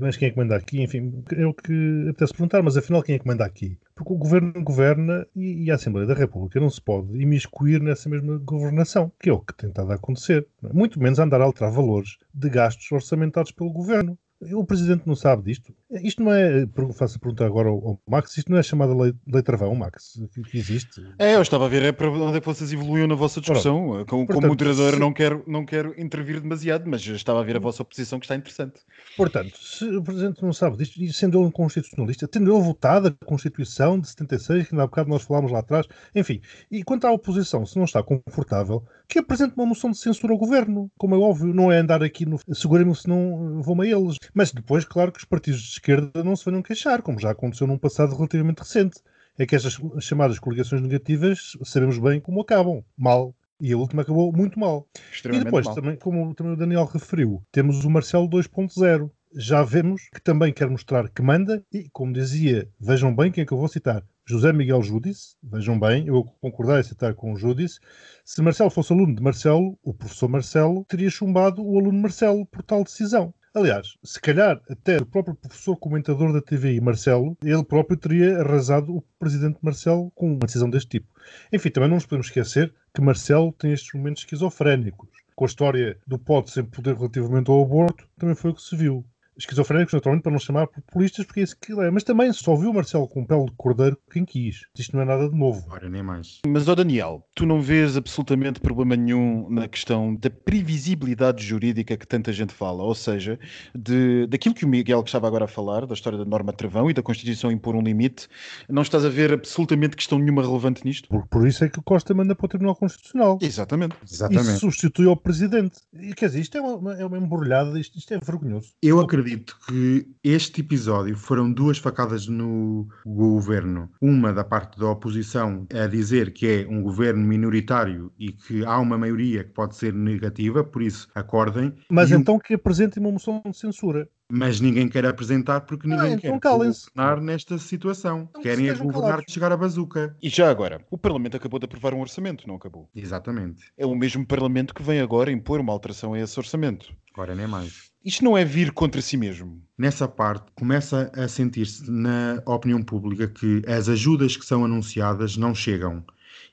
mas 0.00 0.16
quem 0.16 0.28
é 0.28 0.30
que 0.30 0.36
manda 0.36 0.56
aqui? 0.56 0.82
Enfim, 0.82 1.22
é 1.36 1.46
o 1.46 1.54
que 1.54 2.06
apetece 2.08 2.32
perguntar, 2.32 2.62
mas 2.62 2.76
afinal 2.76 3.02
quem 3.02 3.14
é 3.14 3.18
que 3.18 3.26
manda 3.26 3.44
aqui? 3.44 3.78
Porque 3.94 4.12
o 4.12 4.16
governo 4.16 4.52
governa 4.62 5.26
e, 5.34 5.64
e 5.64 5.70
a 5.70 5.76
Assembleia 5.76 6.06
da 6.06 6.14
República 6.14 6.58
não 6.58 6.70
se 6.70 6.80
pode 6.80 7.16
imiscuir 7.20 7.80
nessa 7.80 8.08
mesma 8.08 8.38
governação, 8.38 9.12
que 9.20 9.30
é 9.30 9.32
o 9.32 9.40
que 9.40 9.54
tem 9.54 9.68
estado 9.68 9.92
a 9.92 9.94
acontecer. 9.94 10.46
Muito 10.72 11.00
menos 11.00 11.18
andar 11.18 11.40
a 11.40 11.44
alterar 11.44 11.72
valores 11.72 12.16
de 12.34 12.50
gastos 12.50 12.90
orçamentados 12.90 13.52
pelo 13.52 13.72
governo. 13.72 14.18
O 14.40 14.64
Presidente 14.64 15.02
não 15.04 15.16
sabe 15.16 15.42
disto. 15.42 15.74
Isto 15.90 16.22
não 16.22 16.32
é, 16.32 16.64
faço 16.94 17.16
a 17.16 17.18
pergunta 17.18 17.44
agora 17.44 17.68
ao, 17.68 18.00
Max, 18.06 18.36
isto 18.36 18.52
não 18.52 18.58
é 18.58 18.62
chamada 18.62 18.94
lei, 18.94 19.12
lei 19.26 19.42
travão, 19.42 19.74
Max, 19.74 20.20
que, 20.32 20.42
que, 20.42 20.58
existe? 20.58 21.02
É, 21.18 21.34
eu 21.34 21.42
estava 21.42 21.64
a 21.64 21.68
ver 21.68 21.82
é 21.82 21.90
para 21.90 22.08
onde 22.08 22.36
é 22.36 22.40
que 22.40 22.46
vocês 22.46 22.72
evoluíam 22.72 23.08
na 23.08 23.16
vossa 23.16 23.40
discussão. 23.40 23.88
Pronto. 23.88 24.06
Como, 24.06 24.26
Portanto, 24.26 24.42
como 24.42 24.48
moderador 24.48 24.94
se... 24.94 25.00
não, 25.00 25.12
quero, 25.12 25.42
não 25.46 25.66
quero 25.66 25.92
intervir 26.00 26.40
demasiado, 26.40 26.88
mas 26.88 27.04
estava 27.04 27.40
a 27.40 27.42
ver 27.42 27.56
a 27.56 27.58
vossa 27.60 27.82
oposição 27.82 28.20
que 28.20 28.26
está 28.26 28.36
interessante. 28.36 28.80
Portanto, 29.16 29.58
se 29.58 29.84
o 29.84 30.02
Presidente 30.02 30.40
não 30.40 30.52
sabe 30.52 30.76
disto, 30.76 31.02
e 31.02 31.12
sendo 31.12 31.38
ele 31.38 31.46
um 31.46 31.50
constitucionalista, 31.50 32.28
tendo 32.28 32.54
ele 32.54 32.62
votado 32.62 33.08
a 33.08 33.24
Constituição 33.24 33.98
de 33.98 34.08
76, 34.08 34.68
que 34.68 34.74
ainda 34.74 34.84
há 34.84 34.86
bocado 34.86 35.08
nós 35.08 35.22
falámos 35.22 35.50
lá 35.50 35.58
atrás, 35.58 35.86
enfim, 36.14 36.40
e 36.70 36.84
quanto 36.84 37.08
à 37.08 37.10
oposição, 37.10 37.66
se 37.66 37.76
não 37.76 37.84
está 37.84 38.04
confortável, 38.04 38.84
que 39.08 39.18
apresente 39.18 39.54
uma 39.56 39.66
moção 39.66 39.90
de 39.90 39.98
censura 39.98 40.32
ao 40.32 40.38
Governo, 40.38 40.90
como 40.98 41.14
é 41.14 41.18
óbvio, 41.18 41.54
não 41.54 41.72
é 41.72 41.78
andar 41.78 42.02
aqui 42.02 42.26
no 42.26 42.38
segurem-me 42.54 42.94
se 42.94 43.08
não 43.08 43.62
vão 43.62 43.80
a 43.80 43.86
eles. 43.86 44.16
Mas 44.34 44.52
depois, 44.52 44.84
claro 44.84 45.10
que 45.10 45.18
os 45.18 45.24
partidos 45.24 45.60
de 45.60 45.68
esquerda 45.68 46.22
não 46.22 46.36
se 46.36 46.44
venham 46.44 46.62
queixar, 46.62 47.00
como 47.00 47.18
já 47.18 47.30
aconteceu 47.30 47.66
num 47.66 47.78
passado 47.78 48.14
relativamente 48.14 48.58
recente. 48.58 49.00
É 49.38 49.46
que 49.46 49.56
estas 49.56 49.80
chamadas 50.00 50.38
coligações 50.38 50.82
negativas 50.82 51.56
sabemos 51.64 51.98
bem 51.98 52.20
como 52.20 52.40
acabam. 52.40 52.84
Mal. 52.96 53.34
E 53.60 53.72
a 53.72 53.76
última 53.76 54.02
acabou 54.02 54.32
muito 54.32 54.58
mal. 54.58 54.86
E 55.24 55.38
depois, 55.42 55.66
mal. 55.66 55.74
Também, 55.74 55.96
como 55.96 56.34
também 56.34 56.52
o 56.52 56.56
Daniel 56.56 56.84
referiu, 56.84 57.42
temos 57.50 57.84
o 57.84 57.90
Marcelo 57.90 58.28
2.0. 58.28 59.10
Já 59.34 59.62
vemos 59.62 60.08
que 60.12 60.22
também 60.22 60.52
quer 60.52 60.70
mostrar 60.70 61.08
que 61.10 61.20
manda 61.20 61.62
e, 61.72 61.88
como 61.90 62.12
dizia, 62.12 62.68
vejam 62.80 63.14
bem 63.14 63.30
quem 63.30 63.42
é 63.42 63.46
que 63.46 63.52
eu 63.52 63.58
vou 63.58 63.68
citar. 63.68 64.02
José 64.26 64.52
Miguel 64.52 64.82
Júdice, 64.82 65.36
vejam 65.42 65.78
bem, 65.78 66.06
eu 66.06 66.24
concordei 66.40 66.76
a 66.76 66.82
citar 66.82 67.14
com 67.14 67.32
o 67.32 67.36
Júdice, 67.36 67.78
se 68.24 68.40
Marcelo 68.42 68.70
fosse 68.70 68.92
aluno 68.92 69.14
de 69.14 69.22
Marcelo, 69.22 69.78
o 69.82 69.92
professor 69.94 70.28
Marcelo 70.28 70.84
teria 70.86 71.10
chumbado 71.10 71.62
o 71.62 71.78
aluno 71.78 71.98
Marcelo 71.98 72.46
por 72.46 72.62
tal 72.62 72.84
decisão. 72.84 73.32
Aliás, 73.54 73.96
se 74.04 74.20
calhar 74.20 74.60
até 74.68 74.98
o 74.98 75.06
próprio 75.06 75.34
professor 75.34 75.76
comentador 75.76 76.32
da 76.32 76.40
TVI, 76.40 76.80
Marcelo, 76.80 77.36
ele 77.42 77.64
próprio 77.64 77.96
teria 77.96 78.40
arrasado 78.40 78.96
o 78.96 79.02
presidente 79.18 79.58
Marcelo 79.62 80.10
com 80.12 80.32
uma 80.32 80.46
decisão 80.46 80.70
deste 80.70 80.90
tipo. 80.90 81.08
Enfim, 81.52 81.70
também 81.70 81.88
não 81.88 81.96
nos 81.96 82.06
podemos 82.06 82.26
esquecer 82.26 82.74
que 82.94 83.00
Marcelo 83.00 83.52
tem 83.52 83.72
estes 83.72 83.92
momentos 83.94 84.22
esquizofrénicos. 84.22 85.08
Com 85.34 85.44
a 85.44 85.48
história 85.48 85.98
do 86.06 86.18
pode 86.18 86.50
sem 86.50 86.64
poder 86.64 86.96
relativamente 86.96 87.50
ao 87.50 87.62
aborto, 87.62 88.08
também 88.18 88.34
foi 88.34 88.50
o 88.50 88.54
que 88.54 88.62
se 88.62 88.76
viu 88.76 89.04
esquizofrénicos, 89.38 89.94
naturalmente, 89.94 90.22
para 90.22 90.32
não 90.32 90.38
chamar 90.38 90.66
populistas, 90.66 91.24
porque 91.24 91.40
é 91.40 91.42
isso 91.44 91.56
que 91.60 91.72
é. 91.72 91.90
Mas 91.90 92.02
também 92.02 92.32
só 92.32 92.56
viu 92.56 92.72
Marcelo 92.72 93.08
com 93.08 93.24
pele 93.24 93.46
de 93.46 93.52
cordeiro 93.56 93.96
quem 94.10 94.24
quis. 94.24 94.66
Isto 94.76 94.96
não 94.96 95.02
é 95.02 95.06
nada 95.06 95.28
de 95.28 95.36
novo. 95.36 95.64
Ora, 95.70 95.88
nem 95.88 96.02
mais. 96.02 96.40
Mas, 96.46 96.66
ó 96.68 96.74
Daniel, 96.74 97.24
tu 97.34 97.46
não 97.46 97.60
vês 97.60 97.96
absolutamente 97.96 98.60
problema 98.60 98.96
nenhum 98.96 99.48
na 99.48 99.68
questão 99.68 100.14
da 100.14 100.28
previsibilidade 100.28 101.44
jurídica 101.44 101.96
que 101.96 102.06
tanta 102.06 102.32
gente 102.32 102.52
fala, 102.52 102.82
ou 102.82 102.94
seja, 102.94 103.38
de, 103.74 104.26
daquilo 104.26 104.54
que 104.54 104.64
o 104.64 104.68
Miguel 104.68 105.02
que 105.02 105.08
estava 105.08 105.28
agora 105.28 105.44
a 105.44 105.48
falar, 105.48 105.86
da 105.86 105.94
história 105.94 106.18
da 106.18 106.24
norma 106.24 106.52
travão 106.52 106.90
e 106.90 106.94
da 106.94 107.02
Constituição 107.02 107.52
impor 107.52 107.76
um 107.76 107.82
limite, 107.82 108.28
não 108.68 108.82
estás 108.82 109.04
a 109.04 109.08
ver 109.08 109.32
absolutamente 109.32 109.96
questão 109.96 110.18
nenhuma 110.18 110.42
relevante 110.42 110.84
nisto? 110.84 111.08
Por, 111.08 111.26
por 111.28 111.46
isso 111.46 111.64
é 111.64 111.68
que 111.68 111.78
o 111.78 111.82
Costa 111.82 112.12
manda 112.12 112.34
para 112.34 112.46
o 112.46 112.48
Tribunal 112.48 112.74
Constitucional. 112.74 113.38
Exatamente. 113.40 113.96
Exatamente. 114.02 114.56
E 114.56 114.58
substitui 114.58 115.06
ao 115.06 115.16
Presidente. 115.16 115.78
E, 115.92 116.12
quer 116.14 116.26
dizer, 116.26 116.40
isto 116.40 116.58
é 116.58 116.60
uma, 116.60 116.94
é 116.94 117.04
uma 117.04 117.18
embrulhada, 117.18 117.78
isto, 117.78 117.98
isto 117.98 118.12
é 118.14 118.18
vergonhoso. 118.18 118.72
Eu 118.82 119.00
acredito 119.00 119.27
acredito 119.28 119.56
que 119.66 120.06
este 120.24 120.62
episódio 120.62 121.16
foram 121.16 121.52
duas 121.52 121.78
facadas 121.78 122.26
no 122.26 122.88
governo. 123.04 123.90
Uma 124.00 124.32
da 124.32 124.42
parte 124.42 124.78
da 124.78 124.90
oposição 124.90 125.66
a 125.72 125.86
dizer 125.86 126.32
que 126.32 126.46
é 126.46 126.66
um 126.68 126.82
governo 126.82 127.22
minoritário 127.26 128.10
e 128.18 128.32
que 128.32 128.64
há 128.64 128.78
uma 128.78 128.96
maioria 128.96 129.44
que 129.44 129.50
pode 129.50 129.76
ser 129.76 129.92
negativa, 129.92 130.64
por 130.64 130.82
isso 130.82 131.08
acordem. 131.14 131.74
Mas 131.90 132.10
então 132.10 132.36
um... 132.36 132.38
que 132.38 132.54
apresentem 132.54 133.02
uma 133.02 133.12
moção 133.12 133.42
de 133.44 133.56
censura 133.56 134.08
mas 134.30 134.60
ninguém 134.60 134.90
quer 134.90 135.06
apresentar 135.06 135.62
porque 135.62 135.86
ah, 135.86 135.90
ninguém 135.90 136.12
ah, 136.12 136.14
então 136.16 136.38
quer 136.38 136.50
governar 136.50 137.18
nesta 137.18 137.56
situação. 137.56 138.28
Então, 138.28 138.42
Querem 138.42 138.68
é 138.68 138.74
governar 138.74 139.24
de 139.24 139.32
chegar 139.32 139.50
à 139.50 139.56
bazuca. 139.56 140.14
E 140.22 140.28
já 140.28 140.50
agora, 140.50 140.84
o 140.90 140.98
Parlamento 140.98 141.38
acabou 141.38 141.58
de 141.58 141.64
aprovar 141.64 141.94
um 141.94 142.00
orçamento, 142.00 142.46
não 142.46 142.56
acabou? 142.56 142.90
Exatamente. 142.94 143.72
É 143.78 143.86
o 143.86 143.94
mesmo 143.94 144.26
Parlamento 144.26 144.74
que 144.74 144.82
vem 144.82 145.00
agora 145.00 145.32
impor 145.32 145.60
uma 145.60 145.72
alteração 145.72 146.12
a 146.12 146.20
esse 146.20 146.38
orçamento. 146.38 146.92
Agora 147.14 147.34
nem 147.34 147.46
mais. 147.46 147.87
Isto 148.04 148.24
não 148.24 148.38
é 148.38 148.44
vir 148.44 148.72
contra 148.72 149.02
si 149.02 149.16
mesmo. 149.16 149.60
Nessa 149.76 150.06
parte, 150.06 150.52
começa 150.54 151.10
a 151.14 151.26
sentir-se 151.26 151.90
na 151.90 152.40
opinião 152.46 152.82
pública 152.82 153.26
que 153.26 153.62
as 153.66 153.88
ajudas 153.88 154.36
que 154.36 154.46
são 154.46 154.64
anunciadas 154.64 155.36
não 155.36 155.54
chegam. 155.54 156.04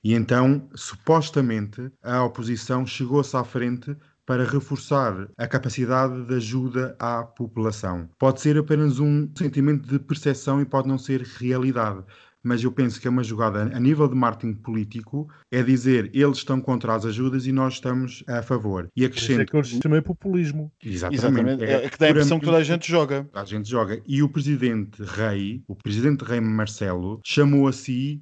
E 0.03 0.13
então, 0.13 0.67
supostamente, 0.75 1.91
a 2.01 2.23
oposição 2.23 2.85
chegou-se 2.85 3.35
à 3.37 3.43
frente 3.43 3.95
para 4.25 4.43
reforçar 4.43 5.29
a 5.37 5.47
capacidade 5.47 6.25
de 6.25 6.33
ajuda 6.33 6.95
à 6.99 7.23
população. 7.23 8.09
Pode 8.17 8.41
ser 8.41 8.57
apenas 8.57 8.99
um 8.99 9.29
sentimento 9.37 9.87
de 9.87 9.99
percepção 9.99 10.59
e 10.59 10.65
pode 10.65 10.87
não 10.87 10.97
ser 10.97 11.21
realidade, 11.21 12.03
mas 12.45 12.63
eu 12.63 12.71
penso 12.71 13.01
que 13.01 13.07
é 13.07 13.09
uma 13.09 13.23
jogada 13.23 13.63
a 13.63 13.79
nível 13.79 14.07
de 14.07 14.15
marketing 14.15 14.53
político, 14.53 15.27
é 15.51 15.63
dizer 15.63 16.11
eles 16.13 16.37
estão 16.37 16.61
contra 16.61 16.93
as 16.93 17.05
ajudas 17.05 17.47
e 17.47 17.51
nós 17.51 17.73
estamos 17.73 18.23
a 18.27 18.43
favor. 18.43 18.87
E 18.95 18.99
isso 19.01 19.03
é 19.03 19.07
acrescento. 19.07 19.51
que 19.51 19.57
eu 19.57 19.63
chamei 19.63 20.01
populismo. 20.01 20.71
Exatamente. 20.83 21.19
Exatamente. 21.19 21.63
É, 21.63 21.89
que 21.89 21.97
dá 21.97 22.05
a 22.05 22.09
impressão 22.11 22.39
que 22.39 22.45
toda 22.45 22.57
a 22.57 22.63
gente 22.63 22.89
joga. 22.89 23.27
A 23.33 23.43
gente 23.43 23.67
joga. 23.69 23.99
E 24.07 24.21
o 24.21 24.29
presidente 24.29 25.01
Rei, 25.01 25.63
o 25.67 25.75
presidente 25.75 26.23
Rei 26.23 26.39
Marcelo, 26.39 27.19
chamou 27.25 27.67
a 27.67 27.73
si 27.73 28.21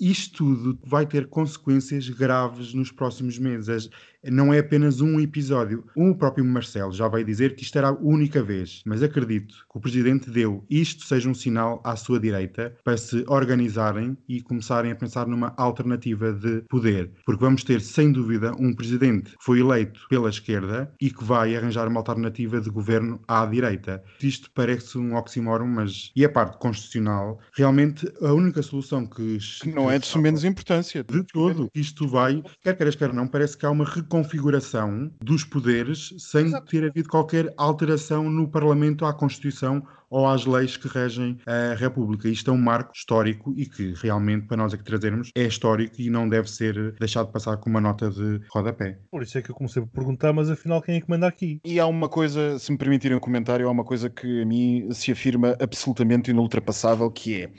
isto 0.00 0.38
tudo 0.38 0.78
vai 0.84 1.06
ter 1.06 1.28
consequências 1.28 2.08
graves 2.08 2.74
nos 2.74 2.90
próximos 2.90 3.38
meses. 3.38 3.88
Não 4.30 4.52
é 4.52 4.58
apenas 4.58 5.00
um 5.00 5.20
episódio. 5.20 5.84
O 5.96 6.14
próprio 6.14 6.44
Marcelo 6.44 6.92
já 6.92 7.08
vai 7.08 7.24
dizer 7.24 7.54
que 7.54 7.62
isto 7.62 7.76
era 7.76 7.88
a 7.88 7.92
única 7.92 8.42
vez, 8.42 8.82
mas 8.86 9.02
acredito 9.02 9.54
que 9.70 9.78
o 9.78 9.80
presidente 9.80 10.30
deu 10.30 10.64
isto 10.70 11.04
seja 11.04 11.28
um 11.28 11.34
sinal 11.34 11.80
à 11.84 11.96
sua 11.96 12.18
direita 12.18 12.74
para 12.84 12.96
se 12.96 13.24
organizarem 13.28 14.16
e 14.28 14.40
começarem 14.40 14.90
a 14.90 14.96
pensar 14.96 15.26
numa 15.26 15.54
alternativa 15.56 16.32
de 16.32 16.62
poder. 16.68 17.10
Porque 17.24 17.44
vamos 17.44 17.64
ter, 17.64 17.80
sem 17.80 18.12
dúvida, 18.12 18.52
um 18.58 18.74
presidente 18.74 19.30
que 19.36 19.44
foi 19.44 19.60
eleito 19.60 20.00
pela 20.08 20.28
esquerda 20.28 20.92
e 21.00 21.10
que 21.10 21.22
vai 21.22 21.54
arranjar 21.56 21.88
uma 21.88 22.00
alternativa 22.00 22.60
de 22.60 22.70
governo 22.70 23.20
à 23.28 23.44
direita. 23.46 24.02
Isto 24.22 24.50
parece 24.54 24.98
um 24.98 25.14
oxímoron, 25.14 25.66
mas. 25.66 26.10
E 26.16 26.24
a 26.24 26.28
parte 26.28 26.58
constitucional, 26.58 27.38
realmente 27.54 28.10
a 28.20 28.32
única 28.32 28.62
solução 28.62 29.06
que. 29.06 29.38
Que 29.60 29.72
não 29.72 29.90
é 29.90 29.98
de 29.98 30.18
menos 30.18 30.44
importância. 30.44 31.04
De 31.04 31.22
todo, 31.24 31.70
isto 31.74 32.08
vai, 32.08 32.42
quer 32.62 32.76
queiras, 32.76 32.94
quer 32.94 33.12
não, 33.12 33.26
parece 33.26 33.56
que 33.56 33.66
há 33.66 33.70
uma 33.70 33.84
reconfiguração 34.14 35.10
dos 35.20 35.42
poderes 35.42 36.14
sem 36.18 36.52
ter 36.66 36.84
havido 36.88 37.08
qualquer 37.08 37.52
alteração 37.56 38.30
no 38.30 38.48
Parlamento 38.48 39.04
à 39.04 39.12
Constituição 39.12 39.82
ou 40.08 40.28
às 40.28 40.46
leis 40.46 40.76
que 40.76 40.86
regem 40.86 41.38
a 41.44 41.74
República. 41.74 42.28
Isto 42.28 42.52
é 42.52 42.54
um 42.54 42.58
marco 42.58 42.92
histórico 42.94 43.52
e 43.56 43.66
que 43.66 43.92
realmente, 44.00 44.46
para 44.46 44.56
nós 44.56 44.72
aqui 44.72 44.84
trazermos, 44.84 45.30
é 45.34 45.42
histórico 45.42 45.96
e 45.98 46.08
não 46.08 46.28
deve 46.28 46.48
ser 46.48 46.92
deixado 47.00 47.32
passar 47.32 47.56
com 47.56 47.68
uma 47.68 47.80
nota 47.80 48.08
de 48.08 48.40
rodapé. 48.48 48.98
Por 49.10 49.22
isso 49.22 49.36
é 49.36 49.42
que 49.42 49.50
eu 49.50 49.54
comecei 49.54 49.82
a 49.82 49.86
perguntar, 49.86 50.32
mas 50.32 50.48
afinal 50.48 50.80
quem 50.80 50.96
é 50.96 51.00
que 51.00 51.10
manda 51.10 51.26
aqui? 51.26 51.60
E 51.64 51.80
há 51.80 51.86
uma 51.86 52.08
coisa, 52.08 52.56
se 52.60 52.70
me 52.70 52.78
permitirem 52.78 53.16
um 53.16 53.20
comentário, 53.20 53.66
há 53.66 53.70
uma 53.70 53.84
coisa 53.84 54.08
que 54.08 54.42
a 54.42 54.46
mim 54.46 54.88
se 54.92 55.10
afirma 55.10 55.56
absolutamente 55.60 56.30
inultrapassável, 56.30 57.10
que 57.10 57.42
é. 57.42 57.50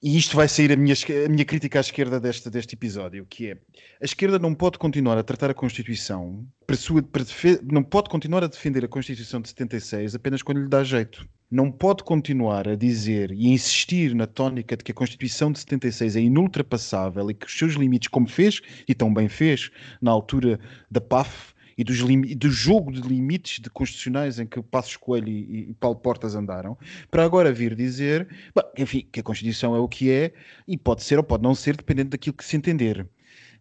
E 0.00 0.16
isto 0.16 0.36
vai 0.36 0.46
sair 0.46 0.70
a 0.70 0.76
minha, 0.76 0.94
a 1.26 1.28
minha 1.28 1.44
crítica 1.44 1.78
à 1.78 1.80
esquerda 1.80 2.20
deste, 2.20 2.48
deste 2.48 2.74
episódio, 2.74 3.26
que 3.28 3.48
é 3.48 3.58
a 4.00 4.04
esquerda 4.04 4.38
não 4.38 4.54
pode 4.54 4.78
continuar 4.78 5.18
a 5.18 5.24
tratar 5.24 5.50
a 5.50 5.54
Constituição, 5.54 6.46
para 6.64 6.76
sua- 6.76 7.02
para 7.02 7.24
não 7.64 7.82
pode 7.82 8.08
continuar 8.08 8.44
a 8.44 8.46
defender 8.46 8.84
a 8.84 8.88
Constituição 8.88 9.40
de 9.40 9.48
76 9.48 10.14
apenas 10.14 10.40
quando 10.40 10.60
lhe 10.60 10.68
dá 10.68 10.84
jeito. 10.84 11.28
Não 11.50 11.72
pode 11.72 12.04
continuar 12.04 12.68
a 12.68 12.76
dizer 12.76 13.32
e 13.32 13.48
insistir 13.48 14.14
na 14.14 14.26
tónica 14.28 14.76
de 14.76 14.84
que 14.84 14.92
a 14.92 14.94
Constituição 14.94 15.50
de 15.50 15.58
76 15.58 16.14
é 16.14 16.20
inultrapassável 16.20 17.28
e 17.28 17.34
que 17.34 17.46
os 17.46 17.58
seus 17.58 17.72
limites, 17.74 18.06
como 18.08 18.28
fez, 18.28 18.60
e 18.86 18.94
tão 18.94 19.12
bem 19.12 19.28
fez, 19.28 19.70
na 20.00 20.12
altura 20.12 20.60
da 20.88 21.00
PAF, 21.00 21.54
e 21.78 21.84
dos 21.84 21.98
do 22.36 22.50
jogo 22.50 22.90
de 22.90 23.00
limites 23.00 23.60
de 23.62 23.70
constitucionais 23.70 24.40
em 24.40 24.46
que 24.46 24.60
Passos 24.60 24.96
Coelho 24.96 25.28
e, 25.28 25.70
e 25.70 25.74
Paulo 25.74 25.96
Portas 25.96 26.34
andaram, 26.34 26.76
para 27.08 27.24
agora 27.24 27.52
vir 27.52 27.76
dizer, 27.76 28.28
bom, 28.52 28.62
enfim, 28.76 29.06
que 29.12 29.20
a 29.20 29.22
Constituição 29.22 29.76
é 29.76 29.78
o 29.78 29.86
que 29.86 30.10
é 30.10 30.32
e 30.66 30.76
pode 30.76 31.04
ser 31.04 31.18
ou 31.18 31.24
pode 31.24 31.44
não 31.44 31.54
ser, 31.54 31.76
dependendo 31.76 32.10
daquilo 32.10 32.36
que 32.36 32.44
se 32.44 32.56
entender. 32.56 33.06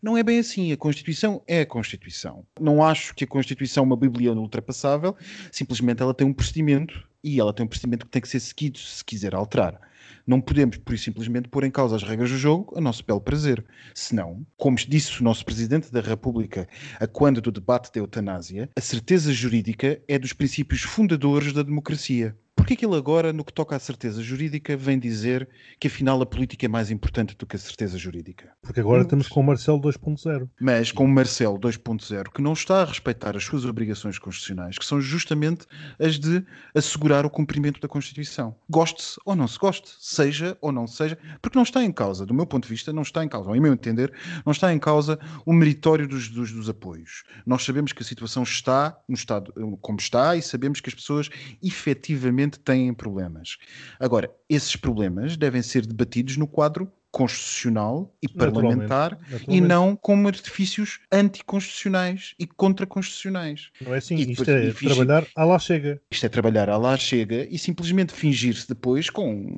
Não 0.01 0.17
é 0.17 0.23
bem 0.23 0.39
assim. 0.39 0.71
A 0.71 0.77
Constituição 0.77 1.43
é 1.47 1.61
a 1.61 1.65
Constituição. 1.65 2.45
Não 2.59 2.83
acho 2.83 3.13
que 3.13 3.23
a 3.23 3.27
Constituição 3.27 3.83
é 3.83 3.85
uma 3.87 3.97
Bíblia 3.97 4.33
ultrapassável, 4.33 5.15
simplesmente 5.51 6.01
ela 6.01 6.13
tem 6.13 6.25
um 6.25 6.33
procedimento 6.33 7.07
e 7.23 7.39
ela 7.39 7.53
tem 7.53 7.65
um 7.65 7.69
procedimento 7.69 8.05
que 8.05 8.11
tem 8.11 8.21
que 8.21 8.29
ser 8.29 8.39
seguido 8.39 8.79
se 8.79 9.03
quiser 9.05 9.35
alterar. 9.35 9.79
Não 10.27 10.41
podemos, 10.41 10.75
por 10.75 10.99
simplesmente, 10.99 11.47
pôr 11.47 11.63
em 11.63 11.71
causa 11.71 11.95
as 11.95 12.03
regras 12.03 12.29
do 12.29 12.37
jogo 12.37 12.77
a 12.77 12.81
nosso 12.81 13.01
belo 13.01 13.21
prazer. 13.21 13.63
Senão, 13.95 14.45
como 14.57 14.75
disse 14.75 15.21
o 15.21 15.23
nosso 15.23 15.45
Presidente 15.45 15.89
da 15.89 16.01
República 16.01 16.67
a 16.99 17.07
quando 17.07 17.41
do 17.41 17.49
debate 17.49 17.89
da 17.93 18.01
eutanásia, 18.01 18.69
a 18.75 18.81
certeza 18.81 19.31
jurídica 19.31 20.01
é 20.05 20.19
dos 20.19 20.33
princípios 20.33 20.81
fundadores 20.81 21.53
da 21.53 21.63
democracia. 21.63 22.35
Porquê 22.67 22.75
que 22.75 22.85
ele 22.85 22.97
agora, 22.97 23.31
no 23.31 23.45
que 23.45 23.53
toca 23.53 23.77
à 23.77 23.79
certeza 23.79 24.21
jurídica, 24.21 24.75
vem 24.75 24.99
dizer 24.99 25.47
que 25.79 25.87
afinal 25.87 26.21
a 26.21 26.25
política 26.25 26.65
é 26.65 26.67
mais 26.67 26.91
importante 26.91 27.33
do 27.33 27.45
que 27.45 27.55
a 27.55 27.59
certeza 27.59 27.97
jurídica? 27.97 28.51
Porque 28.61 28.81
agora 28.81 29.03
estamos 29.03 29.29
com 29.29 29.39
o 29.39 29.43
Marcelo 29.43 29.79
2.0. 29.79 30.49
Mas 30.59 30.91
com 30.91 31.05
o 31.05 31.07
Marcelo 31.07 31.57
2.0, 31.57 32.25
que 32.29 32.41
não 32.41 32.51
está 32.51 32.81
a 32.81 32.85
respeitar 32.85 33.37
as 33.37 33.45
suas 33.45 33.63
obrigações 33.63 34.19
constitucionais, 34.19 34.77
que 34.77 34.85
são 34.85 34.99
justamente 34.99 35.65
as 35.97 36.19
de 36.19 36.45
assegurar 36.75 37.25
o 37.25 37.29
cumprimento 37.29 37.79
da 37.79 37.87
Constituição. 37.87 38.53
Goste-se 38.69 39.17
ou 39.23 39.33
não 39.33 39.47
se 39.47 39.57
goste, 39.57 39.89
seja 39.97 40.57
ou 40.59 40.73
não 40.73 40.87
seja, 40.87 41.17
porque 41.41 41.57
não 41.57 41.63
está 41.63 41.81
em 41.85 41.91
causa, 41.93 42.25
do 42.25 42.33
meu 42.33 42.45
ponto 42.45 42.63
de 42.63 42.69
vista, 42.69 42.91
não 42.91 43.03
está 43.03 43.23
em 43.23 43.29
causa, 43.29 43.49
ao 43.49 43.55
meu 43.55 43.71
entender, 43.71 44.11
não 44.45 44.51
está 44.51 44.73
em 44.73 44.79
causa 44.79 45.17
o 45.45 45.53
meritório 45.53 46.05
dos, 46.05 46.27
dos, 46.27 46.51
dos 46.51 46.67
apoios. 46.67 47.23
Nós 47.45 47.63
sabemos 47.63 47.93
que 47.93 48.03
a 48.03 48.05
situação 48.05 48.43
está 48.43 48.99
no 49.07 49.15
estado 49.15 49.53
como 49.79 49.99
está 49.99 50.35
e 50.35 50.41
sabemos 50.41 50.81
que 50.81 50.89
as 50.89 50.95
pessoas 50.95 51.29
efetivamente 51.63 52.56
têm 52.57 52.93
problemas. 52.93 53.57
Agora, 53.99 54.29
esses 54.49 54.75
problemas 54.75 55.37
devem 55.37 55.61
ser 55.61 55.85
debatidos 55.85 56.37
no 56.37 56.47
quadro 56.47 56.91
constitucional 57.09 58.13
e 58.21 58.27
Naturalmente, 58.27 58.87
parlamentar 58.87 59.17
e 59.47 59.61
não 59.61 59.95
como 59.95 60.27
artifícios 60.27 60.99
anticonstitucionais 61.11 62.35
e 62.37 62.45
contraconstitucionais. 62.45 63.69
Não 63.81 63.95
é 63.95 63.97
assim, 63.97 64.15
E 64.17 64.31
isto 64.33 64.49
é 64.49 64.71
fingir- 64.71 64.95
trabalhar 64.95 65.27
à 65.35 65.43
lá 65.45 65.57
chega. 65.57 66.01
Isto 66.11 66.25
é 66.25 66.29
trabalhar 66.29 66.69
à 66.69 66.77
lá 66.77 66.97
chega 66.97 67.47
e 67.49 67.57
simplesmente 67.57 68.13
fingir-se 68.13 68.67
depois 68.67 69.09
com, 69.09 69.57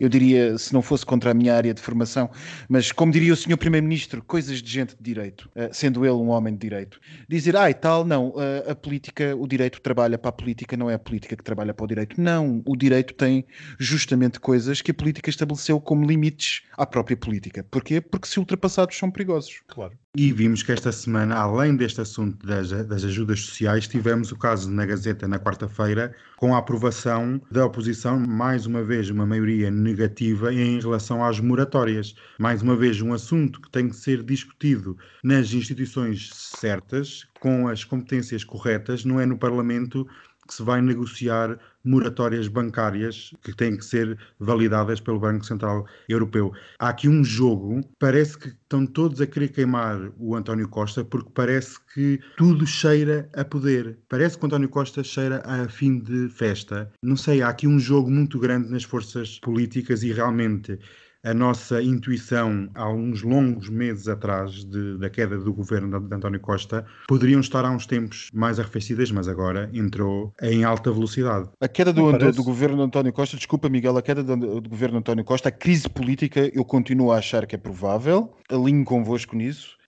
eu 0.00 0.08
diria, 0.08 0.56
se 0.58 0.72
não 0.72 0.80
fosse 0.80 1.04
contra 1.04 1.30
a 1.30 1.34
minha 1.34 1.54
área 1.54 1.74
de 1.74 1.80
formação, 1.80 2.30
mas 2.68 2.90
como 2.90 3.12
diria 3.12 3.32
o 3.32 3.36
senhor 3.36 3.58
Primeiro-Ministro, 3.58 4.22
coisas 4.24 4.62
de 4.62 4.70
gente 4.70 4.96
de 4.96 5.02
direito, 5.02 5.50
eh, 5.54 5.68
sendo 5.72 6.04
ele 6.04 6.14
um 6.14 6.30
homem 6.30 6.54
de 6.54 6.60
direito, 6.60 6.98
dizer, 7.28 7.54
ah, 7.56 7.70
e 7.70 7.74
tal, 7.74 8.04
não, 8.04 8.32
a, 8.36 8.72
a 8.72 8.74
política, 8.74 9.36
o 9.36 9.46
direito 9.46 9.80
trabalha 9.80 10.16
para 10.16 10.30
a 10.30 10.32
política, 10.32 10.76
não 10.76 10.88
é 10.90 10.94
a 10.94 10.98
política 10.98 11.36
que 11.36 11.44
trabalha 11.44 11.74
para 11.74 11.84
o 11.84 11.86
direito. 11.86 12.20
Não, 12.20 12.62
o 12.66 12.74
direito 12.74 13.14
tem 13.14 13.44
justamente 13.78 14.40
coisas 14.40 14.80
que 14.80 14.90
a 14.90 14.94
política 14.94 15.28
estabeleceu 15.28 15.80
como 15.80 16.06
limites 16.06 16.62
à 16.76 16.86
própria 16.86 17.16
política. 17.16 17.64
Porquê? 17.70 18.00
Porque 18.00 18.26
se 18.26 18.38
ultrapassados 18.38 18.96
são 18.96 19.10
perigosos. 19.10 19.60
Claro. 19.68 19.92
E 20.16 20.32
vimos 20.32 20.64
que 20.64 20.72
esta 20.72 20.90
semana, 20.90 21.36
além 21.36 21.76
deste 21.76 22.00
assunto 22.00 22.44
das, 22.44 22.70
das 22.70 23.04
ajudas 23.04 23.42
sociais, 23.42 23.86
tivemos 23.86 24.32
o 24.32 24.36
caso 24.36 24.68
na 24.68 24.84
Gazeta 24.84 25.28
na 25.28 25.38
quarta-feira, 25.38 26.12
com 26.36 26.52
a 26.52 26.58
aprovação 26.58 27.40
da 27.48 27.64
oposição, 27.64 28.18
mais 28.18 28.66
uma 28.66 28.82
vez 28.82 29.08
uma 29.08 29.24
maioria 29.24 29.70
negativa 29.70 30.52
em 30.52 30.80
relação 30.80 31.24
às 31.24 31.38
moratórias. 31.38 32.16
Mais 32.40 32.60
uma 32.60 32.74
vez, 32.74 33.00
um 33.00 33.12
assunto 33.12 33.60
que 33.60 33.70
tem 33.70 33.88
que 33.88 33.94
ser 33.94 34.24
discutido 34.24 34.98
nas 35.22 35.52
instituições 35.52 36.30
certas, 36.34 37.28
com 37.38 37.68
as 37.68 37.84
competências 37.84 38.42
corretas, 38.42 39.04
não 39.04 39.20
é 39.20 39.24
no 39.24 39.38
Parlamento 39.38 40.08
que 40.50 40.56
se 40.56 40.64
vai 40.64 40.82
negociar 40.82 41.56
moratórias 41.84 42.48
bancárias 42.48 43.32
que 43.40 43.54
têm 43.54 43.76
que 43.76 43.84
ser 43.84 44.18
validadas 44.40 45.00
pelo 45.00 45.20
Banco 45.20 45.46
Central 45.46 45.86
Europeu. 46.08 46.52
Há 46.76 46.88
aqui 46.88 47.08
um 47.08 47.22
jogo, 47.22 47.80
parece 48.00 48.36
que 48.36 48.48
estão 48.48 48.84
todos 48.84 49.20
a 49.20 49.28
querer 49.28 49.48
queimar 49.48 50.10
o 50.18 50.34
António 50.34 50.68
Costa 50.68 51.04
porque 51.04 51.30
parece 51.32 51.78
que 51.94 52.18
tudo 52.36 52.66
cheira 52.66 53.30
a 53.32 53.44
poder. 53.44 53.96
Parece 54.08 54.36
que 54.36 54.44
o 54.44 54.46
António 54.46 54.68
Costa 54.68 55.04
cheira 55.04 55.40
a 55.44 55.68
fim 55.68 56.00
de 56.00 56.28
festa. 56.28 56.90
Não 57.00 57.16
sei, 57.16 57.42
há 57.42 57.48
aqui 57.48 57.68
um 57.68 57.78
jogo 57.78 58.10
muito 58.10 58.36
grande 58.36 58.68
nas 58.68 58.82
forças 58.82 59.38
políticas 59.38 60.02
e 60.02 60.12
realmente 60.12 60.80
a 61.24 61.34
nossa 61.34 61.82
intuição 61.82 62.68
há 62.74 62.88
uns 62.90 63.22
longos 63.22 63.68
meses 63.68 64.08
atrás 64.08 64.64
de- 64.64 64.96
da 64.98 65.10
queda 65.10 65.38
do 65.38 65.52
governo 65.52 66.00
de, 66.00 66.08
de 66.08 66.14
António 66.14 66.40
Costa 66.40 66.84
poderiam 67.08 67.40
estar 67.40 67.64
há 67.64 67.70
uns 67.70 67.86
tempos 67.86 68.28
mais 68.32 68.58
arrefecidas, 68.58 69.10
mas 69.10 69.28
agora 69.28 69.70
entrou 69.74 70.32
em 70.40 70.64
alta 70.64 70.90
velocidade. 70.90 71.48
A 71.60 71.68
queda 71.68 71.92
do, 71.92 72.10
do, 72.16 72.32
do 72.32 72.44
governo 72.44 72.76
de 72.78 72.82
António 72.84 73.12
Costa, 73.12 73.36
desculpa 73.36 73.68
Miguel, 73.68 73.96
a 73.96 74.02
queda 74.02 74.22
do, 74.22 74.60
do 74.60 74.68
governo 74.70 74.94
de 74.94 75.00
António 75.00 75.24
Costa, 75.24 75.48
a 75.48 75.52
crise 75.52 75.88
política, 75.88 76.50
eu 76.54 76.64
continuo 76.64 77.12
a 77.12 77.18
achar 77.18 77.46
que 77.46 77.54
é 77.54 77.58
provável, 77.58 78.34
alinho 78.50 78.84
convosco 78.84 79.36
nisso. 79.36 79.78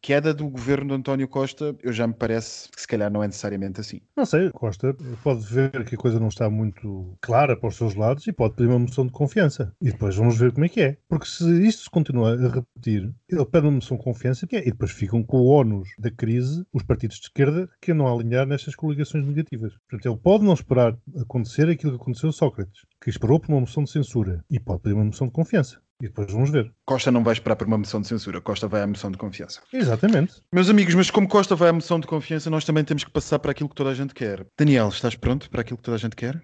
Queda 0.00 0.34
do 0.34 0.48
governo 0.48 0.88
de 0.88 0.94
António 0.94 1.28
Costa, 1.28 1.74
eu 1.82 1.92
já 1.92 2.06
me 2.06 2.14
parece 2.14 2.70
que 2.70 2.80
se 2.80 2.86
calhar 2.86 3.10
não 3.10 3.22
é 3.22 3.26
necessariamente 3.26 3.80
assim. 3.80 4.00
Não 4.16 4.26
sei, 4.26 4.50
Costa 4.50 4.94
pode 5.22 5.44
ver 5.46 5.84
que 5.84 5.94
a 5.94 5.98
coisa 5.98 6.20
não 6.20 6.28
está 6.28 6.48
muito 6.50 7.16
clara 7.20 7.56
para 7.56 7.68
os 7.68 7.76
seus 7.76 7.94
lados 7.94 8.26
e 8.26 8.32
pode 8.32 8.54
pedir 8.54 8.68
uma 8.68 8.78
moção 8.78 9.06
de 9.06 9.12
confiança. 9.12 9.74
E 9.80 9.90
depois 9.90 10.16
vamos 10.16 10.38
ver 10.38 10.52
como 10.52 10.64
é 10.64 10.68
que 10.68 10.80
é. 10.80 10.96
Porque 11.08 11.26
se 11.26 11.44
isto 11.66 11.84
se 11.84 11.90
continua 11.90 12.34
a 12.34 12.48
repetir, 12.48 13.12
ele 13.28 13.46
pede 13.46 13.66
uma 13.66 13.72
moção 13.72 13.96
de 13.96 14.04
confiança 14.04 14.46
e 14.50 14.70
depois 14.70 14.90
ficam 14.90 15.22
com 15.22 15.38
o 15.38 15.46
ónus 15.46 15.88
da 15.98 16.10
crise 16.10 16.64
os 16.72 16.82
partidos 16.82 17.16
de 17.16 17.26
esquerda 17.26 17.68
que 17.80 17.92
a 17.92 17.94
alinhar 17.94 18.46
nestas 18.46 18.74
coligações 18.74 19.26
negativas. 19.26 19.72
Portanto, 19.88 20.12
ele 20.12 20.20
pode 20.20 20.44
não 20.44 20.52
esperar 20.52 20.96
acontecer 21.20 21.68
aquilo 21.68 21.92
que 21.92 22.02
aconteceu 22.02 22.28
a 22.28 22.32
Sócrates, 22.32 22.82
que 23.00 23.10
esperou 23.10 23.38
por 23.38 23.50
uma 23.50 23.60
moção 23.60 23.84
de 23.84 23.90
censura 23.90 24.44
e 24.50 24.58
pode 24.58 24.80
pedir 24.82 24.94
uma 24.94 25.04
moção 25.04 25.26
de 25.26 25.32
confiança. 25.32 25.80
E 26.02 26.08
depois 26.08 26.32
vamos 26.32 26.50
ver. 26.50 26.68
Costa 26.84 27.12
não 27.12 27.22
vai 27.22 27.32
esperar 27.32 27.54
por 27.54 27.66
uma 27.66 27.78
moção 27.78 28.00
de 28.00 28.08
censura, 28.08 28.40
Costa 28.40 28.66
vai 28.66 28.82
à 28.82 28.86
moção 28.88 29.08
de 29.08 29.16
confiança. 29.16 29.62
Exatamente. 29.72 30.42
Meus 30.52 30.68
amigos, 30.68 30.96
mas 30.96 31.10
como 31.12 31.28
Costa 31.28 31.54
vai 31.54 31.68
à 31.68 31.72
moção 31.72 32.00
de 32.00 32.08
confiança, 32.08 32.50
nós 32.50 32.64
também 32.64 32.82
temos 32.82 33.04
que 33.04 33.10
passar 33.12 33.38
para 33.38 33.52
aquilo 33.52 33.68
que 33.68 33.76
toda 33.76 33.90
a 33.90 33.94
gente 33.94 34.12
quer. 34.12 34.44
Daniel, 34.58 34.88
estás 34.88 35.14
pronto 35.14 35.48
para 35.48 35.60
aquilo 35.60 35.76
que 35.76 35.84
toda 35.84 35.94
a 35.94 36.00
gente 36.00 36.16
quer? 36.16 36.42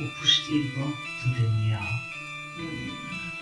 o 0.00 0.08
postigo 0.18 0.96
de 1.22 1.42
Daniel. 1.42 1.80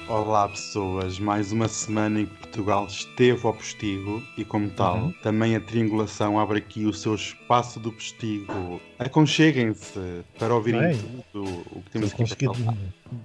Olá 0.09 0.49
pessoas, 0.49 1.19
mais 1.21 1.53
uma 1.53 1.69
semana 1.69 2.21
em 2.23 2.27
que 2.27 2.35
Portugal 2.39 2.87
esteve 2.87 3.47
ao 3.47 3.53
postigo 3.53 4.23
e 4.39 4.45
como 4.45 4.71
tal, 4.71 4.97
Uhum. 4.97 5.13
também 5.23 5.55
a 5.55 5.61
triangulação 5.61 6.41
abre 6.41 6.59
aqui 6.59 6.87
o 6.87 6.95
seu 6.95 7.15
espaço 7.15 7.79
do 7.79 7.93
postigo. 7.93 8.81
Aconcheguem-se 8.99 10.25
para 10.39 10.55
ouvirem 10.55 10.81
Bem, 10.81 11.25
tudo 11.31 11.45
o 11.73 11.83
que 11.83 11.91
temos 11.91 12.13
aqui 12.33 12.47
para 12.47 12.55
falar. 12.55 12.77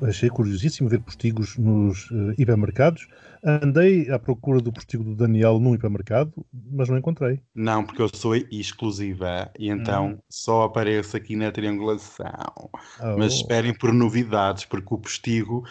achei 0.09 0.29
curiosíssimo 0.29 0.89
ver 0.89 0.99
postigos 0.99 1.57
nos 1.57 2.09
eh, 2.11 2.35
hipermercados. 2.37 3.07
Andei 3.45 4.09
à 4.09 4.17
procura 4.19 4.59
do 4.61 4.71
postigo 4.71 5.03
do 5.03 5.15
Daniel 5.15 5.59
num 5.59 5.75
hipermercado, 5.75 6.33
mas 6.71 6.87
não 6.89 6.97
encontrei. 6.97 7.41
Não, 7.55 7.83
porque 7.85 8.01
eu 8.01 8.09
sou 8.13 8.35
exclusiva 8.35 9.49
e 9.57 9.69
então 9.69 10.11
Hum. 10.11 10.17
só 10.29 10.63
apareço 10.63 11.15
aqui 11.17 11.35
na 11.35 11.51
triangulação. 11.51 12.69
Oh. 13.01 13.17
Mas 13.17 13.33
esperem 13.35 13.73
por 13.73 13.91
novidades, 13.93 14.63
porque 14.65 14.93
o 14.93 14.97
postigo 14.97 15.63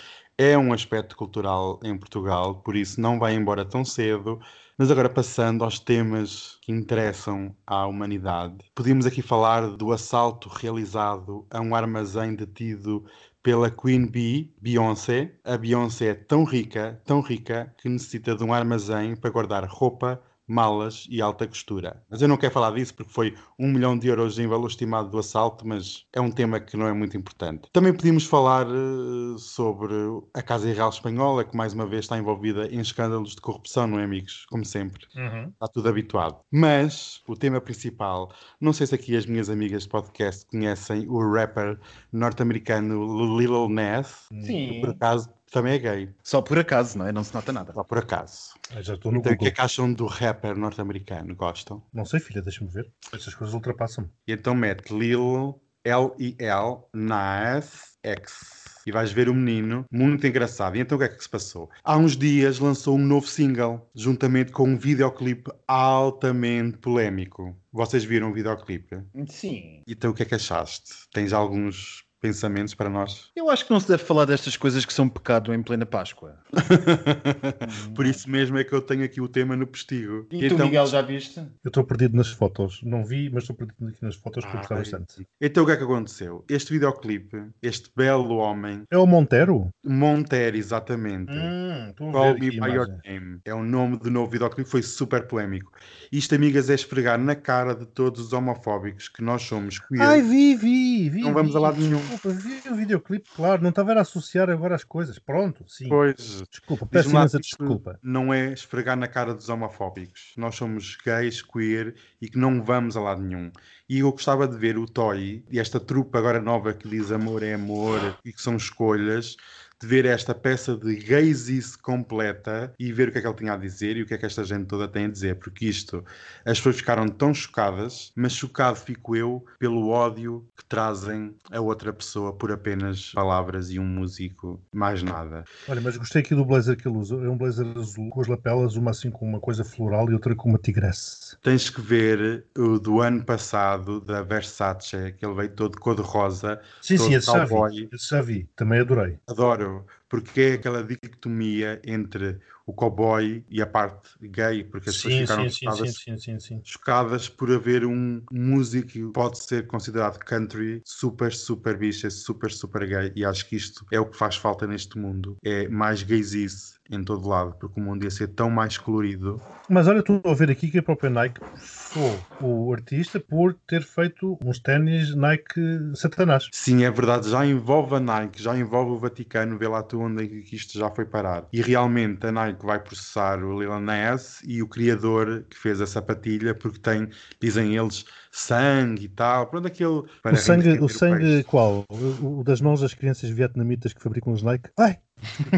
é 0.42 0.58
um 0.58 0.72
aspecto 0.72 1.16
cultural 1.16 1.78
em 1.82 1.96
Portugal, 1.96 2.56
por 2.56 2.76
isso 2.76 3.00
não 3.00 3.18
vai 3.18 3.34
embora 3.34 3.64
tão 3.64 3.84
cedo. 3.84 4.40
Mas 4.76 4.90
agora 4.90 5.08
passando 5.08 5.62
aos 5.62 5.78
temas 5.78 6.58
que 6.62 6.72
interessam 6.72 7.54
à 7.66 7.86
humanidade, 7.86 8.56
podíamos 8.74 9.06
aqui 9.06 9.22
falar 9.22 9.68
do 9.76 9.92
assalto 9.92 10.48
realizado 10.48 11.46
a 11.50 11.60
um 11.60 11.74
armazém 11.74 12.34
detido 12.34 13.04
pela 13.42 13.70
Queen 13.70 14.06
Bee, 14.06 14.52
Beyoncé. 14.60 15.34
A 15.44 15.56
Beyoncé 15.56 16.06
é 16.06 16.14
tão 16.14 16.44
rica, 16.44 17.00
tão 17.04 17.20
rica, 17.20 17.74
que 17.78 17.88
necessita 17.88 18.34
de 18.34 18.42
um 18.42 18.52
armazém 18.52 19.14
para 19.14 19.30
guardar 19.30 19.64
roupa, 19.66 20.22
malas 20.52 21.06
e 21.08 21.20
alta 21.22 21.46
costura. 21.46 22.02
Mas 22.10 22.20
eu 22.20 22.28
não 22.28 22.36
quero 22.36 22.52
falar 22.52 22.72
disso 22.72 22.94
porque 22.94 23.12
foi 23.12 23.34
um 23.58 23.72
milhão 23.72 23.98
de 23.98 24.08
euros 24.08 24.38
em 24.38 24.46
valor 24.46 24.66
estimado 24.66 25.08
do 25.08 25.18
assalto, 25.18 25.66
mas 25.66 26.06
é 26.12 26.20
um 26.20 26.30
tema 26.30 26.60
que 26.60 26.76
não 26.76 26.86
é 26.86 26.92
muito 26.92 27.16
importante. 27.16 27.68
Também 27.72 27.92
podíamos 27.92 28.26
falar 28.26 28.66
eh, 28.66 29.38
sobre 29.38 29.94
a 30.34 30.42
Casa 30.42 30.72
Real 30.72 30.90
Espanhola, 30.90 31.44
que 31.44 31.56
mais 31.56 31.72
uma 31.72 31.86
vez 31.86 32.04
está 32.04 32.18
envolvida 32.18 32.66
em 32.66 32.80
escândalos 32.80 33.34
de 33.34 33.40
corrupção, 33.40 33.86
não 33.86 33.98
é, 33.98 34.04
amigos? 34.04 34.46
Como 34.50 34.64
sempre. 34.64 35.06
Uhum. 35.16 35.48
Está 35.48 35.68
tudo 35.68 35.88
habituado. 35.88 36.40
Mas 36.50 37.22
o 37.26 37.34
tema 37.34 37.60
principal, 37.60 38.30
não 38.60 38.72
sei 38.72 38.86
se 38.86 38.94
aqui 38.94 39.16
as 39.16 39.24
minhas 39.24 39.48
amigas 39.48 39.84
de 39.84 39.88
podcast 39.88 40.44
conhecem 40.46 41.06
o 41.08 41.32
rapper 41.32 41.78
norte-americano 42.12 43.38
Lil 43.38 43.68
Nas, 43.68 44.26
Sim. 44.28 44.68
que 44.68 44.80
por 44.80 44.90
acaso 44.90 45.30
também 45.52 45.74
é 45.74 45.78
gay. 45.78 46.10
Só 46.22 46.40
por 46.42 46.58
acaso, 46.58 46.98
não 46.98 47.06
é? 47.06 47.12
Não 47.12 47.22
se 47.22 47.32
nota 47.34 47.52
nada. 47.52 47.72
Só 47.72 47.84
por 47.84 47.98
acaso. 47.98 48.54
Ah, 48.74 48.82
já 48.82 48.94
estou 48.94 49.12
no 49.12 49.18
Então, 49.18 49.32
o 49.32 49.34
que 49.34 49.38
Google. 49.38 49.48
é 49.48 49.50
que 49.54 49.60
acham 49.60 49.92
do 49.92 50.06
rapper 50.06 50.56
norte-americano? 50.56 51.34
Gostam? 51.36 51.82
Não 51.92 52.04
sei, 52.04 52.18
filha, 52.20 52.42
deixa-me 52.42 52.70
ver. 52.70 52.90
Essas 53.14 53.34
coisas 53.34 53.54
ultrapassam-me. 53.54 54.08
E 54.26 54.32
então 54.32 54.54
mete 54.54 54.90
Lil, 54.92 55.60
L-I-L, 55.84 56.78
Nas, 56.94 57.96
X. 58.02 58.62
E 58.84 58.90
vais 58.90 59.12
ver 59.12 59.28
o 59.28 59.34
menino, 59.34 59.84
muito 59.92 60.26
engraçado. 60.26 60.76
E 60.76 60.80
então 60.80 60.96
o 60.96 60.98
que 60.98 61.04
é 61.04 61.08
que 61.08 61.22
se 61.22 61.28
passou? 61.28 61.70
Há 61.84 61.96
uns 61.96 62.16
dias 62.16 62.58
lançou 62.58 62.96
um 62.96 63.04
novo 63.04 63.28
single, 63.28 63.88
juntamente 63.94 64.50
com 64.50 64.64
um 64.68 64.76
videoclipe 64.76 65.52
altamente 65.68 66.78
polémico. 66.78 67.56
Vocês 67.72 68.02
viram 68.04 68.30
o 68.30 68.34
videoclipe? 68.34 69.00
Sim. 69.28 69.82
Então 69.86 70.10
o 70.10 70.14
que 70.14 70.24
é 70.24 70.26
que 70.26 70.34
achaste? 70.34 70.92
Tens 71.12 71.32
alguns 71.32 72.02
pensamentos 72.22 72.72
para 72.72 72.88
nós? 72.88 73.30
Eu 73.34 73.50
acho 73.50 73.66
que 73.66 73.72
não 73.72 73.80
se 73.80 73.88
deve 73.88 74.04
falar 74.04 74.24
destas 74.24 74.56
coisas 74.56 74.84
que 74.86 74.92
são 74.92 75.08
pecado 75.08 75.52
em 75.52 75.60
plena 75.60 75.84
Páscoa. 75.84 76.38
Por 77.94 78.06
isso 78.06 78.30
mesmo 78.30 78.56
é 78.56 78.64
que 78.64 78.72
eu 78.72 78.80
tenho 78.80 79.04
aqui 79.04 79.20
o 79.20 79.28
tema 79.28 79.56
no 79.56 79.66
postigo. 79.66 80.26
E 80.30 80.48
tu, 80.48 80.56
Miguel, 80.58 80.86
já 80.86 81.02
viste? 81.02 81.38
Eu 81.64 81.68
estou 81.68 81.84
perdido 81.84 82.16
nas 82.16 82.28
fotos. 82.28 82.80
Não 82.84 83.04
vi, 83.04 83.28
mas 83.28 83.42
estou 83.42 83.56
perdido 83.56 83.88
aqui 83.88 84.02
nas 84.02 84.14
fotos 84.14 84.44
porque 84.44 84.58
gostava 84.58 84.80
Ai. 84.80 84.84
bastante. 84.84 85.26
Então 85.40 85.64
o 85.64 85.66
que 85.66 85.72
é 85.72 85.76
que 85.76 85.82
aconteceu? 85.82 86.44
Este 86.48 86.72
videoclipe, 86.72 87.36
este 87.60 87.90
belo 87.94 88.36
homem, 88.36 88.84
É 88.90 88.96
o 88.96 89.06
Montero? 89.06 89.68
Monter, 89.84 90.54
exatamente. 90.54 91.32
Hum, 91.32 91.92
Call 92.12 92.34
Me 92.34 92.50
By 92.52 92.70
Your. 92.70 92.86
Name. 93.04 93.40
É 93.44 93.52
o 93.52 93.64
nome 93.64 93.96
do 93.98 94.10
novo 94.10 94.30
videoclipe, 94.30 94.70
foi 94.70 94.82
super 94.82 95.26
polémico. 95.26 95.72
Isto, 96.12 96.34
amigas, 96.34 96.70
é 96.70 96.74
esfregar 96.74 97.18
na 97.18 97.34
cara 97.34 97.74
de 97.74 97.86
todos 97.86 98.20
os 98.20 98.32
homofóbicos 98.32 99.08
que 99.08 99.22
nós 99.22 99.42
somos 99.42 99.78
queer. 99.78 100.02
Ai, 100.02 100.22
vi, 100.22 100.54
vi, 100.54 101.08
vi. 101.10 101.22
Não 101.22 101.32
vamos 101.32 101.52
vi. 101.52 101.56
a 101.56 101.60
lado 101.60 101.80
nenhum. 101.80 102.00
Desculpa, 102.12 102.38
vi 102.38 102.68
o 102.68 102.76
videoclipe, 102.76 103.28
claro. 103.34 103.62
Não 103.62 103.70
estava 103.70 103.92
a 103.94 104.00
associar 104.00 104.50
agora 104.50 104.74
as 104.74 104.84
coisas. 104.84 105.18
Pronto, 105.18 105.64
sim. 105.66 105.88
Pois. 105.88 106.42
Desculpa, 106.50 106.86
peço 106.86 107.10
imensa 107.10 107.38
desculpa. 107.38 107.98
Não 108.02 108.32
é 108.32 108.52
esfregar 108.52 108.96
na 108.96 109.08
cara 109.08 109.34
dos 109.34 109.48
homofóbicos. 109.48 110.32
Nós 110.36 110.54
somos 110.54 110.96
gays, 111.04 111.42
queer 111.42 111.94
e 112.20 112.28
que 112.28 112.38
não 112.38 112.62
vamos 112.62 112.96
a 112.96 113.00
lado 113.00 113.22
nenhum. 113.22 113.50
E 113.88 114.00
eu 114.00 114.10
gostava 114.10 114.46
de 114.46 114.56
ver 114.56 114.78
o 114.78 114.86
Toy 114.86 115.44
e 115.50 115.58
esta 115.58 115.80
trupa 115.80 116.18
agora 116.18 116.40
nova 116.40 116.72
que 116.72 116.88
diz 116.88 117.10
amor 117.10 117.42
é 117.42 117.54
amor 117.54 118.18
e 118.24 118.32
que 118.32 118.40
são 118.40 118.56
escolhas. 118.56 119.36
De 119.82 119.88
ver 119.88 120.04
esta 120.04 120.32
peça 120.32 120.76
de 120.76 120.94
gays 120.94 121.74
completa 121.74 122.72
e 122.78 122.92
ver 122.92 123.08
o 123.08 123.12
que 123.12 123.18
é 123.18 123.20
que 123.20 123.26
ele 123.26 123.36
tinha 123.36 123.54
a 123.54 123.56
dizer 123.56 123.96
e 123.96 124.02
o 124.02 124.06
que 124.06 124.14
é 124.14 124.18
que 124.18 124.24
esta 124.24 124.44
gente 124.44 124.66
toda 124.66 124.86
tem 124.86 125.06
a 125.06 125.08
dizer, 125.08 125.34
porque 125.40 125.66
isto, 125.66 126.04
as 126.44 126.58
pessoas 126.58 126.76
ficaram 126.76 127.08
tão 127.08 127.34
chocadas, 127.34 128.12
mas 128.14 128.32
chocado 128.32 128.76
fico 128.76 129.16
eu 129.16 129.44
pelo 129.58 129.88
ódio 129.88 130.46
que 130.56 130.64
trazem 130.66 131.34
a 131.50 131.60
outra 131.60 131.92
pessoa 131.92 132.32
por 132.32 132.52
apenas 132.52 133.10
palavras 133.12 133.72
e 133.72 133.80
um 133.80 133.84
músico, 133.84 134.62
mais 134.72 135.02
nada. 135.02 135.42
Olha, 135.68 135.80
mas 135.80 135.96
gostei 135.96 136.22
aqui 136.22 136.32
do 136.32 136.44
blazer 136.44 136.76
que 136.76 136.86
ele 136.86 136.98
usa. 136.98 137.16
É 137.16 137.28
um 137.28 137.36
blazer 137.36 137.66
azul 137.76 138.08
com 138.10 138.20
as 138.20 138.28
lapelas, 138.28 138.76
uma 138.76 138.92
assim 138.92 139.10
com 139.10 139.26
uma 139.26 139.40
coisa 139.40 139.64
floral 139.64 140.08
e 140.08 140.14
outra 140.14 140.34
com 140.36 140.48
uma 140.48 140.58
tigresse. 140.58 141.36
Tens 141.42 141.68
que 141.68 141.80
ver 141.80 142.44
o 142.56 142.78
do 142.78 143.00
ano 143.00 143.24
passado 143.24 144.00
da 144.00 144.22
Versace, 144.22 145.12
que 145.18 145.26
ele 145.26 145.34
veio 145.34 145.50
todo 145.50 145.78
cor-de-rosa, 145.78 146.60
Sim, 146.80 146.96
todo 146.96 147.08
sim, 147.08 147.14
esse 147.14 147.26
cowboy. 147.26 147.88
Esse 147.92 148.10
já 148.10 148.22
vi. 148.22 148.48
Também 148.54 148.80
adorei. 148.80 149.18
Adoro, 149.28 149.71
time 149.80 150.01
porque 150.12 150.40
é 150.42 150.52
aquela 150.52 150.84
dicotomia 150.84 151.80
entre 151.82 152.38
o 152.66 152.72
cowboy 152.74 153.42
e 153.48 153.62
a 153.62 153.66
parte 153.66 154.10
gay, 154.20 154.62
porque 154.62 154.90
as 154.90 154.96
pessoas 154.96 155.14
Sim, 155.14 155.22
ficaram 155.22 155.48
sim, 155.48 155.70
chocadas, 155.70 155.94
sim, 156.18 156.62
chocadas 156.62 157.28
por 157.30 157.50
haver 157.50 157.86
um 157.86 158.22
músico 158.30 158.88
que 158.88 159.02
pode 159.10 159.38
ser 159.42 159.66
considerado 159.66 160.18
country 160.18 160.82
super, 160.84 161.32
super 161.32 161.78
bicha, 161.78 162.10
super, 162.10 162.52
super 162.52 162.86
gay. 162.86 163.10
E 163.16 163.24
acho 163.24 163.48
que 163.48 163.56
isto 163.56 163.86
é 163.90 163.98
o 163.98 164.04
que 164.04 164.18
faz 164.18 164.36
falta 164.36 164.66
neste 164.66 164.98
mundo. 164.98 165.38
É 165.42 165.66
mais 165.66 166.02
gaysice 166.02 166.74
em 166.90 167.02
todo 167.02 167.26
lado, 167.26 167.56
porque 167.58 167.80
o 167.80 167.82
mundo 167.82 168.04
ia 168.04 168.10
ser 168.10 168.28
tão 168.28 168.50
mais 168.50 168.76
colorido. 168.76 169.40
Mas 169.70 169.88
olha, 169.88 170.00
estou 170.00 170.20
a 170.26 170.34
ver 170.34 170.50
aqui 170.50 170.70
que 170.70 170.78
a 170.78 170.82
própria 170.82 171.08
Nike 171.08 171.40
processou 171.40 172.20
o 172.38 172.70
artista 172.72 173.18
por 173.18 173.54
ter 173.66 173.82
feito 173.82 174.38
uns 174.44 174.58
ténis 174.58 175.14
Nike 175.14 175.60
Satanás. 175.94 176.48
Sim, 176.52 176.84
é 176.84 176.90
verdade, 176.90 177.30
já 177.30 177.46
envolve 177.46 177.94
a 177.94 178.00
Nike, 178.00 178.42
já 178.42 178.56
envolve 178.56 178.92
o 178.92 178.98
Vaticano, 178.98 179.56
vê 179.56 179.66
lá 179.66 179.82
tu 179.82 180.01
onde 180.04 180.24
é 180.24 180.26
que 180.26 180.56
isto 180.56 180.78
já 180.78 180.90
foi 180.90 181.04
parar. 181.04 181.46
E 181.52 181.60
realmente 181.60 182.26
a 182.26 182.32
Nike 182.32 182.64
vai 182.64 182.78
processar 182.78 183.42
o 183.42 183.60
Lil 183.60 183.80
Nas 183.80 184.40
e 184.44 184.62
o 184.62 184.68
criador 184.68 185.44
que 185.48 185.56
fez 185.56 185.80
a 185.80 185.86
sapatilha, 185.86 186.54
porque 186.54 186.78
tem, 186.78 187.08
dizem 187.40 187.76
eles, 187.76 188.04
sangue 188.30 189.04
e 189.04 189.08
tal. 189.08 189.46
Pronto, 189.46 189.66
aquele. 189.66 189.90
O 189.90 190.36
sangue, 190.36 190.72
o 190.72 190.80
peixe. 190.80 190.98
sangue 190.98 191.44
qual? 191.44 191.84
O, 191.88 192.40
o 192.40 192.44
das 192.44 192.60
mãos 192.60 192.80
das 192.80 192.94
crianças 192.94 193.30
vietnamitas 193.30 193.92
que 193.92 194.02
fabricam 194.02 194.32
os 194.32 194.42
Nike? 194.42 194.70
Ai! 194.78 194.98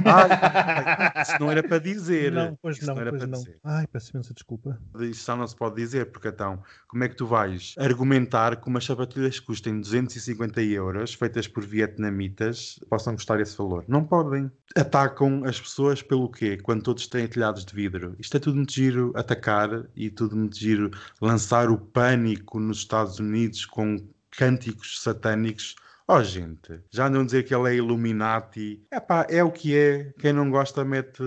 Ai, 0.05 1.23
isso 1.23 1.37
não 1.41 1.51
era 1.51 1.63
para 1.63 1.79
dizer. 1.79 2.33
Não, 2.33 2.57
pois 2.61 2.77
Isso 2.77 2.87
não, 2.87 2.99
era 2.99 3.11
pois 3.11 3.23
para 3.23 3.31
não. 3.31 3.39
dizer. 3.39 3.59
Ai, 3.65 3.87
peço 3.87 4.11
imensa 4.15 4.35
desculpa. 4.35 4.79
Isto 5.01 5.27
já 5.27 5.37
não 5.37 5.47
se 5.47 5.57
pode 5.57 5.77
dizer, 5.77 6.11
porque 6.11 6.29
então, 6.29 6.63
como 6.89 7.05
é 7.05 7.09
que 7.09 7.17
tu 7.17 7.27
vais 7.27 7.75
argumentar 7.79 8.57
que 8.57 8.69
umas 8.69 8.85
sapatilhas 8.85 9.41
que 9.41 9.47
custem 9.47 9.81
250 9.81 10.63
euros, 10.63 11.15
feitas 11.15 11.49
por 11.49 11.65
vietnamitas, 11.65 12.79
possam 12.89 13.15
custar 13.15 13.41
esse 13.41 13.57
valor? 13.57 13.85
Não 13.89 14.05
podem. 14.05 14.51
Atacam 14.77 15.45
as 15.45 15.61
pessoas 15.61 16.03
pelo 16.03 16.31
quê? 16.31 16.59
Quando 16.63 16.83
todos 16.83 17.07
têm 17.07 17.27
telhados 17.29 17.65
de 17.65 17.75
vidro. 17.75 18.17
Isto 18.19 18.37
é 18.37 18.41
tudo 18.41 18.57
muito 18.57 18.73
giro 18.73 19.13
atacar 19.15 19.85
e 19.95 20.11
tudo 20.11 20.37
muito 20.37 20.59
giro 20.59 20.91
lançar 21.21 21.71
o 21.71 21.79
pânico 21.79 22.59
nos 22.59 22.79
Estados 22.79 23.19
Unidos 23.19 23.65
com 23.65 23.97
cânticos 24.37 25.01
satânicos. 25.01 25.77
Oh, 26.07 26.23
gente, 26.23 26.81
já 26.93 27.07
andam 27.07 27.23
a 27.23 27.25
dizer 27.25 27.45
que 27.45 27.55
ele 27.55 27.71
é 27.71 27.75
Illuminati. 27.77 28.83
Epá, 28.93 29.27
é 29.31 29.43
o 29.43 29.51
que 29.51 29.75
é. 29.77 30.13
Quem 30.19 30.33
não 30.35 30.51
gosta 30.51 30.85
mete 30.85 31.23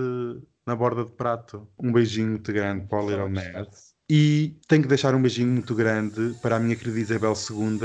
na 0.66 0.76
borda 0.76 1.04
de 1.04 1.10
prato. 1.12 1.68
Um 1.78 1.90
beijinho 1.92 2.28
muito 2.28 2.52
grande 2.52 2.86
para 2.86 3.02
o 3.02 3.08
Little 3.10 3.28
Ness. 3.28 3.94
E 4.08 4.56
tenho 4.68 4.82
que 4.82 4.88
deixar 4.88 5.14
um 5.14 5.20
beijinho 5.20 5.48
muito 5.50 5.74
grande 5.74 6.34
para 6.40 6.56
a 6.56 6.60
minha 6.60 6.76
querida 6.76 7.00
Isabel 7.00 7.32
II, 7.32 7.78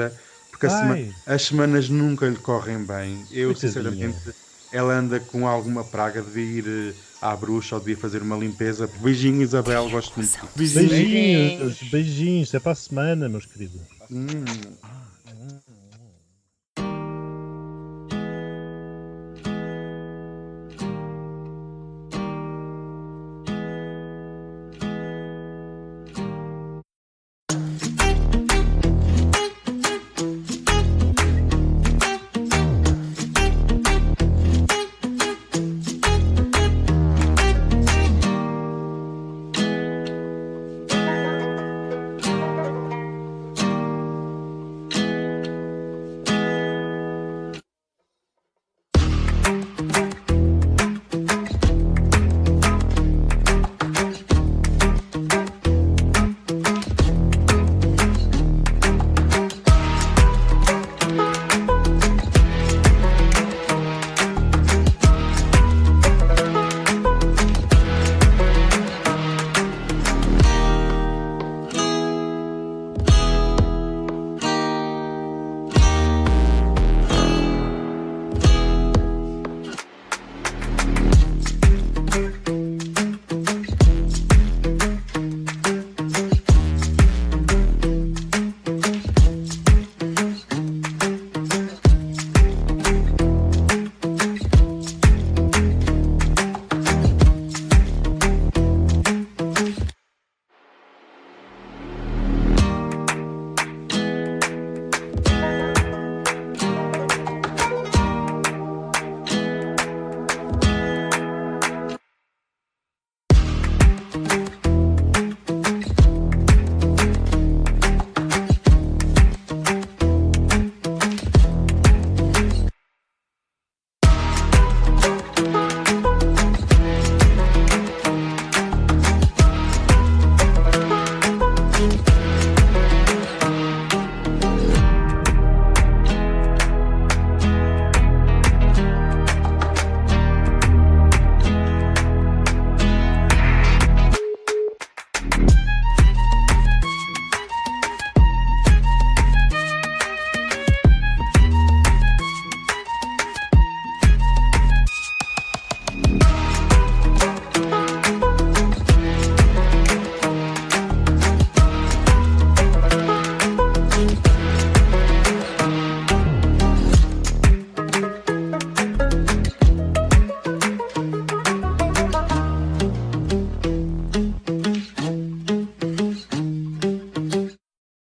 porque 0.52 0.68
a 0.68 0.70
sema- 0.70 0.96
as 1.26 1.41
semanas 1.41 1.89
nunca 1.89 2.28
lhe 2.28 2.38
correm 2.38 2.86
bem. 2.86 3.26
Eu, 3.32 3.50
sinceramente, 3.56 4.34
ela 4.72 4.94
anda 4.94 5.20
com 5.20 5.48
alguma 5.48 5.84
praga, 5.84 6.22
devia 6.22 6.44
ir 6.60 6.66
eh, 6.68 6.94
à 7.22 7.36
bruxa 7.36 7.76
ou 7.76 7.82
devia 7.82 7.98
fazer 7.98 8.22
uma 8.22 8.38
limpeza. 8.38 8.88
Beijinho, 9.02 9.41
Isabel, 9.41 9.89
gosto 9.89 10.16
muito. 10.18 10.48
Beijinhos, 10.56 11.80
beijinhos. 11.91 12.54
É 12.54 12.60
para 12.60 12.72
a 12.74 12.76
semana, 12.76 13.28
meus 13.28 13.46
queridos. 13.48 13.82
Hum. 14.12 14.28